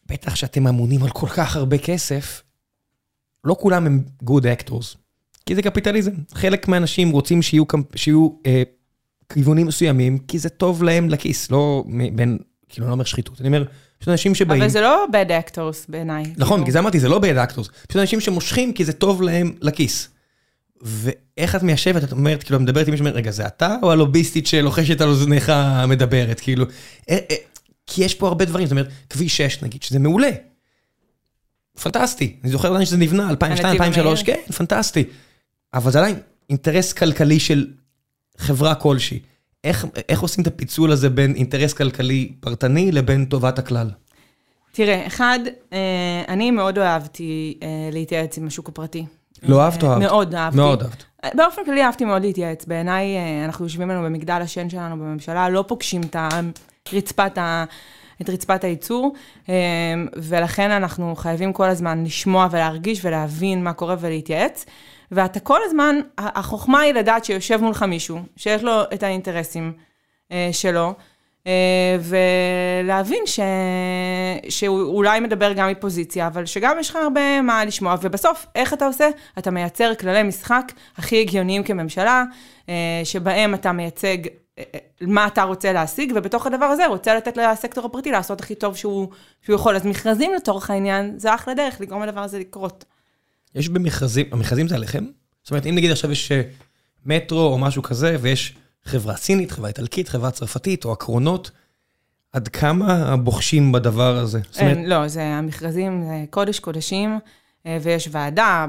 [0.06, 2.44] בטח שאתם אמונים על כל כך הרבה כסף,
[3.44, 4.98] לא כולם הם good actors.
[5.46, 6.12] כי זה קפיטליזם.
[6.34, 7.64] חלק מהאנשים רוצים שיהיו,
[7.96, 8.64] שיהיו אה,
[9.34, 11.84] כיוונים מסוימים, כי זה טוב להם לכיס, לא
[12.16, 12.38] בין,
[12.70, 13.64] כאילו, אני לא אומר שחיתות, אני אומר,
[14.02, 14.62] יש אנשים שבאים...
[14.62, 16.24] אבל זה לא bad actors בעיניי.
[16.38, 16.66] נכון, כאילו.
[16.66, 17.70] כי זה אמרתי, זה לא bad actors.
[17.88, 20.10] פשוט אנשים שמושכים כי זה טוב להם לכיס.
[20.82, 25.02] ואיך את מיישבת, את אומרת, כאילו, מדברת עם מישהו, רגע, זה אתה או הלוביסטית שלוחשת
[25.02, 25.52] על אוזניך
[25.88, 26.40] מדברת?
[26.40, 26.66] כאילו,
[27.10, 27.36] אה, אה,
[27.88, 30.30] כי יש פה הרבה דברים, זאת אומרת, כביש 6 נגיד, שזה מעולה.
[31.82, 32.36] פנטסטי.
[32.44, 35.04] אני זוכר עדיין שזה נבנה, 2002, 2003, כן, פנטסטי.
[35.74, 36.16] אבל זה עדיין
[36.50, 37.68] אינטרס כלכלי של
[38.38, 39.20] חברה כלשהי.
[39.64, 43.90] איך, איך עושים את הפיצול הזה בין אינטרס כלכלי פרטני לבין טובת הכלל?
[44.72, 45.40] תראה, אחד,
[45.74, 49.06] אה, אני מאוד אהבתי אה, להתייעץ עם השוק הפרטי.
[49.44, 50.02] לא אהבת או אהבת?
[50.02, 50.58] מאוד אהבתי.
[50.58, 51.04] מאוד אהבת.
[51.34, 52.66] באופן כללי אהבתי מאוד להתייעץ.
[52.66, 56.16] בעיניי, אה, אנחנו יושבים לנו במגדל השן שלנו בממשלה, לא פוגשים את
[56.94, 57.66] רצפת ה...
[58.22, 59.14] את רצפת הייצור,
[60.16, 64.66] ולכן אנחנו חייבים כל הזמן לשמוע ולהרגיש ולהבין מה קורה ולהתייעץ.
[65.12, 69.74] ואתה כל הזמן, החוכמה היא לדעת שיושב מולך מישהו, שיש לו את האינטרסים
[70.32, 70.94] אה, שלו,
[71.48, 73.40] אה, ולהבין ש...
[74.50, 78.86] שהוא אולי מדבר גם מפוזיציה, אבל שגם יש לך הרבה מה לשמוע, ובסוף, איך אתה
[78.86, 79.10] עושה?
[79.38, 82.24] אתה מייצר כללי משחק הכי הגיוניים כממשלה,
[82.70, 84.18] אה, שבהם אתה מייצג
[84.60, 88.56] אה, אה, מה אתה רוצה להשיג, ובתוך הדבר הזה רוצה לתת לסקטור הפרטי לעשות הכי
[88.56, 89.08] טוב שהוא,
[89.42, 89.76] שהוא יכול.
[89.76, 92.86] אז מכרזים לצורך העניין, זה אחלה דרך לגרום לדבר הזה לקרות.
[93.58, 95.06] יש במכרזים, המכרזים זה עליכם?
[95.44, 96.42] זאת אומרת, אם נגיד עכשיו יש אה,
[97.06, 98.56] מטרו או משהו כזה, ויש
[98.86, 101.52] חברה סינית, חברה איטלקית, חברה צרפתית או עקרונות,
[102.34, 104.40] עד כמה בוחשים בדבר הזה?
[104.58, 104.90] אין, אומרת...
[104.90, 107.20] לא, זה המכרזים, זה קודש קודשים,
[107.66, 108.66] אה, ויש ועדה,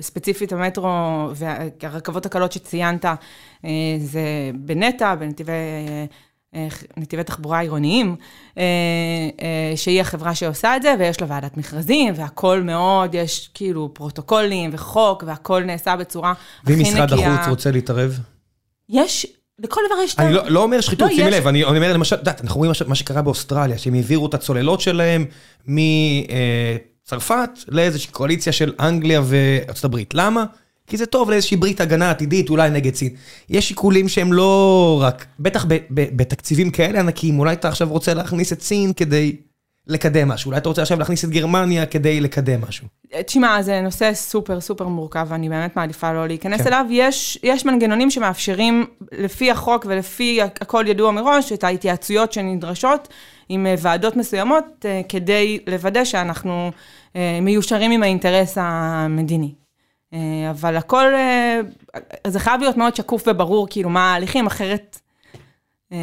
[0.00, 0.90] ספציפית המטרו
[1.34, 5.52] והרכבות הקלות שציינת, אה, זה בנטע, בנתיבי
[6.96, 8.16] נתיבי תחבורה עירוניים,
[8.58, 8.62] אה,
[9.42, 14.70] אה, שהיא החברה שעושה את זה, ויש לה ועדת מכרזים, והכול מאוד, יש כאילו פרוטוקולים
[14.72, 16.94] וחוק, והכול נעשה בצורה הכי נקייה.
[16.94, 18.18] ואם משרד החוץ רוצה להתערב?
[18.88, 19.26] יש,
[19.58, 20.18] לכל דבר יש...
[20.18, 22.72] אני לא, לא אומר שחיתות, לא, שימי לב, אני אומר למשל, את יודעת, אנחנו רואים
[22.86, 25.24] מה שקרה באוסטרליה, שהם העבירו את הצוללות שלהם
[25.66, 30.14] מצרפת לאיזושהי קואליציה של אנגליה וארצות הברית.
[30.14, 30.44] למה?
[30.90, 33.08] כי זה טוב לאיזושהי ברית הגנה עתידית, אולי נגד סין.
[33.48, 38.62] יש שיקולים שהם לא רק, בטח בתקציבים כאלה ענקיים, אולי אתה עכשיו רוצה להכניס את
[38.62, 39.36] סין כדי
[39.86, 42.86] לקדם משהו, אולי אתה רוצה עכשיו להכניס את גרמניה כדי לקדם משהו.
[43.26, 46.66] תשמע, זה נושא סופר סופר מורכב, ואני באמת מעדיפה לא להיכנס כן.
[46.66, 46.84] אליו.
[46.90, 53.08] יש, יש מנגנונים שמאפשרים, לפי החוק ולפי הכל ידוע מראש, את ההתייעצויות שנדרשות
[53.48, 56.70] עם אה, ועדות מסוימות, אה, כדי לוודא שאנחנו
[57.16, 59.59] אה, מיושרים עם האינטרס המדיני.
[60.14, 61.60] אה, אבל הכל, אה,
[62.26, 65.00] זה חייב להיות מאוד שקוף וברור, כאילו, מה ההליכים, אחרת
[65.92, 65.98] אה,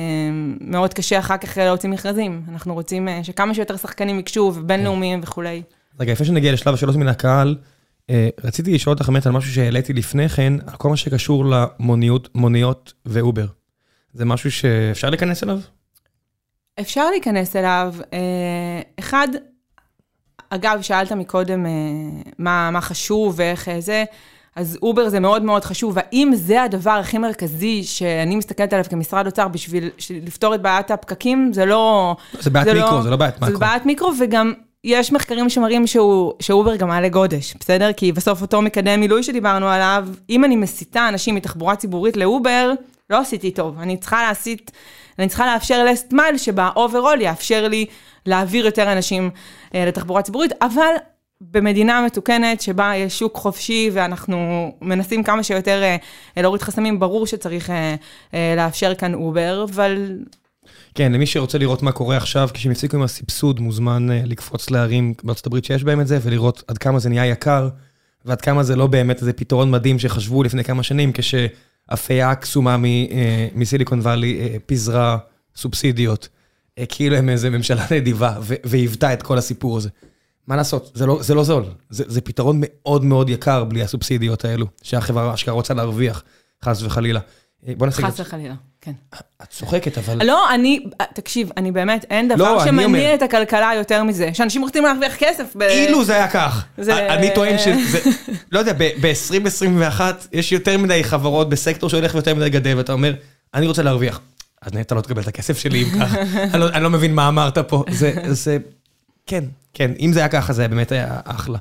[0.61, 2.43] מאוד קשה אחר כך להוציא מכרזים.
[2.49, 5.61] אנחנו רוצים שכמה שיותר שחקנים ייגשו, ובינלאומיים וכולי.
[5.99, 7.57] רגע, לפני שנגיע לשלב השאלות מן הקהל,
[8.43, 13.45] רציתי לשאול אותך באמת על משהו שהעליתי לפני כן, על כל מה שקשור למוניות ואובר.
[14.13, 15.59] זה משהו שאפשר להיכנס אליו?
[16.79, 17.95] אפשר להיכנס אליו.
[18.99, 19.27] אחד,
[20.49, 21.71] אגב, שאלת מקודם אה,
[22.39, 24.03] מה, מה חשוב ואיך אה, זה,
[24.55, 25.93] אז אובר זה מאוד מאוד חשוב.
[25.95, 29.89] והאם זה הדבר הכי מרכזי שאני מסתכלת עליו כמשרד אוצר בשביל
[30.25, 31.53] לפתור את בעיית הפקקים?
[31.53, 32.15] זה לא...
[32.39, 33.51] זה בעיית מיקרו, לא, זה לא בעיית מקרו.
[33.51, 37.93] זה בעיית מיקרו, וגם יש מחקרים שמראים שהוא, שאובר גם מעלה גודש, בסדר?
[37.93, 42.71] כי בסוף אותו מקדם מילוי שדיברנו עליו, אם אני מסיטה אנשים מתחבורה ציבורית לאובר,
[43.09, 43.79] לא עשיתי טוב.
[43.79, 44.71] אני צריכה להסיט,
[45.19, 47.85] אני צריכה לאפשר last mile שבה overall יאפשר לי
[48.27, 49.29] להעביר יותר אנשים
[49.75, 50.93] אה, לתחבורה ציבורית, אבל
[51.41, 55.97] במדינה מתוקנת שבה יש שוק חופשי ואנחנו מנסים כמה שיותר אה,
[56.37, 57.95] להוריד חסמים, ברור שצריך אה,
[58.33, 60.17] אה, לאפשר כאן אובר, אבל...
[60.95, 65.13] כן, למי שרוצה לראות מה קורה עכשיו, כשהם הפסיקו עם הסבסוד, מוזמן אה, לקפוץ לערים
[65.23, 67.69] בארצות הברית שיש בהם את זה, ולראות עד כמה זה נהיה יקר,
[68.25, 73.47] ועד כמה זה לא באמת איזה פתרון מדהים שחשבו לפני כמה שנים, כשאפייה קסומה אה,
[73.55, 75.17] מסיליקון וואלי אה, פיזרה
[75.55, 76.29] סובסידיות.
[76.89, 79.89] כאילו הם איזה ממשלה נדיבה, והיוותה את כל הסיפור הזה.
[80.47, 84.45] מה לעשות, זה לא, זה לא זול, זה, זה פתרון מאוד מאוד יקר בלי הסובסידיות
[84.45, 86.23] האלו, שהחברה אשכרה רוצה להרוויח,
[86.65, 87.19] חס וחלילה.
[87.67, 88.01] אה, בוא נעשה...
[88.01, 88.91] חס וחלילה, כן.
[89.43, 90.25] את צוחקת, אבל...
[90.25, 94.83] לא, אני, תקשיב, אני באמת, אין דבר לא, שמניע את הכלכלה יותר מזה, שאנשים רוצים
[94.83, 95.55] להרוויח כסף.
[95.55, 95.61] ב...
[95.61, 96.65] אילו זה היה כך.
[96.77, 97.13] זה...
[97.13, 97.99] אני טוען שזה,
[98.51, 100.01] לא יודע, ב-2021
[100.31, 103.13] יש יותר מדי חברות בסקטור שהולך ויותר מדי גדל, ואתה אומר,
[103.53, 104.19] אני רוצה להרוויח.
[104.61, 106.21] אז נטע לא תקבל את הכסף שלי אם ככה.
[106.53, 107.83] אני, לא, אני לא מבין מה אמרת פה.
[107.89, 108.57] זה, זה,
[109.25, 109.43] כן,
[109.73, 111.57] כן, אם זה היה ככה, זה באמת היה אחלה.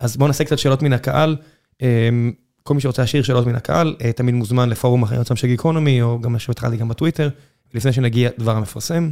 [0.00, 1.36] אז בואו נעשה קצת שאלות מן הקהל.
[1.82, 2.32] אמ,
[2.62, 6.02] כל מי שרוצה להשאיר שאלות מן הקהל, אה, תמיד מוזמן לפורום אחרי יוצאם של גיקונומי,
[6.02, 7.28] או גם מה שהתחלתי גם בטוויטר,
[7.74, 9.10] לפני שנגיע דבר המפרסם.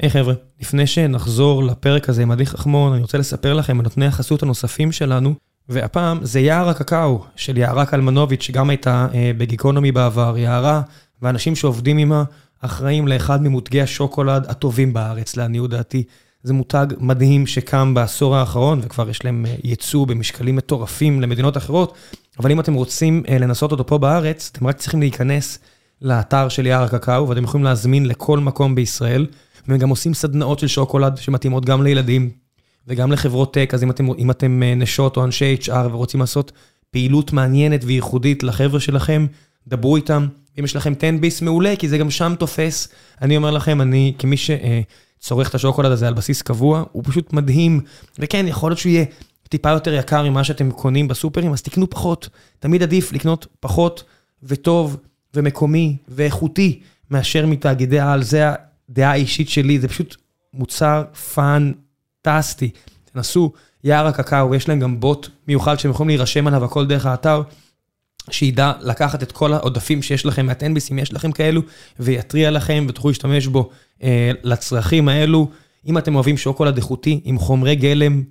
[0.00, 3.84] היי hey, חבר'ה, לפני שנחזור לפרק הזה עם עדי חכמון, אני רוצה לספר לכם על
[3.84, 5.34] נותני החסות הנוספים שלנו,
[5.68, 10.38] והפעם זה יער הקקאו של יערה קלמנוביץ', שגם הייתה אה, בגיקונומי בעבר.
[10.38, 10.82] יערה
[11.24, 12.24] ואנשים שעובדים עימה
[12.60, 16.04] אחראים לאחד ממותגי השוקולד הטובים בארץ, לעניות דעתי.
[16.42, 21.94] זה מותג מדהים שקם בעשור האחרון, וכבר יש להם אה, ייצוא במשקלים מטורפים למדינות אחרות,
[22.38, 25.58] אבל אם אתם רוצים אה, לנסות אותו פה בארץ, אתם רק צריכים להיכנס
[26.02, 29.26] לאתר של יער הקקאו, ואתם יכולים להזמין לכל מקום בישראל,
[29.68, 32.30] והם גם עושים סדנאות של שוקולד שמתאימות גם לילדים
[32.86, 36.52] וגם לחברות טק, אז אם אתם, אם אתם אה, נשות או אנשי HR ורוצים לעשות
[36.90, 39.26] פעילות מעניינת וייחודית לחבר'ה שלכם,
[39.68, 40.26] דברו איתם.
[40.58, 42.88] אם יש לכם 10 ביס מעולה, כי זה גם שם תופס.
[43.22, 47.80] אני אומר לכם, אני כמי שצורך את השוקולד הזה על בסיס קבוע, הוא פשוט מדהים.
[48.18, 49.04] וכן, יכול להיות שהוא יהיה
[49.48, 52.28] טיפה יותר יקר ממה שאתם קונים בסופרים, אז תקנו פחות.
[52.58, 54.04] תמיד עדיף לקנות פחות
[54.42, 54.96] וטוב
[55.34, 56.80] ומקומי ואיכותי
[57.10, 58.22] מאשר מתאגידי העל.
[58.22, 58.50] זה
[58.88, 60.16] הדעה האישית שלי, זה פשוט
[60.54, 62.70] מוצר פנטסטי.
[63.12, 63.52] תנסו,
[63.84, 67.42] יער הקקאו, יש להם גם בוט מיוחד שהם יכולים להירשם עליו, הכל דרך האתר.
[68.30, 71.62] שידע לקחת את כל העודפים שיש לכם מהטנביס, אם יש לכם כאלו,
[72.00, 73.70] ויתריע לכם ותוכלו להשתמש בו
[74.02, 75.50] אה, לצרכים האלו.
[75.86, 78.22] אם אתם אוהבים שוקולד איכותי עם חומרי גלם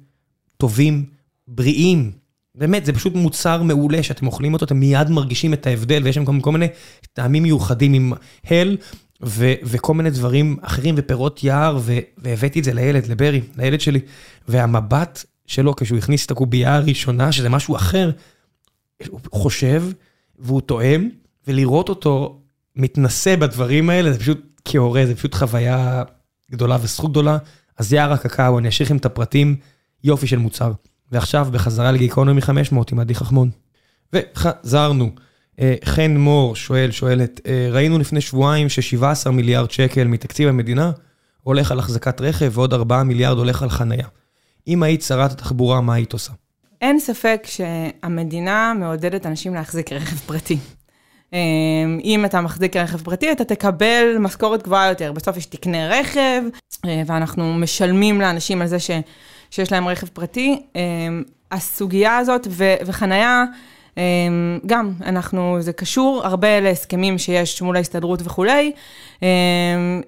[0.57, 1.05] טובים,
[1.47, 2.11] בריאים,
[2.55, 6.25] באמת, זה פשוט מוצר מעולה שאתם אוכלים אותו, אתם מיד מרגישים את ההבדל, ויש שם
[6.25, 6.67] גם כל מיני
[7.13, 8.13] טעמים מיוחדים עם
[8.49, 8.77] הל,
[9.23, 13.99] ו- וכל מיני דברים אחרים, ופירות יער, ו- והבאתי את זה לילד, לברי, לילד שלי,
[14.47, 18.11] והמבט שלו כשהוא הכניס את הקובייה הראשונה, שזה משהו אחר,
[19.12, 19.84] הוא חושב,
[20.39, 21.10] והוא תואם,
[21.47, 22.41] ולראות אותו
[22.76, 26.04] מתנסה בדברים האלה, זה פשוט כהורה, זה פשוט חוויה
[26.51, 27.38] גדולה וזכות גדולה.
[27.78, 29.56] אז יער הקקאו, אני אשאיר לכם את הפרטים,
[30.04, 30.72] יופי של מוצר.
[31.12, 33.49] ועכשיו בחזרה לגיקונומי 500 עם עדי חכמון.
[34.14, 35.12] וחזרנו.
[35.60, 40.91] אה, חן מור שואל, שואלת, אה, ראינו לפני שבועיים ש-17 מיליארד שקל מתקציב המדינה
[41.41, 44.08] הולך על החזקת רכב ועוד 4 מיליארד הולך על חנייה.
[44.68, 46.32] אם היית שרת התחבורה, מה היית עושה?
[46.84, 50.57] אין ספק שהמדינה מעודדת אנשים להחזיק רכב פרטי.
[51.34, 55.11] אמ, אם אתה מחזיק רכב פרטי, אתה תקבל משכורת גבוהה יותר.
[55.11, 56.41] בסוף יש תקנה רכב,
[56.86, 58.91] אה, ואנחנו משלמים לאנשים על זה ש,
[59.51, 60.61] שיש להם רכב פרטי.
[60.75, 63.43] אמ, הסוגיה הזאת ו, וחנייה,
[63.97, 68.71] אמ, גם, אנחנו, זה קשור הרבה להסכמים שיש מול ההסתדרות וכולי.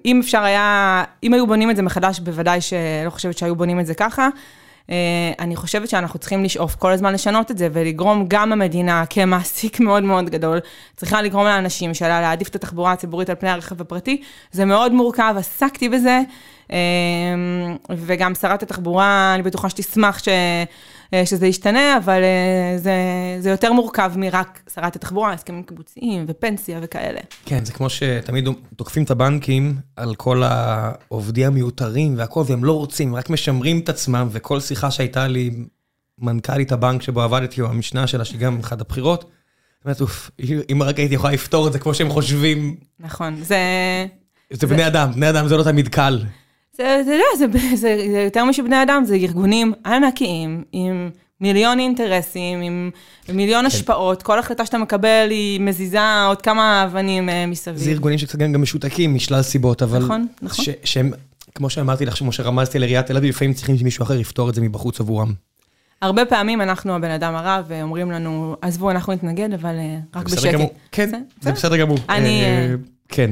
[0.04, 3.86] אם אפשר היה, אם היו בונים את זה מחדש, בוודאי שלא חושבת שהיו בונים את
[3.86, 4.28] זה ככה.
[4.90, 4.96] אה,
[5.38, 10.02] אני חושבת שאנחנו צריכים לשאוף כל הזמן לשנות את זה ולגרום גם המדינה כמעסיק מאוד
[10.02, 10.58] מאוד גדול,
[10.96, 14.22] צריכה לגרום לאנשים שלה להעדיף את התחבורה הציבורית על פני הרכב הפרטי.
[14.52, 16.20] זה מאוד מורכב, עסקתי בזה,
[16.72, 16.76] אה,
[17.90, 20.28] וגם שרת התחבורה, אני בטוחה שתשמח ש...
[21.14, 22.92] אה, שזה ישתנה, אבל אה, זה,
[23.40, 27.20] זה יותר מורכב מרק שרת התחבורה, הסכמים קיבוציים ופנסיה וכאלה.
[27.44, 33.14] כן, זה כמו שתמיד תוקפים את הבנקים על כל העובדים המיותרים והכל, והם לא רוצים,
[33.14, 35.50] רק משמרים את עצמם, וכל שיחה שהייתה לי,
[36.18, 39.30] מנכ"לית הבנק שבו עבדתי, או המשנה שלה, שהיא גם אחת הבחירות,
[39.84, 40.30] באמת, אוף,
[40.72, 42.76] אם רק הייתי יכולה לפתור את זה כמו שהם חושבים.
[43.00, 43.56] נכון, זה...
[44.50, 46.24] זה, זה בני אדם, בני אדם זה לא תמיד קל.
[46.76, 51.10] זה, זה, זה, זה, זה, זה יותר משבני אדם, זה ארגונים ענקיים עם
[51.40, 52.90] מיליון אינטרסים, עם
[53.28, 53.66] מיליון כן.
[53.66, 57.76] השפעות, כל החלטה שאתה מקבל היא מזיזה עוד כמה אבנים uh, מסביב.
[57.76, 59.98] זה ארגונים שקצת גם משותקים משלל סיבות, אבל...
[59.98, 60.64] נכון, נכון.
[60.64, 61.10] ש, שהם,
[61.54, 64.60] כמו שאמרתי לך, כמו שרמזתי לעיריית תל אביב, לפעמים צריכים שמישהו אחר יפתור את זה
[64.60, 65.32] מבחוץ עבורם.
[66.02, 70.52] הרבה פעמים אנחנו הבן אדם הרע, ואומרים לנו, עזבו, אנחנו נתנגד, אבל uh, רק בשקט.
[70.52, 70.74] גמור.
[70.92, 71.98] כן, זה, זה בסדר גמור.
[72.08, 72.42] אני...
[72.44, 73.30] Uh, כן.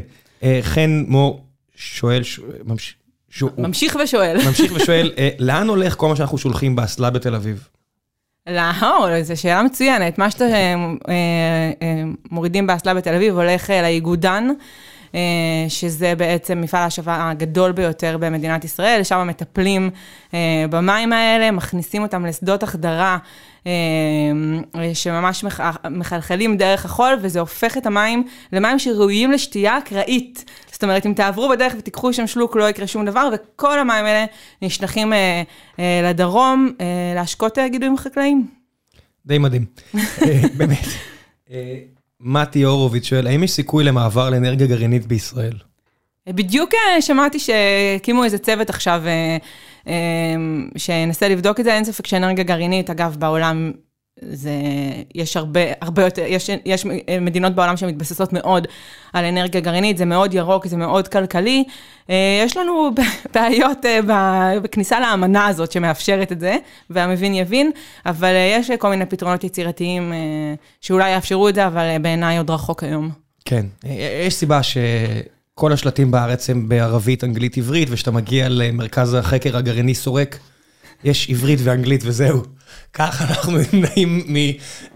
[0.63, 1.45] חן מור
[1.77, 2.23] שואל,
[2.65, 2.95] ממש...
[3.59, 4.37] ממשיך ושואל.
[4.47, 7.69] ממשיך ושואל, אה, לאן הולך כל מה שאנחנו שולחים באסלה בתל אביב?
[8.47, 10.19] לא, זו שאלה מצוינת.
[10.19, 10.45] מה שאתם
[11.09, 11.15] אה,
[11.83, 14.49] אה, מורידים באסלה בתל אביב הולך לאיגודן.
[15.69, 19.91] שזה בעצם מפעל ההשבה הגדול ביותר במדינת ישראל, שם מטפלים
[20.71, 23.19] במים האלה, מכניסים אותם לשדות החדרה.
[24.95, 25.45] שממש
[25.91, 30.45] מחלחלים דרך החול, וזה הופך את המים למים שראויים לשתייה אקראית.
[30.73, 34.25] זאת אומרת, אם תעברו בדרך ותיקחו שם שלוק, לא יקרה שום דבר, וכל המים האלה
[34.63, 35.43] נשלחים אה,
[35.79, 38.47] אה, לדרום אה, להשקות אה, גידולים חקלאיים.
[39.27, 39.65] די מדהים,
[39.95, 40.85] אה, באמת.
[41.51, 41.79] אה,
[42.21, 45.57] מתי הורוביץ שואל, האם יש סיכוי למעבר לאנרגיה גרעינית בישראל?
[46.29, 46.71] בדיוק
[47.01, 49.03] שמעתי שהקימו איזה צוות עכשיו
[50.77, 53.73] שינסה לבדוק את זה, אין ספק שאנרגיה גרעינית, אגב, בעולם
[54.23, 54.53] זה,
[55.15, 56.87] יש הרבה, הרבה יותר, יש, יש
[57.21, 58.67] מדינות בעולם שמתבססות מאוד
[59.13, 61.65] על אנרגיה גרעינית, זה מאוד ירוק, זה מאוד כלכלי.
[62.11, 62.91] אה, יש לנו
[63.35, 64.01] בעיות אה,
[64.63, 66.57] בכניסה לאמנה הזאת שמאפשרת את זה,
[66.91, 67.71] והמבין יבין,
[68.07, 70.13] אבל אה, יש כל מיני פתרונות יצירתיים
[70.81, 73.11] שאולי יאפשרו את זה, אבל בעיניי עוד רחוק היום.
[73.45, 73.67] כן,
[74.25, 74.77] יש סיבה ש...
[75.55, 80.39] כל השלטים בארץ הם בערבית, אנגלית, עברית, וכשאתה מגיע למרכז החקר הגרעיני סורק,
[81.05, 82.43] יש עברית ואנגלית וזהו.
[82.93, 84.37] ככה אנחנו נמנעים מ...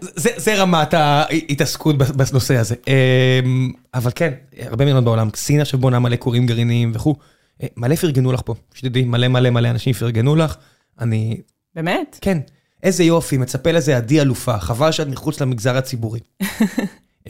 [0.01, 2.75] זה, זה רמת ההתעסקות בנושא הזה.
[2.87, 7.15] אמ, אבל כן, הרבה מדינות בעולם, סין עכשיו בונה מלא כורים גרעיניים וכו'.
[7.63, 10.57] אה, מלא פרגנו לך פה, שתדעי, מלא מלא מלא אנשים פרגנו לך.
[11.01, 11.41] אני...
[11.75, 12.19] באמת?
[12.21, 12.39] כן.
[12.83, 16.21] איזה יופי, מצפה לזה עדי אלופה, חבל שאת מחוץ למגזר הציבורי.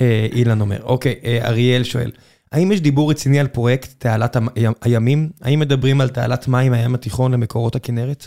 [0.01, 2.11] אה, אילן אומר, אוקיי, אה, אריאל שואל,
[2.53, 4.37] האם יש דיבור רציני על פרויקט תעלת
[4.83, 5.31] הימים?
[5.43, 8.27] האם מדברים על תעלת מים מהים התיכון למקורות הכנרת?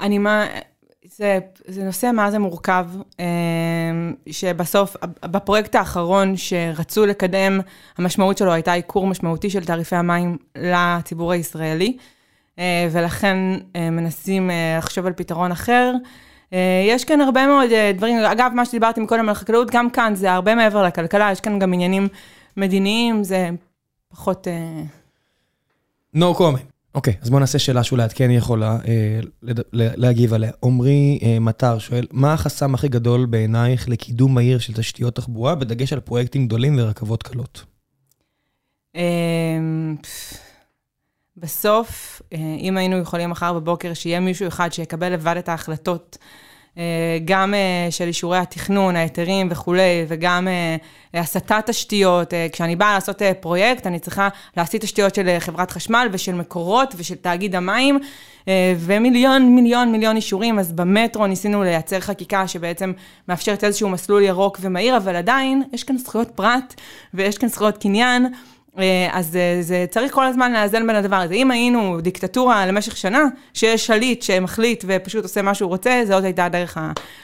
[0.00, 0.46] אני מה...
[1.16, 2.86] זה, זה נושא מה זה מורכב,
[3.18, 3.24] אמ,
[4.30, 7.60] שבסוף, בפרויקט האחרון שרצו לקדם,
[7.98, 11.96] המשמעות שלו הייתה עיקור משמעותי של תעריפי המים לציבור הישראלי,
[12.58, 13.36] אה, ולכן
[13.76, 15.92] אה, מנסים אה, לחשוב על פתרון אחר.
[16.86, 20.54] יש כאן הרבה מאוד דברים, אגב, מה שדיברתי מקודם על חקלאות, גם כאן זה הרבה
[20.54, 22.08] מעבר לכלכלה, יש כאן גם עניינים
[22.56, 23.50] מדיניים, זה
[24.08, 24.46] פחות...
[26.16, 26.76] No comment.
[26.96, 29.20] אוקיי, אז בואו נעשה שאלה שאולי את כן יכולה אה,
[29.72, 30.50] להגיב עליה.
[30.64, 35.92] עמרי אה, מטר שואל, מה החסם הכי גדול בעינייך לקידום מהיר של תשתיות תחבורה, בדגש
[35.92, 37.64] על פרויקטים גדולים ורכבות קלות?
[38.96, 39.02] אה,
[41.36, 46.26] בסוף, אה, אם היינו יכולים מחר בבוקר שיהיה מישהו אחד שיקבל לבד את ההחלטות, אה,
[47.24, 50.76] גם אה, של אישורי התכנון, ההיתרים וכולי, וגם אה,
[51.20, 52.34] הסטת תשתיות.
[52.52, 57.54] כשאני באה לעשות פרויקט, אני צריכה להסיט תשתיות של חברת חשמל ושל מקורות ושל תאגיד
[57.54, 57.98] המים,
[58.78, 60.58] ומיליון, מיליון, מיליון אישורים.
[60.58, 62.92] אז במטרו ניסינו לייצר חקיקה שבעצם
[63.28, 66.74] מאפשרת איזשהו מסלול ירוק ומהיר, אבל עדיין יש כאן זכויות פרט
[67.14, 68.26] ויש כאן זכויות קניין.
[68.78, 71.34] אה, אז אה, זה צריך כל הזמן לאזן בין הדבר הזה.
[71.34, 73.24] אם היינו דיקטטורה למשך שנה,
[73.54, 76.78] שיש שליט שמחליט ופשוט עושה מה שהוא רוצה, זאת הייתה הדרך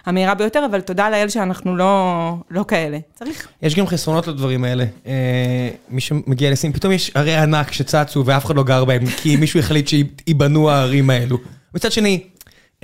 [0.06, 2.98] המהירה ביותר, אבל תודה לאל שאנחנו לא, לא כאלה.
[3.14, 3.48] צריך.
[3.62, 4.84] יש גם חסרונות לדברים האלה.
[5.06, 9.36] אה, מי שמגיע לסין, פתאום יש ערי ענק שצצו ואף אחד לא גר בהם, כי
[9.36, 11.38] מישהו החליט שייבנו הערים האלו.
[11.74, 12.22] מצד שני,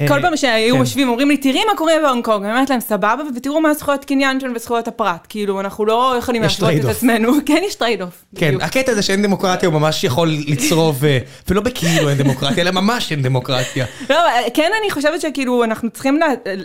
[0.09, 0.81] כל אה, פעם שהיו כן.
[0.81, 4.05] משווים, אומרים לי, תראי מה קורה בהונג קונג, אני אומרת להם, סבבה, ותראו מה הזכויות
[4.05, 5.27] קניין שלנו וזכויות הפרט.
[5.29, 7.33] כאילו, אנחנו לא יכולים להשוות את עצמנו.
[7.47, 8.25] כן, יש trade-off.
[8.37, 11.19] כן, הקטע הזה שאין דמוקרטיה הוא ממש יכול לצרוב, אה,
[11.49, 13.87] ולא בכאילו אין דמוקרטיה, אלא ממש אין דמוקרטיה.
[14.11, 14.17] לא,
[14.55, 16.21] כן, אני חושבת שכאילו, אנחנו צריכים,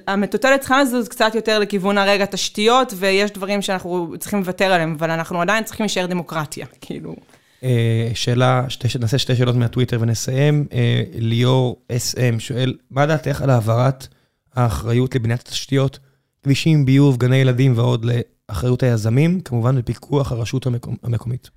[0.07, 5.11] המטוטלת צריכה לזוז קצת יותר לכיוון הרגע תשתיות, ויש דברים שאנחנו צריכים לוותר עליהם, אבל
[5.11, 7.15] אנחנו עדיין צריכים להישאר דמוקרטיה, כאילו.
[7.63, 8.65] אה, שאלה,
[8.99, 10.67] נעשה שתי שאלות מהטוויטר ונסיים.
[10.73, 14.07] אה, ליאור SM שואל, מה דעתך על העברת
[14.55, 15.99] האחריות לבניית התשתיות,
[16.43, 20.67] כבישים, ביוב, גני ילדים ועוד לאחריות היזמים, כמובן בפיקוח הרשות
[21.03, 21.49] המקומית?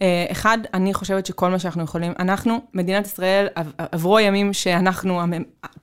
[0.00, 3.46] אה, אחד, אני חושבת שכל מה שאנחנו יכולים, אנחנו, מדינת ישראל,
[3.78, 5.20] עברו ימים שאנחנו,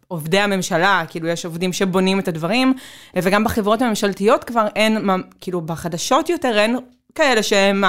[0.08, 2.74] עובדי הממשלה, כאילו יש עובדים שבונים את הדברים,
[3.16, 5.10] וגם בחברות הממשלתיות כבר אין,
[5.42, 6.78] כאילו בחדשות יותר אין
[7.16, 7.84] כאלה שהם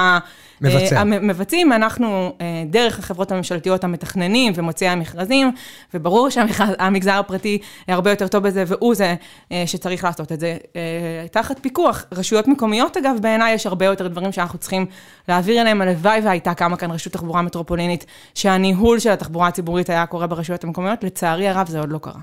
[0.61, 0.99] מבצע.
[0.99, 5.51] המבצעים, אנחנו אה, דרך החברות הממשלתיות המתכננים ומוציאי המכרזים,
[5.93, 9.15] וברור שהמגזר הפרטי הרבה יותר טוב בזה, והוא זה
[9.51, 10.57] אה, שצריך לעשות את זה.
[10.75, 14.85] אה, תחת פיקוח, רשויות מקומיות אגב, בעיניי יש הרבה יותר דברים שאנחנו צריכים
[15.27, 15.81] להעביר אליהם.
[15.81, 18.05] הלוואי והייתה קמה כאן רשות תחבורה מטרופולינית,
[18.35, 22.13] שהניהול של התחבורה הציבורית היה קורה ברשויות המקומיות, לצערי הרב זה עוד לא קרה.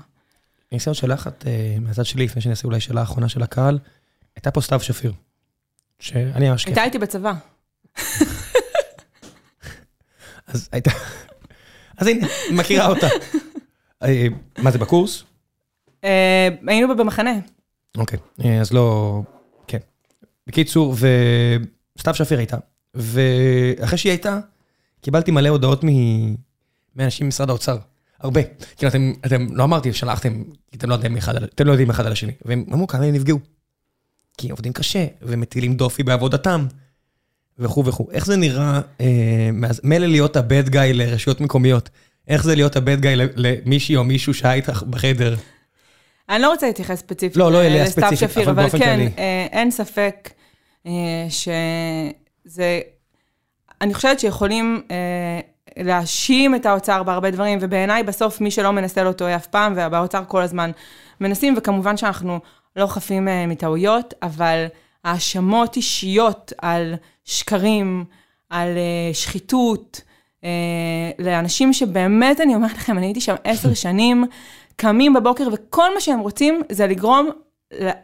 [0.71, 1.45] אני אעשה עוד שאלה אחת
[1.81, 3.79] מהצד שלי, לפני שאני אעשה אולי שאלה אחרונה של הקהל.
[4.35, 5.11] הייתה פה סתיו שפיר.
[5.99, 6.77] שאני ממש כיף.
[6.77, 7.33] הייתה איתי בצבא.
[10.47, 10.91] אז הייתה...
[11.97, 13.07] אז הנה, מכירה אותה.
[14.03, 14.27] אה,
[14.57, 15.23] מה זה, בקורס?
[16.03, 17.33] אה, היינו במחנה.
[17.97, 19.21] אוקיי, אה, אז לא...
[19.67, 19.77] כן.
[20.47, 20.95] בקיצור,
[21.97, 22.57] וסתיו שפיר הייתה.
[22.93, 24.39] ואחרי שהיא הייתה,
[25.01, 25.81] קיבלתי מלא הודעות
[26.95, 27.77] מאנשים ממשרד האוצר.
[28.19, 28.41] הרבה.
[28.77, 30.43] כאילו, אתם, אתם, לא אמרתי, שלחתם,
[30.75, 32.31] אתם לא יודעים אחד, אתם לא יודעים אחד על השני.
[32.45, 33.39] והם אמרו, כמה הם נפגעו.
[34.37, 36.65] כי עובדים קשה, ומטילים דופי בעבודתם.
[37.59, 38.07] וכו' וכו'.
[38.11, 39.49] איך זה נראה, אה,
[39.83, 41.89] מילא להיות הבד גאי לרשויות מקומיות,
[42.27, 45.35] איך זה להיות הבד גאי למישהי או מישהו שהיה איתך בחדר?
[46.29, 49.71] אני לא רוצה להתייחס ספציפית לא, לא אליה ספציפית, שפיר, אבל, אבל כן, אה, אין
[49.71, 50.29] ספק
[50.85, 50.91] אה,
[51.29, 52.79] שזה...
[53.81, 55.39] אני חושבת שיכולים אה,
[55.77, 60.23] להאשים את האוצר בהרבה דברים, ובעיניי בסוף מי שלא מנסה לא טועה אף פעם, ובאוצר
[60.27, 60.71] כל הזמן
[61.21, 62.39] מנסים, וכמובן שאנחנו
[62.75, 64.65] לא חפים אה, מטעויות, אבל
[65.03, 66.95] האשמות אישיות על
[67.25, 68.05] שקרים,
[68.49, 70.01] על אה, שחיתות,
[70.43, 70.49] אה,
[71.19, 74.25] לאנשים שבאמת, אני אומרת לכם, אני הייתי שם עשר שנים,
[74.75, 77.29] קמים בבוקר וכל מה שהם רוצים זה לגרום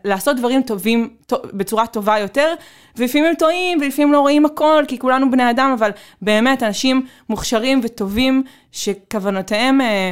[0.04, 1.10] לעשות דברים טובים
[1.54, 2.54] בצורה טובה יותר,
[2.96, 5.92] ולפעמים הם טועים ולפעמים לא רואים הכל, כי כולנו בני אדם, אבל
[6.22, 10.12] באמת אנשים מוכשרים וטובים שכוונותיהם אה, אה,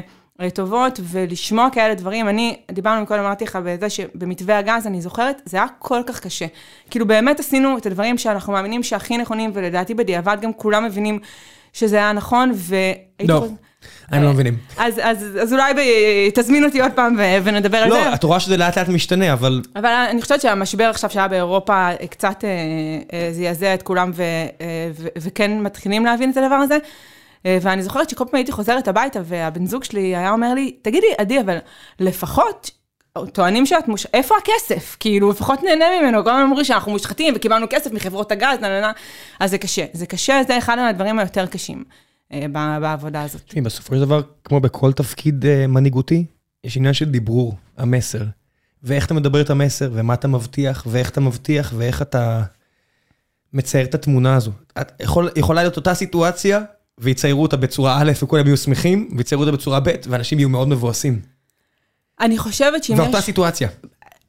[0.53, 5.57] טובות, ולשמוע כאלה דברים, אני, דיברנו קודם, אמרתי לך בזה שבמתווה הגז, אני זוכרת, זה
[5.57, 6.45] היה כל כך קשה.
[6.89, 11.19] כאילו באמת עשינו את הדברים שאנחנו מאמינים שהכי נכונים, ולדעתי בדיעבד גם כולם מבינים
[11.73, 13.27] שזה היה נכון, והייתי...
[13.27, 13.47] לא.
[14.11, 14.57] הם לא מבינים.
[14.77, 15.79] אז, אז, אז אולי ב,
[16.33, 18.09] תזמין אותי עוד פעם ונדבר על לא, זה.
[18.09, 19.61] לא, את רואה שזה לאט לאט משתנה, אבל...
[19.75, 22.49] אבל אני חושבת שהמשבר עכשיו שהיה באירופה קצת אה,
[23.13, 26.77] אה, זעזע את כולם, ו, אה, ו, וכן מתחילים להבין את הדבר הזה.
[27.45, 31.41] ואני זוכרת שכל פעם הייתי חוזרת הביתה, והבן זוג שלי היה אומר לי, תגידי, עדי,
[31.41, 31.57] אבל
[31.99, 32.71] לפחות
[33.33, 34.05] טוענים שאת מוש...
[34.13, 34.97] איפה הכסף?
[34.99, 36.23] כאילו, לפחות נהנה ממנו.
[36.23, 38.91] כל הזמן אמרו שאנחנו מושחתים וקיבלנו כסף מחברות הגז, נהנה.
[39.39, 39.85] אז זה קשה.
[39.93, 41.83] זה קשה, זה אחד מהדברים היותר קשים.
[42.33, 42.45] אה,
[42.81, 43.41] בעבודה הזאת.
[43.47, 46.25] תראי, בסופו של דבר, כמו בכל תפקיד אה, מנהיגותי,
[46.63, 48.23] יש עניין של דיברור, המסר.
[48.83, 52.43] ואיך אתה מדבר את המסר, ומה אתה מבטיח, ואיך אתה מבטיח, ואיך אתה
[53.53, 54.51] מצייר את התמונה הזו.
[54.81, 56.61] את יכול, יכולה להיות אותה סיטואציה,
[56.99, 61.21] ויציירו אותה בצורה א', וכולם יהיו שמחים, ויציירו אותה בצורה ב', ואנשים יהיו מאוד מבואסים.
[62.19, 62.99] אני חושבת שאם יש...
[62.99, 63.69] ואותה סיטואציה.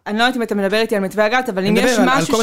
[0.06, 2.42] אני לא יודעת אם אתה מדבר איתי על מתווה הגז, אבל אם יש משהו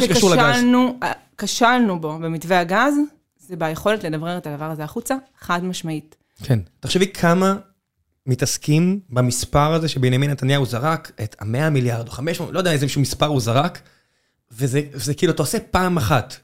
[1.36, 2.94] שכשלנו בו במתווה הגז,
[3.40, 6.16] זה ביכולת לדברר את הדבר הזה החוצה, חד משמעית.
[6.44, 6.60] כן.
[6.80, 7.56] תחשבי כמה
[8.26, 13.26] מתעסקים במספר הזה שבנימין נתניהו זרק, את המאה מיליארד או 500, לא יודע איזה מספר
[13.26, 13.82] הוא זרק,
[14.52, 16.36] וזה, וזה כאילו, אתה עושה פעם אחת,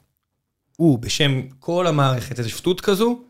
[0.77, 3.21] הוא בשם כל המערכת, איזה שטות כזו,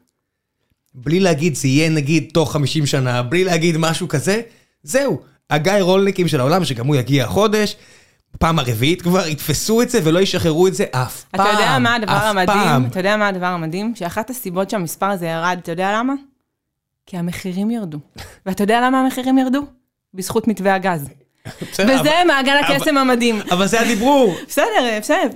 [0.95, 4.41] בלי להגיד זה יהיה נגיד תוך 50 שנה, בלי להגיד משהו כזה,
[4.83, 5.21] זהו.
[5.49, 7.75] הגיא רולניקים של העולם, שגם הוא יגיע החודש,
[8.39, 11.95] פעם הרביעית כבר יתפסו את זה ולא ישחררו את זה אף פעם, אתה יודע מה
[11.95, 12.85] הדבר המדהים?
[12.85, 13.95] אתה יודע מה הדבר המדהים?
[13.95, 16.13] שאחת הסיבות שהמספר הזה ירד, אתה יודע למה?
[17.05, 17.99] כי המחירים ירדו.
[18.45, 19.61] ואתה יודע למה המחירים ירדו?
[20.13, 21.09] בזכות מתווה הגז.
[21.79, 23.41] וזה מעגל הקסם המדהים.
[23.51, 24.35] אבל זה הדיברור.
[24.47, 25.27] בסדר, בסדר.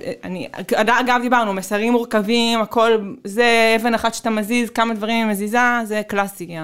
[0.76, 6.02] אגב, דיברנו, מסרים מורכבים, הכל, זה אבן אחת שאתה מזיז, כמה דברים היא מזיזה, זה
[6.08, 6.56] קלאסי,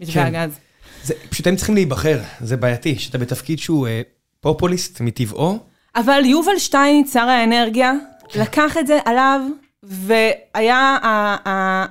[0.00, 0.34] מתווה כן.
[0.34, 0.58] הגז.
[1.30, 4.02] פשוט הם צריכים להיבחר, זה בעייתי, שאתה בתפקיד שהוא אה,
[4.40, 5.58] פופוליסט מטבעו.
[5.96, 7.92] אבל יובל שטייניץ, שר האנרגיה,
[8.34, 9.40] לקח את זה עליו,
[9.82, 10.98] והיה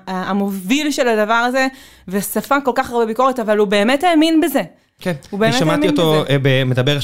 [0.08, 1.68] המוביל של הדבר הזה,
[2.08, 4.62] וספג כל כך הרבה ביקורת, אבל הוא באמת האמין בזה.
[5.04, 5.74] כן, הוא באמת האמין בזה.
[5.74, 6.98] אני שמעתי אותו אה, מדבר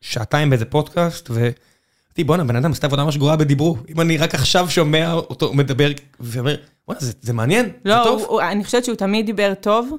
[0.00, 3.76] שעתיים באיזה פודקאסט, ואמרתי, בואנה, בן אדם עשתה עבודה ממש גרועה בדיברו.
[3.88, 5.90] אם אני רק עכשיו שומע אותו מדבר,
[6.20, 6.56] ואומר,
[6.88, 8.20] וואלה, זה מעניין, זה טוב.
[8.20, 9.90] לא, אני חושבת שהוא תמיד דיבר טוב.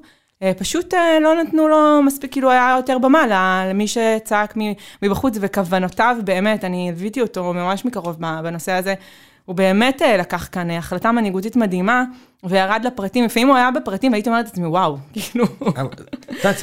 [0.44, 3.26] אה, פשוט אה, לא נתנו לו מספיק, כאילו היה יותר במה
[3.70, 4.57] למי שצעק
[5.02, 8.94] מבחוץ, וכוונותיו, באמת, אני ליוויתי אותו ממש מקרוב בנושא הזה.
[9.49, 12.03] הוא באמת אה, לקח כאן החלטה מנהיגותית מדהימה,
[12.43, 13.26] וירד לפרטים.
[13.26, 15.45] לפעמים הוא היה בפרטים, והייתי אומרת לעצמי, וואו, כאילו...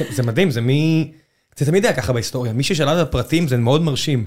[0.09, 1.11] זה מדהים, זה מי...
[1.57, 2.53] זה תמיד היה ככה בהיסטוריה.
[2.53, 4.25] מי ששלט בפרטים זה מאוד מרשים.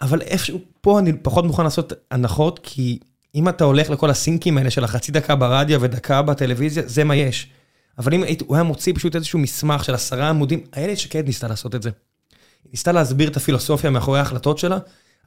[0.00, 2.98] אבל איפשהו, פה אני פחות מוכן לעשות הנחות, כי
[3.34, 7.50] אם אתה הולך לכל הסינקים האלה של החצי דקה ברדיו ודקה בטלוויזיה, זה מה יש.
[7.98, 11.48] אבל אם היית, הוא היה מוציא פשוט איזשהו מסמך של עשרה עמודים, איילת שקד ניסתה
[11.48, 11.90] לעשות את זה.
[12.64, 14.78] היא ניסתה להסביר את הפילוסופיה מאחורי ההחלטות שלה,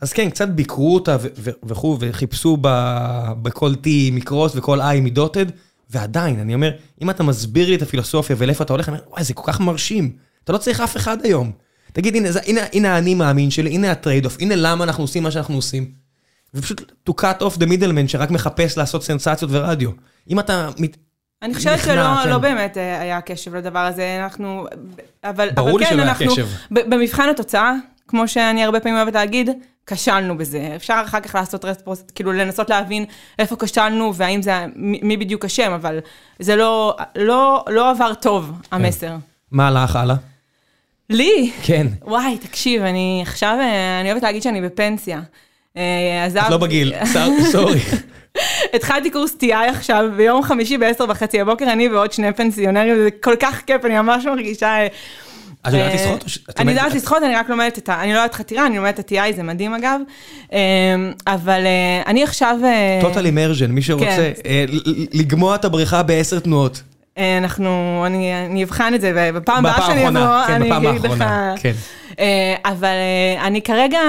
[0.02, 1.18] אז כן, קצת ביקרו אותה
[1.64, 2.58] וכו', וחיפשו
[3.42, 5.46] בכל T ma-crossed וכל I ma-dotted,
[5.90, 6.72] ועדיין, אני אומר,
[7.02, 9.60] אם אתה מסביר לי את הפילוסופיה ולאיפה אתה הולך, אני אומר, וואי, זה כל כך
[9.60, 10.12] מרשים.
[10.44, 11.52] אתה לא צריך אף אחד היום.
[11.94, 15.24] תגיד, הנה, זה, הנה, הנה האני מאמין שלי, הנה ה trade-off, הנה למה אנחנו עושים
[15.24, 15.92] מה שאנחנו עושים.
[16.54, 19.92] ופשוט to cut off the middleman שרק מחפש לעשות סנסציות ורדיו.
[20.30, 20.70] אם אתה
[21.42, 22.30] אני חושבת שלא כן.
[22.30, 24.66] לא באמת אה, היה קשב לדבר הזה, אנחנו...
[25.24, 26.48] אבל, ברור אבל לי כן, שלא היה קשב.
[26.72, 27.74] במבחן התוצאה,
[28.08, 29.50] כמו שאני הרבה פעמים אוהבת להגיד,
[29.88, 30.72] כשלנו בזה.
[30.76, 33.06] אפשר אחר כך לעשות רספוסט, כאילו לנסות להבין
[33.40, 36.00] איפה כשלנו והאם זה, מי בדיוק אשם, אבל
[36.40, 39.08] זה לא, לא, לא עבר טוב, המסר.
[39.08, 39.16] כן.
[39.52, 40.16] מה הלך הלאה?
[41.10, 41.52] לי?
[41.64, 41.88] כן.
[42.02, 45.22] וואי, תקשיב, אני עכשיו, אה, אני אוהבת להגיד שאני בפנסיה.
[45.78, 46.40] אה, עזב...
[46.40, 46.94] את לא בגיל,
[47.52, 47.80] סורי.
[48.76, 53.36] התחלתי קורס TI עכשיו, ביום חמישי ב-10 וחצי בבוקר, אני ועוד שני פנסיונרים, זה כל
[53.40, 54.78] כך כיף, אני ממש מרגישה...
[55.68, 56.26] את יודעת לשחות?
[56.60, 58.04] אני יודעת לשחות, אני רק לומדת את ה...
[58.04, 60.00] אני לא יודעת חתירה, אני לומדת את ה-TI, זה מדהים אגב.
[60.54, 60.60] אה,
[61.28, 62.58] אבל אה, אני עכשיו...
[62.64, 64.50] אה, total immersion, מי שרוצה, כן.
[64.50, 64.66] אה,
[65.14, 66.82] לגמוע את הבריכה בעשר תנועות.
[67.38, 71.02] אנחנו, אני אני אבחן את זה, ובפעם הבאה בפעם שאני אבוא, כן, אני בפעם אגיד
[71.02, 71.24] לך...
[71.62, 71.74] כן.
[72.66, 72.96] אבל
[73.42, 74.00] אני כרגע,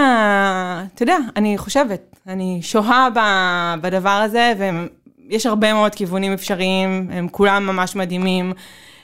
[0.94, 3.08] אתה יודע, אני חושבת, אני שוהה
[3.80, 4.52] בדבר הזה,
[5.28, 8.52] ויש הרבה מאוד כיוונים אפשריים, הם כולם ממש מדהימים.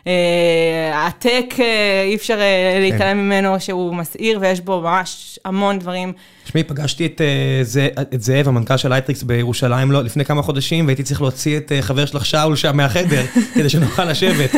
[0.07, 5.79] אה, ה tech, אה, אי אפשר אה, להתעלם ממנו, שהוא מסעיר, ויש בו ממש המון
[5.79, 6.13] דברים.
[6.45, 7.83] תשמעי, פגשתי את, אה,
[8.15, 11.83] את זאב, המנכ"ל של אייטריקס בירושלים לא, לפני כמה חודשים, והייתי צריך להוציא את אה,
[11.83, 13.23] חבר שלך שאול שם מהחדר,
[13.55, 14.51] כדי שנוכל לשבת.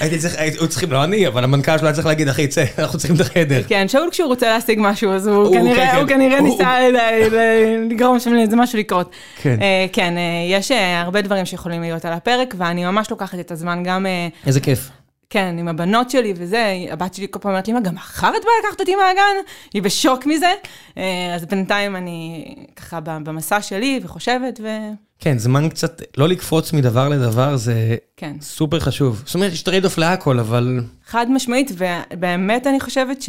[0.00, 2.98] הייתי צריך, היינו צריכים, לא אני, אבל המנכ"ל שלו היה צריך להגיד, אחי, צא, אנחנו
[2.98, 3.62] צריכים את החדר.
[3.68, 6.14] כן, שאול כשהוא רוצה להשיג משהו, אז הוא הוא- כנראה כן, הוא כן.
[6.14, 9.10] כנראה הוא- ניסה ל- לגרום שם לאיזה משהו לקרות.
[9.42, 9.56] כן.
[9.60, 10.22] אה, כן, אה,
[10.58, 14.28] יש אה, הרבה דברים שיכולים להיות על הפרק, ואני ממש לוקחת את הזמן גם, אה,
[14.46, 14.90] איזה כיף.
[15.34, 18.42] כן, עם הבנות שלי וזה, הבת שלי כל פעם אומרת לי, אמא, גם מחר את
[18.44, 19.36] באה לקחת אותי מהגן?
[19.74, 20.52] היא בשוק מזה.
[20.98, 22.44] אה, אז בינתיים אני
[22.76, 24.94] ככה במסע שלי וחושבת, וכן.
[25.18, 27.96] כן, זמן קצת, לא לקפוץ מדבר לדבר זה
[28.40, 29.22] סופר חשוב.
[29.26, 30.80] זאת אומרת, יש trade-off להכל, אבל...
[31.06, 33.24] חד משמעית, ובאמת אני חושבת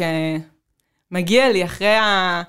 [1.12, 2.42] שמגיע לי אחרי ה...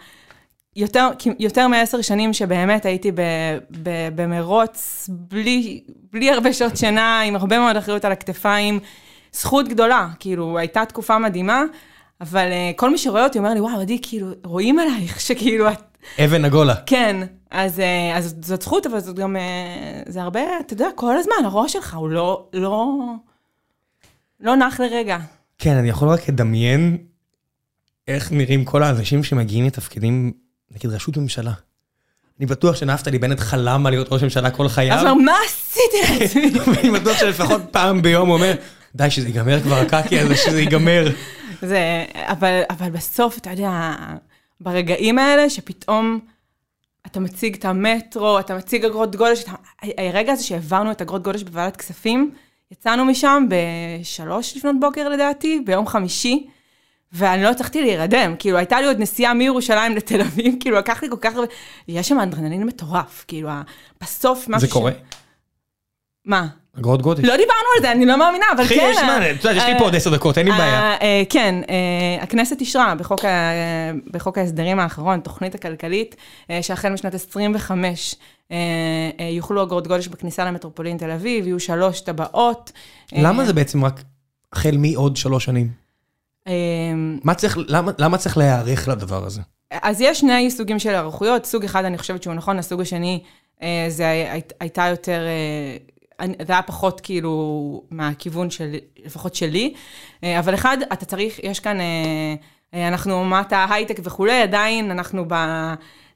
[0.77, 1.09] יותר,
[1.39, 3.21] יותר מעשר שנים שבאמת הייתי ב,
[3.83, 5.81] ב, במרוץ, בלי,
[6.13, 8.81] בלי הרבה שעות שינה, עם הרבה מאוד אחריות על הכתפיים,
[9.41, 11.63] זכות גדולה, כאילו, הייתה תקופה מדהימה,
[12.21, 15.99] אבל אה, כל מי שרואה אותי אומר לי, וואו, עדי, כאילו, רואים עלייך שכאילו את...
[16.25, 16.75] אבן עגולה.
[16.87, 17.17] כן,
[17.51, 21.35] אז, uh, אז זאת זכות, אבל זאת גם, uh, זה הרבה, אתה יודע, כל הזמן,
[21.45, 22.97] הראש שלך הוא לא, לא,
[24.41, 25.19] לא נח לרגע.
[25.59, 26.99] כן, אני יכול רק לדמיין
[28.09, 30.33] איך נראים כל האנשים שמגיעים לתפקידים,
[30.75, 31.53] נגיד ראשות ממשלה.
[32.39, 34.97] אני בטוח שנפתלי בנט חלם על להיות ראש ממשלה כל חייו.
[34.97, 36.53] אז מה עשיתי לעצמי?
[36.77, 38.55] ואני בטוח שלפחות פעם ביום הוא אומר,
[38.97, 41.07] די, שזה ייגמר כבר הקקי הזה, שזה ייגמר.
[41.63, 43.95] זה, אבל, אבל בסוף, אתה יודע,
[44.61, 46.21] ברגעים האלה שפתאום
[47.07, 49.53] אתה מציג את המטרו, אתה מציג אגרות גודש, אתה,
[49.99, 52.31] הרגע הזה שהעברנו את אגרות גודש בוועדת כספים,
[52.71, 56.47] יצאנו משם בשלוש לפנות בוקר לדעתי, ביום חמישי,
[57.13, 61.11] ואני לא הצלחתי להירדם, כאילו הייתה לי עוד נסיעה מירושלים לתל אביב, כאילו לקח לי
[61.11, 61.47] כל כך הרבה,
[61.89, 63.51] יש שם אדרנלין מטורף, כאילו
[64.01, 64.93] בסוף משהו זה קורה?
[66.25, 66.47] מה?
[66.79, 67.25] אגרות גודש.
[67.25, 67.47] לא דיברנו
[67.77, 68.89] על זה, אני לא מאמינה, אבל אחי, כן.
[68.91, 70.81] יש זמן, אה, את יודעת, יש לי פה עוד עשר דקות, אין לי בעיה.
[70.81, 72.95] אה, אה, כן, אה, הכנסת אישרה
[74.13, 76.17] בחוק ההסדרים האחרון, תוכנית הכלכלית,
[76.51, 78.15] אה, שהחל משנת 25
[78.53, 78.57] אה,
[79.21, 82.73] אה, יוכלו אגרות גודש בכניסה למטרופולין תל אביב, יהיו שלוש טבעות.
[83.17, 84.03] אה, למה זה בעצם רק
[84.53, 85.69] החל מעוד שלוש שנים?
[86.47, 86.53] אה,
[87.69, 89.41] למה- למה צריך להיערך לדבר הזה?
[89.83, 93.23] אז יש שני סוגים של היערכויות, סוג אחד אני חושבת שהוא נכון, הסוג השני
[93.63, 95.77] אה, זה הי- הייתה יותר, אה,
[96.23, 98.75] זה היה פחות כאילו מהכיוון של,
[99.05, 99.75] לפחות שלי,
[100.25, 101.85] אה, אבל אחד, אתה צריך, יש כאן, אה,
[102.75, 105.35] אה, אנחנו אומת ההייטק וכולי, עדיין אנחנו ב...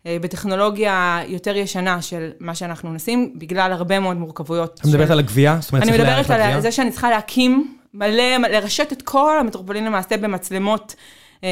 [0.06, 4.80] בטכנולוגיה יותר ישנה של מה שאנחנו נשים, בגלל הרבה מאוד מורכבויות.
[4.80, 5.56] את מדברת של- על הגבייה?
[5.60, 6.60] זאת אומרת, אני מדברת על לגבייה?
[6.60, 10.94] זה שאני צריכה להקים מלא, לרשת את כל המטרופולין למעשה במצלמות.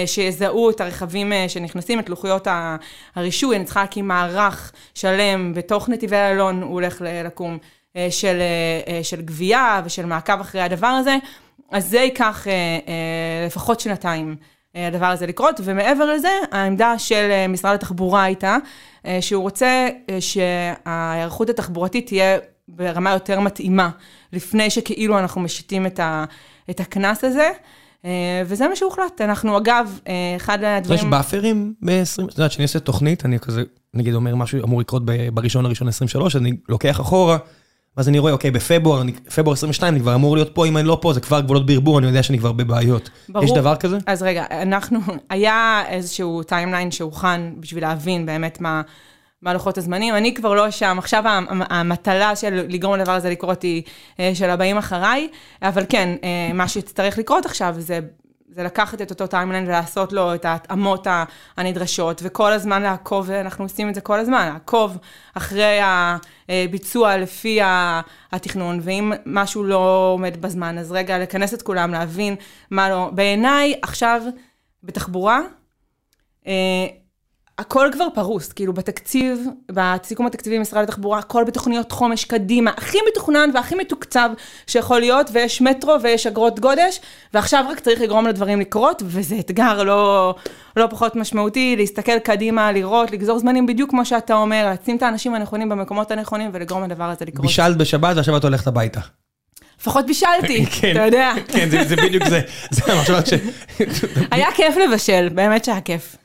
[0.07, 2.49] שיזהו את הרכבים שנכנסים, את לוחיות
[3.17, 7.59] הרישוי, אני צריכה להקים מערך שלם בתוך נתיבי איילון, הוא הולך לקום,
[8.11, 11.17] של, אה, אה, של גבייה ושל מעקב אחרי הדבר הזה,
[11.71, 14.37] אז זה ייקח אה, אה, לפחות שנתיים.
[14.77, 18.57] אה, הדבר הזה לקרות, ומעבר לזה, העמדה של אה, משרד התחבורה הייתה
[19.07, 22.39] אה, שהוא רוצה אה, שההיערכות התחבורתית תהיה
[22.69, 23.91] ברמה יותר מתאימה,
[24.33, 25.87] לפני שכאילו אנחנו משיתים
[26.71, 27.51] את הקנס הזה.
[28.05, 29.21] אה, וזה מה שהוחלט.
[29.21, 30.99] אנחנו אגב, אה, אחד הדברים...
[30.99, 33.63] יש באפרים ב-20, את יודעת, כשאני עושה תוכנית, אני כזה,
[33.95, 35.03] נגיד אומר משהו אמור לקרות
[35.35, 37.39] בראשון לראשון 23, אני לוקח אחורה,
[37.99, 39.03] ואז אני רואה, אוקיי, בפברואר,
[39.35, 41.99] פברואר 22, אני כבר אמור להיות פה, אם אני לא פה, זה כבר גבולות ברבור,
[41.99, 43.11] אני יודע שאני כבר בבעיות.
[43.29, 43.45] ברור.
[43.45, 43.99] יש דבר כזה?
[44.07, 44.99] אז רגע, אנחנו,
[45.31, 48.83] היה איזשהו timeline שהוכן בשביל להבין באמת מה,
[49.43, 50.15] מה לוחות הזמנים.
[50.17, 53.83] אני כבר לא שם, עכשיו המ- המטלה של לגרום לדבר הזה לקרות היא
[54.21, 55.29] אה, של הבאים אחריי,
[55.63, 58.01] אבל כן, אה, מה שיצטרך לקרות עכשיו זה...
[58.51, 61.07] זה לקחת את אותו timeline ולעשות לו את ההתאמות
[61.57, 64.99] הנדרשות, וכל הזמן לעקוב, ואנחנו עושים את זה כל הזמן, לעקוב
[65.35, 65.79] אחרי
[66.49, 67.61] הביצוע לפי
[68.33, 72.37] התכנון, ואם משהו לא עומד בזמן, אז רגע, לכנס את כולם, להבין
[72.71, 73.11] מה לא.
[73.13, 74.23] בעיניי, עכשיו,
[74.83, 75.41] בתחבורה,
[76.47, 76.53] אה,
[77.59, 79.39] הכל כבר פרוס, כאילו בתקציב,
[79.73, 84.31] בסיכום התקציבי במשרד התחבורה, הכל בתוכניות חומש קדימה, הכי מתוכנן והכי מתוקצב
[84.67, 87.01] שיכול להיות, ויש מטרו ויש אגרות גודש,
[87.35, 90.35] ועכשיו רק צריך לגרום לדברים לקרות, וזה אתגר לא,
[90.77, 95.35] לא פחות משמעותי, להסתכל קדימה, לראות, לגזור זמנים בדיוק כמו שאתה אומר, לשים את האנשים
[95.35, 97.47] הנכונים במקומות הנכונים ולגרום לדבר הזה לקרות.
[97.47, 99.01] בישלת בשבת ועכשיו את הולכת הביתה.
[99.81, 101.33] לפחות בישלתי, כן, אתה יודע.
[101.49, 102.41] כן, זה- זה בדיוק זה.
[102.71, 103.33] זה המחשבות ש...
[104.33, 106.17] היה כיף לבשל, באמת שהיה כיף.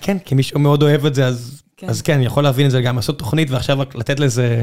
[0.00, 1.88] כן, כי מישהו מאוד אוהב את זה, אז כן.
[1.88, 4.62] אז כן, אני יכול להבין את זה, גם לעשות תוכנית ועכשיו רק לתת לזה...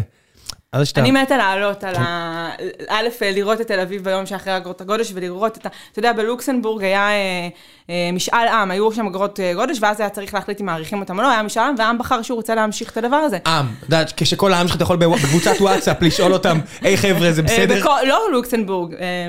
[0.83, 1.01] שאתה...
[1.01, 1.87] אני מתה לעלות כן.
[1.87, 2.49] על ה...
[2.87, 5.69] א', לראות את תל אביב ביום שאחרי אגרות הגודש ולראות את ה...
[5.91, 7.47] אתה יודע, בלוקסנבורג היה אה,
[7.89, 11.17] אה, משאל עם, היו שם אגרות אה, גודש, ואז היה צריך להחליט אם מעריכים אותם
[11.17, 13.37] או לא, היה משאל עם, והעם בחר שהוא רוצה להמשיך את הדבר הזה.
[13.47, 17.41] עם, את יודעת, כשכל העם שלך אתה יכול בקבוצת וואטסאפ לשאול אותם, היי חבר'ה, זה
[17.41, 17.79] אה, בסדר?
[17.79, 19.27] בכל- לא לוקסנבורג, אה,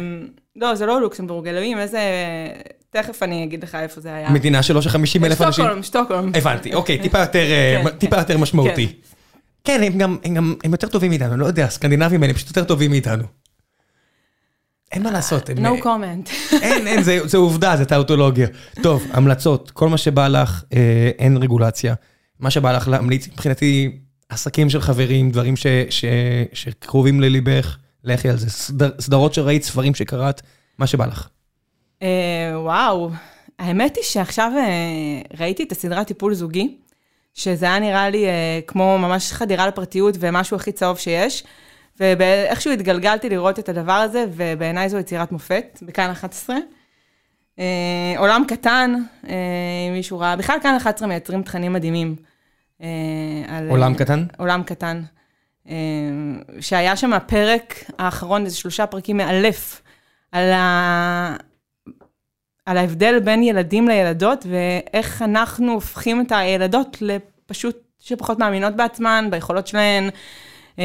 [0.56, 2.00] לא, זה לא לוקסנבורג, אלוהים, איזה...
[2.90, 4.30] תכף אני אגיד לך איפה זה היה.
[4.30, 5.52] מדינה שלו של 50 אלף אנשים?
[5.52, 6.32] שטוקהולם, שטוקהולם.
[6.34, 7.90] הבנתי, אוקיי, טיפה יותר, אה, כן.
[7.90, 8.92] טיפה יותר משמעותי.
[9.64, 12.48] כן, הם גם, הם גם, הם יותר טובים מאיתנו, אני לא יודע, הסקנדינבים האלה פשוט
[12.48, 13.24] יותר טובים מאיתנו.
[14.92, 16.54] אין מה לעשות, הם, No comment.
[16.62, 18.48] אין, אין, זה, זה עובדה, זה טאוטולוגיה.
[18.82, 21.94] טוב, המלצות, כל מה שבא לך, אה, אין רגולציה.
[22.40, 23.98] מה שבא לך להמליץ, מבחינתי,
[24.28, 26.04] עסקים של חברים, דברים ש, ש,
[26.52, 28.50] שקרובים לליבך, לכי על זה.
[28.50, 30.42] סדר, סדרות שראית, ספרים שקראת,
[30.78, 31.28] מה שבא לך.
[32.02, 33.10] אה, וואו,
[33.58, 36.76] האמת היא שעכשיו אה, ראיתי את הסדרה טיפול זוגי,
[37.34, 41.44] שזה היה נראה לי אה, כמו ממש חדירה לפרטיות ומשהו הכי צהוב שיש,
[42.00, 46.56] ואיכשהו התגלגלתי לראות את הדבר הזה, ובעיניי זו יצירת מופת, בכאן 11.
[47.58, 48.94] אה, עולם קטן,
[49.28, 49.34] אה,
[49.88, 52.16] אם מישהו ראה, בכלל כאן 11 מייצרים תכנים מדהימים.
[52.82, 52.86] אה,
[53.48, 54.24] על, עולם קטן?
[54.38, 55.02] עולם קטן.
[55.68, 55.74] אה,
[56.60, 59.82] שהיה שם הפרק האחרון, איזה שלושה פרקים מאלף,
[60.32, 61.36] על, ה...
[62.68, 69.66] על ההבדל בין ילדים לילדות, ואיך אנחנו הופכים את הילדות לפשוט שפחות מאמינות בעצמן, ביכולות
[69.66, 70.10] שלהן,
[70.78, 70.84] אה,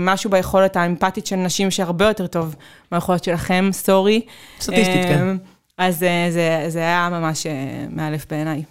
[0.00, 2.54] משהו ביכולת האמפתית של נשים שהרבה יותר טוב
[2.92, 4.20] מהיכולת שלכם, סורי.
[4.60, 5.28] סטטיסטית, כן.
[5.28, 7.46] אה, אז אה, זה, זה היה ממש
[7.90, 8.62] מאלף בעיניי.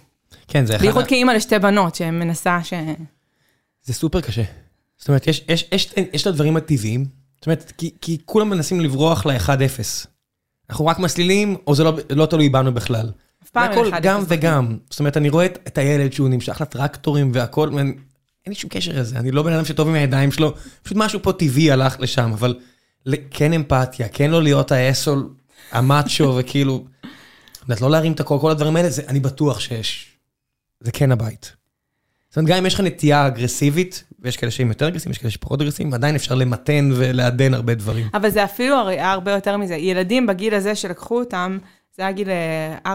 [0.48, 0.82] כן, זה אחד...
[0.82, 2.74] בייחוד כאימא לשתי בנות, שמנסה ש...
[3.82, 4.44] זה סופר קשה.
[4.98, 7.06] זאת אומרת, יש, יש, יש, יש את הדברים הטבעיים,
[7.36, 10.06] זאת אומרת, כי, כי כולם מנסים לברוח ל-1-0.
[10.72, 13.10] אנחנו רק מסלילים, או זה לא, לא תלוי בנו בכלל.
[13.44, 14.76] אף פעם אין אחד גם אפס וגם.
[14.90, 17.96] זאת אומרת, אני רואה את, את הילד שהוא נמשך לטרקטורים והכל, ואני, אין
[18.46, 21.32] לי שום קשר לזה, אני לא בן אדם שטוב עם הידיים שלו, פשוט משהו פה
[21.32, 22.54] טבעי הלך לשם, אבל
[23.30, 25.28] כן אמפתיה, כן לא להיות האסול,
[25.72, 26.84] המאצ'ו, וכאילו,
[27.72, 30.06] את לא להרים את הקול, כל הדברים האלה, זה, אני בטוח שיש,
[30.80, 31.52] זה כן הבית.
[32.32, 35.30] זאת אומרת, גם אם יש לך נטייה אגרסיבית, ויש כאלה שהם יותר אגרסיביים, יש כאלה
[35.30, 38.06] שפחות אגרסיביים, עדיין אפשר למתן ולעדן הרבה דברים.
[38.14, 39.74] אבל זה אפילו הרי הרבה יותר מזה.
[39.74, 41.58] ילדים בגיל הזה שלקחו אותם,
[41.96, 42.28] זה היה גיל
[42.86, 42.90] 4-5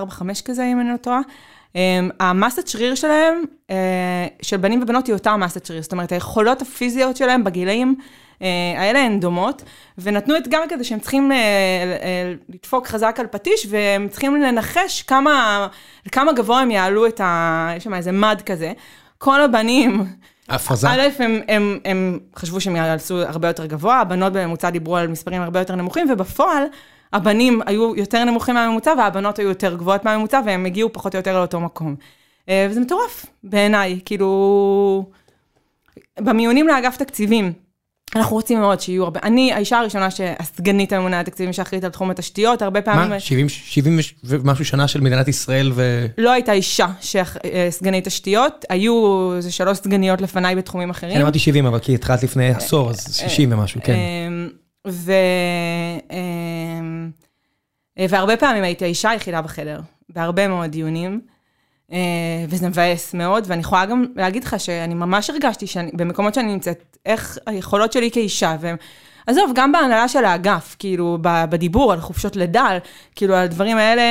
[0.45, 1.19] כזה, אם אני לא טועה,
[1.75, 5.81] אמ, המסת שריר שלהם, אה, של בנים ובנות, היא אותה מסת שריר.
[5.81, 7.95] זאת אומרת, היכולות הפיזיות שלהם בגילאים
[8.41, 8.47] אה,
[8.77, 9.63] האלה הן דומות,
[9.97, 15.67] ונתנו אתגר כזה שהם צריכים אה, אה, לדפוק חזק על פטיש, והם צריכים לנחש כמה,
[16.11, 17.69] כמה גבוה הם יעלו את ה...
[17.77, 18.73] יש שם איזה מד כזה.
[19.17, 20.05] כל הבנים,
[20.49, 20.87] הפרזה.
[20.89, 25.41] א', הם, הם, הם חשבו שהם יעשו הרבה יותר גבוה, הבנות בממוצע דיברו על מספרים
[25.41, 26.63] הרבה יותר נמוכים, ובפועל,
[27.13, 31.39] הבנים היו יותר נמוכים מהממוצע, והבנות היו יותר גבוהות מהממוצע, והם הגיעו פחות או יותר
[31.39, 31.95] לאותו מקום.
[32.49, 35.05] אה, וזה מטורף בעיניי, כאילו...
[36.19, 37.53] במיונים לאגף תקציבים,
[38.15, 42.09] אנחנו רוצים מאוד שיהיו הרבה, אני האישה הראשונה שהסגנית הממונה על התקציבים שאחראית על תחום
[42.09, 43.09] התשתיות, הרבה פעמים...
[43.09, 43.19] מה?
[43.19, 46.05] 70, 70 ומשהו שנה של מדינת ישראל ו...
[46.17, 51.13] לא הייתה אישה שסגנית תשתיות, היו איזה שלוש סגניות לפניי בתחומים אחרים.
[51.13, 53.93] כן, אמרתי 70, אבל כי התחלת לפני עשור, אז 60 ומשהו, כן.
[53.93, 54.49] אמ,
[54.87, 55.11] ו...
[56.11, 57.09] אמ,
[58.09, 59.79] והרבה פעמים הייתי האישה היחידה בחדר,
[60.09, 61.36] בהרבה מאוד דיונים, אה,
[62.49, 66.97] וזה מבאס מאוד, ואני יכולה גם להגיד לך שאני ממש הרגשתי שאני, במקומות שאני נמצאת,
[67.05, 68.71] איך היכולות שלי כאישה, ו...
[69.27, 72.77] עזוב, גם בהנהלה של האגף, כאילו, בדיבור על חופשות לידה,
[73.15, 74.03] כאילו, על הדברים האלה,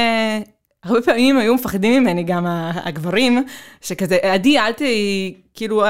[0.84, 2.44] הרבה פעמים היו מפחדים ממני גם
[2.84, 3.44] הגברים,
[3.80, 4.82] שכזה, עדי, אל ת...
[5.54, 5.84] כאילו,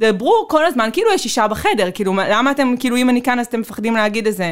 [0.00, 3.38] דברו כל הזמן, כאילו יש אישה בחדר, כאילו, מה- למה אתם, כאילו, אם אני כאן,
[3.38, 4.46] אז אתם מפחדים להגיד איזה,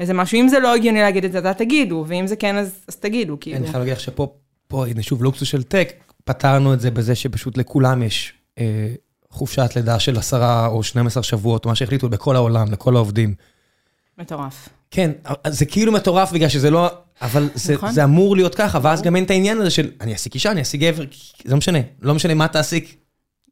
[0.00, 2.84] איזה משהו, אם זה לא הגיוני להגיד את זה, אז תגידו, ואם זה כן, אז,
[2.88, 3.56] אז תגידו, כאילו.
[3.56, 4.28] אני חייב להגיד לך שפה,
[4.74, 5.92] פה, הנה שוב לוקסוס של טק,
[6.24, 8.94] פתרנו את זה בזה שפשוט לכולם יש אה,
[9.30, 13.34] חופשת לידה של עשרה או 12 שבועות, או מה שהחליטו בכל העולם, לכל העובדים.
[14.18, 14.68] מטורף.
[14.90, 15.10] כן,
[15.48, 16.90] זה כאילו מטורף בגלל שזה לא,
[17.22, 17.92] אבל זה, נכון.
[17.92, 20.60] זה אמור להיות ככה, ואז גם אין את העניין הזה של אני אעסיק אישה, אני
[20.60, 21.04] אעסיק גבר,
[21.44, 22.96] זה לא משנה, לא משנה מה תעסיק.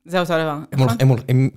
[0.05, 0.97] זה אותו דבר, הם נכון?
[1.01, 1.49] הם, הולכים- הם,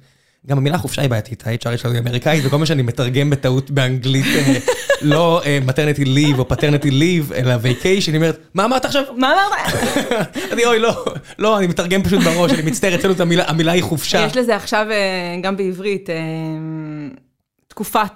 [0.47, 4.25] גם המילה חופשה היא בעייתית, ה-HR שלנו היא אמריקאית, וכל מה שאני מתרגם בטעות באנגלית,
[4.25, 4.57] אה,
[5.01, 9.03] לא maternity leave או paternity leave, אלא vacation, אני אומרת, מה אמרת עכשיו?
[9.17, 9.73] מה אמרת?
[10.53, 11.05] אני אוי, לא,
[11.39, 13.13] לא, אני מתרגם פשוט בראש, אני מצטער, אצלנו
[13.47, 14.25] המילה, היא חופשה.
[14.25, 16.15] יש לזה עכשיו, אה, גם בעברית, אה,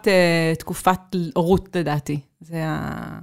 [0.08, 1.00] אה, תקופת
[1.34, 2.20] הורות לדעתי.
[2.42, 3.20] זה ה...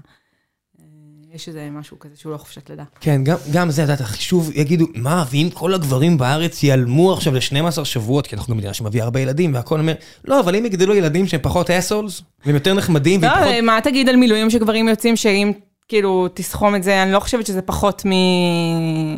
[1.36, 2.84] יש איזה משהו כזה שהוא לא חופשת לידה.
[3.00, 7.34] כן, גם, גם זה, את יודעת, החישוב יגידו, מה, ואם כל הגברים בארץ ייעלמו עכשיו
[7.34, 9.94] ל-12 שבועות, כי אנחנו מדינה שמביאה הרבה ילדים, והכל אומר,
[10.24, 13.46] לא, אבל אם יגדלו ילדים שהם פחות אסולס, והם יותר נחמדים, לא, פחות...
[13.62, 15.52] מה תגיד על מילואים שגברים יוצאים, שאם
[15.88, 18.10] כאילו תסכום את זה, אני לא חושבת שזה פחות מ...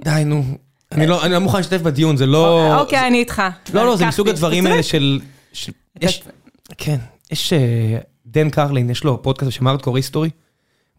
[0.04, 0.42] די, נו.
[0.92, 2.74] אני לא, אני לא מוכן לשתף בדיון, זה לא...
[2.80, 3.42] אוקיי, אני איתך.
[3.74, 4.06] לא, לא, זה.
[4.06, 4.82] מסוג הדברים האלה.
[4.82, 5.20] של...
[5.52, 6.22] של- יש,
[6.78, 6.96] כן,
[7.30, 7.52] יש...
[7.52, 10.30] אה, דן קרלין, יש לו פודקאסט בשם ארטקור היסטורי,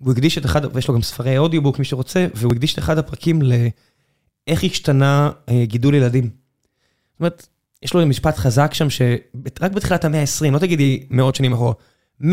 [0.02, 2.98] והוא הקדיש את אחד, ויש לו גם ספרי אודיובוק, מי שרוצה, והוא הקדיש את אחד
[2.98, 6.24] הפרקים לאיך השתנה אה, גידול ילדים.
[6.24, 7.48] זאת אומרת,
[7.84, 11.74] יש לו משפט חזק שם, שרק בתחילת המאה ה-20, לא תגידי מאות שנים אחורה,
[12.22, 12.26] 100%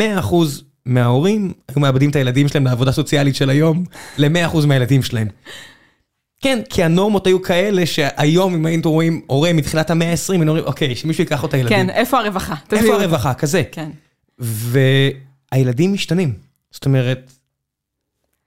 [0.87, 3.85] מההורים היו מאבדים את הילדים שלהם לעבודה סוציאלית של היום,
[4.19, 5.29] ל-100% מהילדים שלהם.
[6.41, 10.65] כן, כי הנורמות היו כאלה שהיום אם היינו רואים הורה מתחילת המאה ה-20, היינו אומרים,
[10.65, 11.77] אוקיי, שמישהו ייקח לו את הילדים.
[11.77, 12.55] כן, איפה הרווחה?
[12.73, 13.03] איפה אותה.
[13.03, 13.35] הרווחה?
[13.35, 13.63] כזה.
[13.73, 13.91] כן.
[14.39, 16.33] והילדים משתנים.
[16.71, 17.33] זאת אומרת,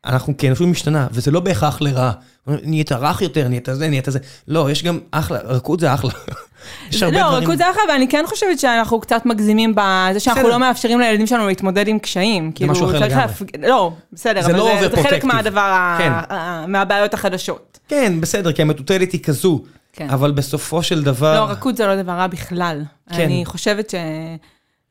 [0.06, 2.12] אנחנו כאנושות משתנה, וזה לא בהכרח לרעה.
[2.48, 4.20] נהיית רך יותר, נהיית זה, נהיית זה.
[4.48, 6.12] לא, יש גם אחלה, רכות זה אחלה.
[6.92, 7.40] יש הרבה לא, דברים...
[7.40, 10.52] ריקוד זה אחלה, אבל אני כן חושבת שאנחנו קצת מגזימים בזה שאנחנו בסדר.
[10.52, 12.52] לא מאפשרים לילדים שלנו להתמודד עם קשיים.
[12.52, 13.16] כאילו, משהו אחר לגמרי.
[13.26, 15.24] להפג- לא, בסדר, זה אבל לא זה- זה חלק.
[15.24, 16.12] מהדבר, כן.
[16.12, 17.80] ה- מהבעיות החדשות.
[17.88, 19.64] כן, בסדר, כי המטוטלת היא כזו.
[19.94, 20.10] כן.
[20.10, 21.36] אבל בסופו של דבר...
[21.46, 22.84] לא, רכות זה לא דבר רע בכלל.
[23.14, 23.22] כן.
[23.22, 23.96] אני חושבת ש...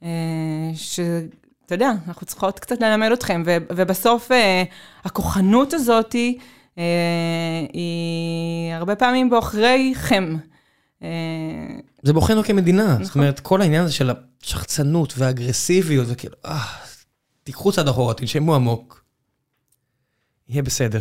[0.02, 0.08] אה,
[0.74, 1.00] ש...
[1.68, 4.62] אתה יודע, אנחנו צריכות קצת ללמד אתכם, ו- ובסוף אה,
[5.04, 6.14] הכוחנות הזאת
[6.78, 6.82] אה,
[7.72, 10.36] היא הרבה פעמים בעוכריכם.
[11.02, 11.08] אה,
[12.02, 12.92] זה בוחנו כמדינה.
[12.92, 13.22] זאת נכון.
[13.22, 14.10] אומרת, כל העניין הזה של
[14.42, 16.64] השחצנות והאגרסיביות, וכאילו, אה,
[17.44, 19.04] תיקחו צעד אחורה, תנשמו עמוק.
[20.48, 21.00] יהיה בסדר.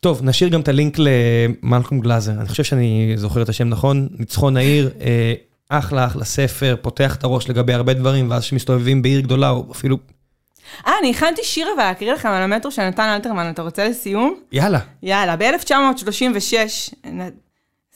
[0.00, 4.56] טוב, נשאיר גם את הלינק למלקום גלאזר, אני חושב שאני זוכר את השם נכון, ניצחון
[4.56, 4.90] העיר,
[5.68, 9.98] אחלה אחלה ספר, פותח את הראש לגבי הרבה דברים, ואז כשמסתובבים בעיר גדולה, או אפילו,
[10.86, 14.34] אה, אני הכנתי שיר אבל להקריא לכם על המטרו של נתן אלתרמן, אתה רוצה לסיום?
[14.52, 14.78] יאללה.
[15.02, 16.54] יאללה, ב-1936,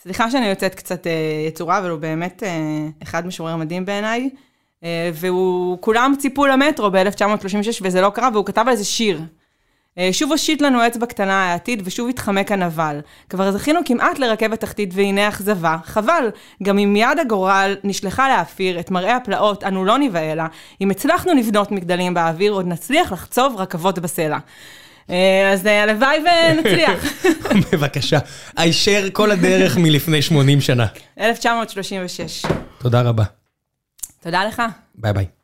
[0.03, 1.13] סליחה שאני יוצאת קצת אה,
[1.49, 4.31] יצורה, אבל הוא באמת אה, אחד משורר מדהים בעיניי,
[4.85, 9.21] אה, והוא, כולם ציפו למטרו ב-1936 וזה לא קרה, והוא כתב על זה שיר.
[9.99, 13.01] אה, שוב הושיט לנו אצבע קטנה העתיד, ושוב התחמק הנבל.
[13.29, 15.77] כבר זכינו כמעט לרכבת תחתית, והנה אכזבה.
[15.85, 16.29] חבל,
[16.63, 20.47] גם אם יד הגורל נשלחה להפיר את מראה הפלאות, אנו לא ניבהלה.
[20.81, 24.39] אם הצלחנו לבנות מגדלים באוויר, עוד נצליח לחצוב רכבות בסלע.
[25.11, 27.05] אה, אז אה, הלוואי ונצליח.
[27.73, 28.19] בבקשה.
[28.57, 30.87] הישר כל הדרך מלפני 80 שנה.
[31.21, 32.45] 1936.
[32.79, 33.25] תודה רבה.
[34.23, 34.63] תודה לך.
[34.95, 35.13] ביי.
[35.13, 35.42] ביי.